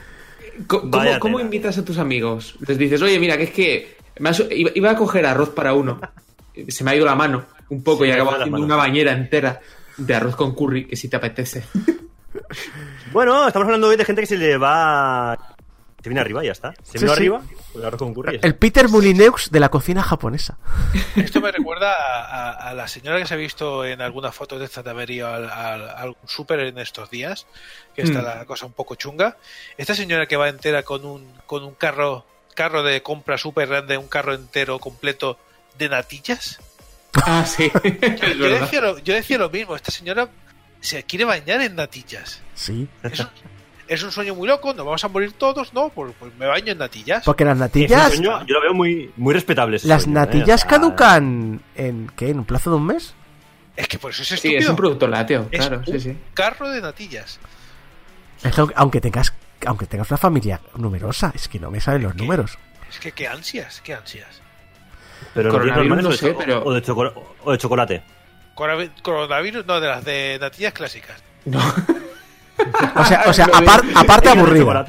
[0.67, 1.45] Co- ¿Cómo, Vaya cómo tela.
[1.47, 2.57] invitas a tus amigos?
[2.67, 6.01] Les dices, oye, mira, que es que me has- iba, a coger arroz para uno.
[6.69, 8.65] Se me ha ido la mano un poco Se y acabo haciendo mano.
[8.65, 9.61] una bañera entera
[9.97, 11.63] de arroz con curry, que si te apetece.
[13.13, 15.39] Bueno, estamos hablando hoy de gente que se le va.
[16.09, 16.73] Se viene arriba y ya está.
[16.83, 17.17] Se Sí, vino sí.
[17.19, 17.43] arriba,
[17.75, 17.91] ya
[18.43, 18.55] El.
[18.57, 20.57] Peter Mulineux de la cocina japonesa.
[21.17, 24.59] Esto me recuerda a, a- a la señora que se ha visto en algunas fotos
[24.59, 27.47] de esta ido al, al- a algún súper en estos días,
[27.95, 28.25] que está Mm.
[28.25, 29.37] la cosa un poco chunga.
[29.77, 32.25] Esta señora que va entera con un, con un carro
[32.55, 35.39] carro de compra súper grande, un carro entero completo
[35.79, 36.59] de natillas.
[37.25, 37.71] Ah, sí.
[37.75, 37.91] Yo
[38.39, 38.61] verdad.
[38.61, 40.29] decía, lo, yo decía lo mismo, esta señora
[40.81, 42.41] se quiere bañar en natillas.
[42.55, 42.87] Sí.
[43.03, 43.29] Es un,
[43.89, 45.89] es un sueño muy loco, nos vamos a morir todos, ¿no?
[45.91, 47.25] Pues, pues me baño en natillas.
[47.25, 48.13] Porque las natillas.
[48.13, 49.77] sueño yo lo veo muy, muy respetable.
[49.77, 50.21] ese Las sueño, ¿eh?
[50.27, 52.31] natillas caducan en ¿qué?
[52.31, 53.15] ¿En un plazo de un mes?
[53.77, 54.59] Es que por eso es Sí, estúpido.
[54.61, 56.17] es un producto lácteo, Es claro, sí, un sí.
[56.35, 57.39] carro de natillas.
[58.43, 59.33] Es que aunque- tengas
[59.67, 62.19] aunque tengas una familia numerosa, es que no me salen los ¿Qué?
[62.23, 62.59] números.
[62.89, 64.41] Es que qué ansias, qué ansias.
[65.35, 67.13] Pero Coronavirus no sé, pero- o, de chocola-
[67.45, 68.03] o de chocolate.
[68.55, 71.23] Coronavi- Coronavirus, no, de las de natillas clásicas.
[71.45, 71.59] No.
[72.97, 74.87] O sea, o sea, Lo de- apar- aparte aburrida.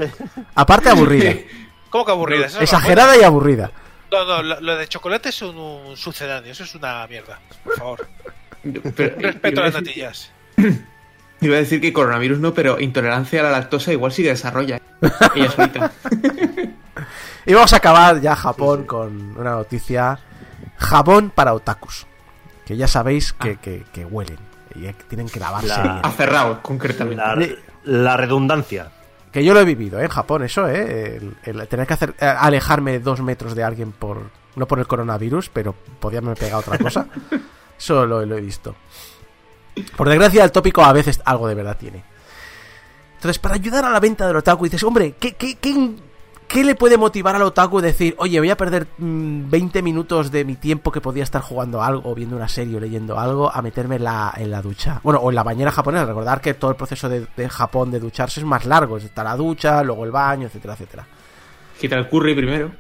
[0.55, 1.33] Aparte aburrida.
[1.89, 2.45] ¿Cómo que aburrida?
[2.59, 3.71] Exagerada y aburrida.
[4.11, 7.39] No, no, lo, lo de chocolate es un, un sucedáneo, eso es una mierda.
[7.63, 8.07] Por favor.
[8.95, 10.31] Pero- Respeto a las natillas.
[11.41, 14.75] Iba a decir que coronavirus no, pero intolerancia a la lactosa igual sí que desarrolla.
[14.77, 14.81] ¿eh?
[15.35, 15.91] Ella solita.
[17.45, 20.19] Y vamos a acabar ya Japón con una noticia.
[20.77, 22.07] Jabón para otakus.
[22.65, 24.37] Que ya sabéis que, que- que huelen.
[24.75, 25.99] Y tienen que lavarse La- bien.
[26.03, 27.15] Aferrado, concretamente.
[27.23, 27.37] La,
[27.83, 28.91] la redundancia.
[29.31, 30.03] Que yo lo he vivido ¿eh?
[30.03, 31.17] en Japón, eso, ¿eh?
[31.17, 34.21] El, el tener que hacer, eh, alejarme dos metros de alguien por.
[34.55, 37.05] No por el coronavirus, pero podía haberme pegado otra cosa.
[37.77, 38.75] Eso lo, lo he visto.
[39.95, 42.03] Por desgracia, el tópico a veces algo de verdad tiene.
[43.15, 45.91] Entonces, para ayudar a la venta del otaku, dices, hombre, ¿qué, qué, qué,
[46.49, 50.43] qué le puede motivar al otaku decir, oye, voy a perder mm, 20 minutos de
[50.43, 53.61] mi tiempo que podía estar jugando algo, o viendo una serie o leyendo algo, a
[53.61, 54.99] meterme en la, en la ducha?
[55.03, 56.05] Bueno, o en la bañera japonesa.
[56.05, 58.97] Recordar que todo el proceso de, de Japón de ducharse es más largo.
[58.97, 61.07] Está la ducha, luego el baño, etcétera, etcétera.
[61.79, 62.71] Quita el curry primero,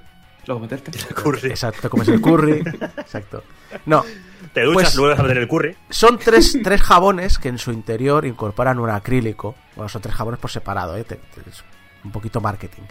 [0.45, 0.91] luego meterte.
[1.13, 1.49] Curry.
[1.49, 2.59] Exacto, comes el curry.
[2.97, 3.43] Exacto.
[3.85, 4.03] No,
[4.53, 5.77] Te duchas, Pues- luego vas a meter el curry.
[5.91, 9.55] son tres, tres jabones que en su interior incorporan un acrílico.
[9.75, 11.03] Bueno, son tres jabones por separado, ¿eh?
[11.03, 11.63] Te- te- es
[12.03, 12.81] un poquito marketing.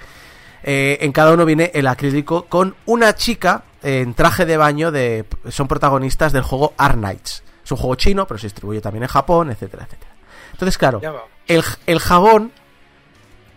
[0.62, 5.24] Eh, en cada uno viene el acrílico con una chica en traje de baño de
[5.50, 7.42] son protagonistas del juego Art Knights.
[7.64, 10.12] Es un juego chino, pero se distribuye también en Japón, etcétera, etcétera.
[10.52, 11.00] Entonces, claro,
[11.46, 12.52] el, el jabón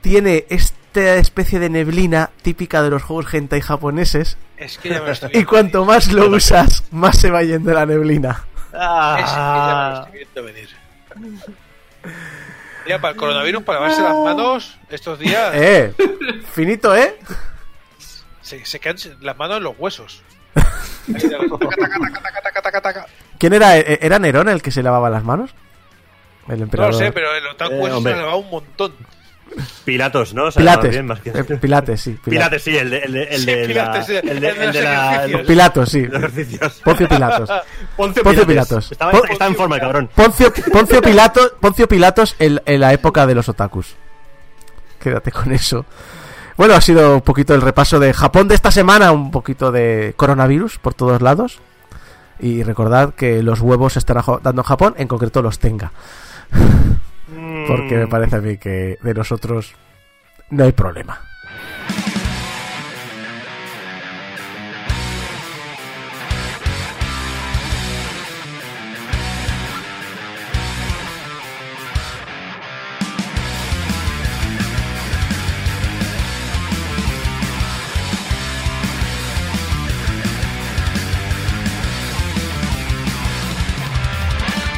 [0.01, 5.11] tiene esta especie de neblina típica de los juegos hentai japoneses Es que ya me
[5.11, 8.45] estoy y cuanto más lo usas, más se va yendo la neblina.
[8.67, 10.69] Es que ya me lo estoy viendo venir.
[12.87, 15.93] Ya, para el coronavirus, para lavarse las manos, estos días Eh,
[16.53, 17.17] finito, ¿eh?
[18.41, 20.23] se, se quedan las manos en los huesos.
[23.37, 23.77] ¿Quién era?
[23.77, 25.51] ¿E- ¿Era Nerón el que se lavaba las manos?
[26.47, 28.93] El No lo sé, pero el otaku Eh, se elevado un montón.
[29.85, 30.45] Pilatos, ¿no?
[30.45, 30.91] O sea, más Pilates.
[30.91, 32.11] bien, más que- Eh, Pilates, sí.
[32.11, 32.29] Pilates.
[32.31, 34.47] Pilates, sí, el de, el de, el Sí, de la- Pilates, el de, el de
[34.49, 35.47] el de los la- ejercicios.
[35.47, 36.05] Pilatos, sí.
[36.05, 36.81] los ejercicios.
[36.83, 37.49] Poncio Pilatos.
[37.97, 38.23] Poncio.
[38.47, 38.93] Pilatos.
[38.99, 40.09] Pon- está en forma, el cabrón.
[40.15, 43.95] Poncio, Poncio Pilatos, Poncio Pilatos en, en la época de los otakus.
[44.99, 45.85] Quédate con eso.
[46.57, 50.13] Bueno, ha sido un poquito el repaso de Japón de esta semana, un poquito de
[50.15, 51.59] coronavirus por todos lados.
[52.39, 55.91] Y recordad que los huevos se están ajo- dando en Japón, en concreto los tenga.
[57.67, 59.73] Porque me parece a mí que de nosotros
[60.49, 61.30] no hay problema.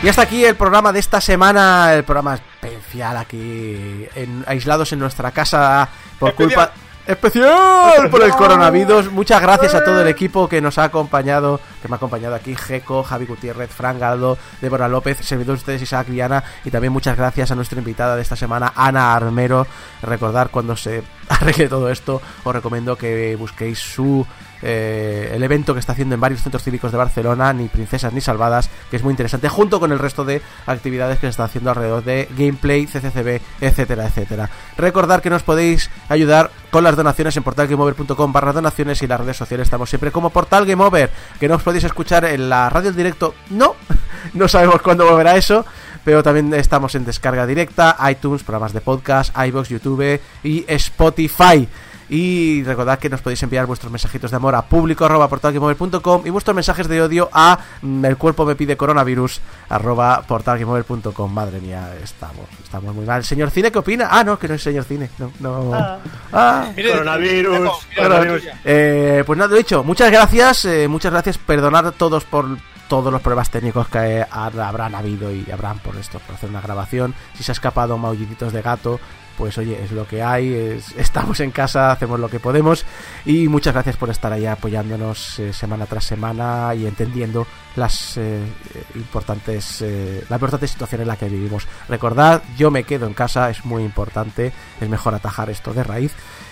[0.04, 5.00] Y hasta aquí el programa de esta semana, el programa especial aquí, en- aislados en
[5.00, 5.88] nuestra casa
[6.20, 6.68] por Especial.
[6.68, 6.74] culpa...
[7.06, 9.12] Especial por el coronavirus.
[9.12, 12.56] Muchas gracias a todo el equipo que nos ha acompañado, que me ha acompañado aquí,
[12.56, 17.18] Geco, Javi Gutiérrez, Fran Galdo, Débora López, servidor de ustedes Isaac Viana y también muchas
[17.18, 19.68] gracias a nuestra invitada de esta semana, Ana Armero.
[20.02, 24.26] Recordar cuando se arregle todo esto, os recomiendo que busquéis su
[24.64, 28.22] eh, el evento que está haciendo en varios centros cívicos de Barcelona, ni princesas ni
[28.22, 31.70] salvadas, que es muy interesante, junto con el resto de actividades que se está haciendo
[31.70, 34.50] alrededor de gameplay, CCCB, etcétera, etcétera.
[34.78, 39.38] Recordar que nos podéis ayudar con las donaciones en portalgameover.com barra donaciones y las redes
[39.38, 42.96] sociales estamos siempre como Portal Game Over, que nos podéis escuchar en la radio en
[42.96, 43.76] directo, no,
[44.34, 45.66] no sabemos cuándo volverá eso,
[46.04, 51.68] pero también estamos en descarga directa, iTunes, programas de podcast, iBox, YouTube y Spotify.
[52.10, 56.30] Y recordad que nos podéis enviar vuestros mensajitos de amor a público arroba portalgameover.com y
[56.30, 61.34] vuestros mensajes de odio a mm, el cuerpo me pide coronavirus arroba portalgameover.com.
[61.34, 63.24] Madre mía, estamos, estamos muy mal.
[63.24, 64.08] Señor Cine, ¿qué opina?
[64.12, 65.10] Ah, no, que no es señor Cine.
[65.18, 65.72] No, no.
[66.32, 66.72] Ah.
[66.76, 68.44] Mire, Coronavirus, coronavirus.
[68.64, 72.46] Eh, pues nada, lo dicho, muchas gracias, eh, muchas gracias, perdonad a todos por
[72.88, 77.16] todos los problemas técnicos que habrán habido y habrán por esto, por hacer una grabación.
[77.36, 79.00] Si se ha escapado maulliditos de gato,
[79.38, 82.86] pues oye, es lo que hay, es- estamos en casa, hacemos lo que podemos
[83.26, 87.46] y muchas gracias por estar ahí apoyándonos eh, semana tras semana y entendiendo
[87.76, 88.42] las eh,
[88.96, 91.68] importantes eh, la importante situación en la que vivimos.
[91.90, 96.12] Recordad, yo me quedo en casa, es muy importante, es mejor atajar esto de raíz.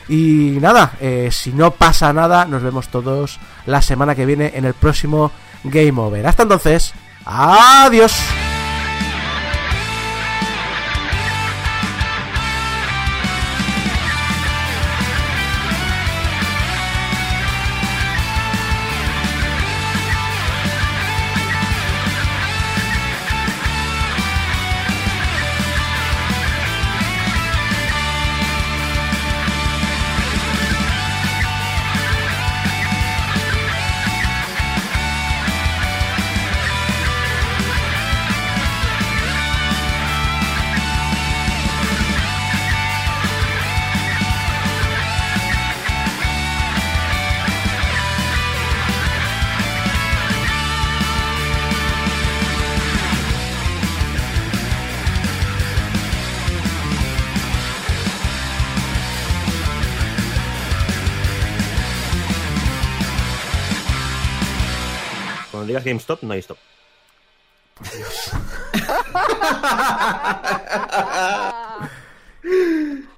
[0.10, 0.94] Y nada,
[1.30, 5.32] si no pasa nada, nos vemos todos la semana que viene en el próximo
[5.64, 6.26] Game Over.
[6.28, 6.94] Hasta entonces,
[7.24, 8.12] adiós.
[65.82, 66.58] Digas GameStop, no hay stop.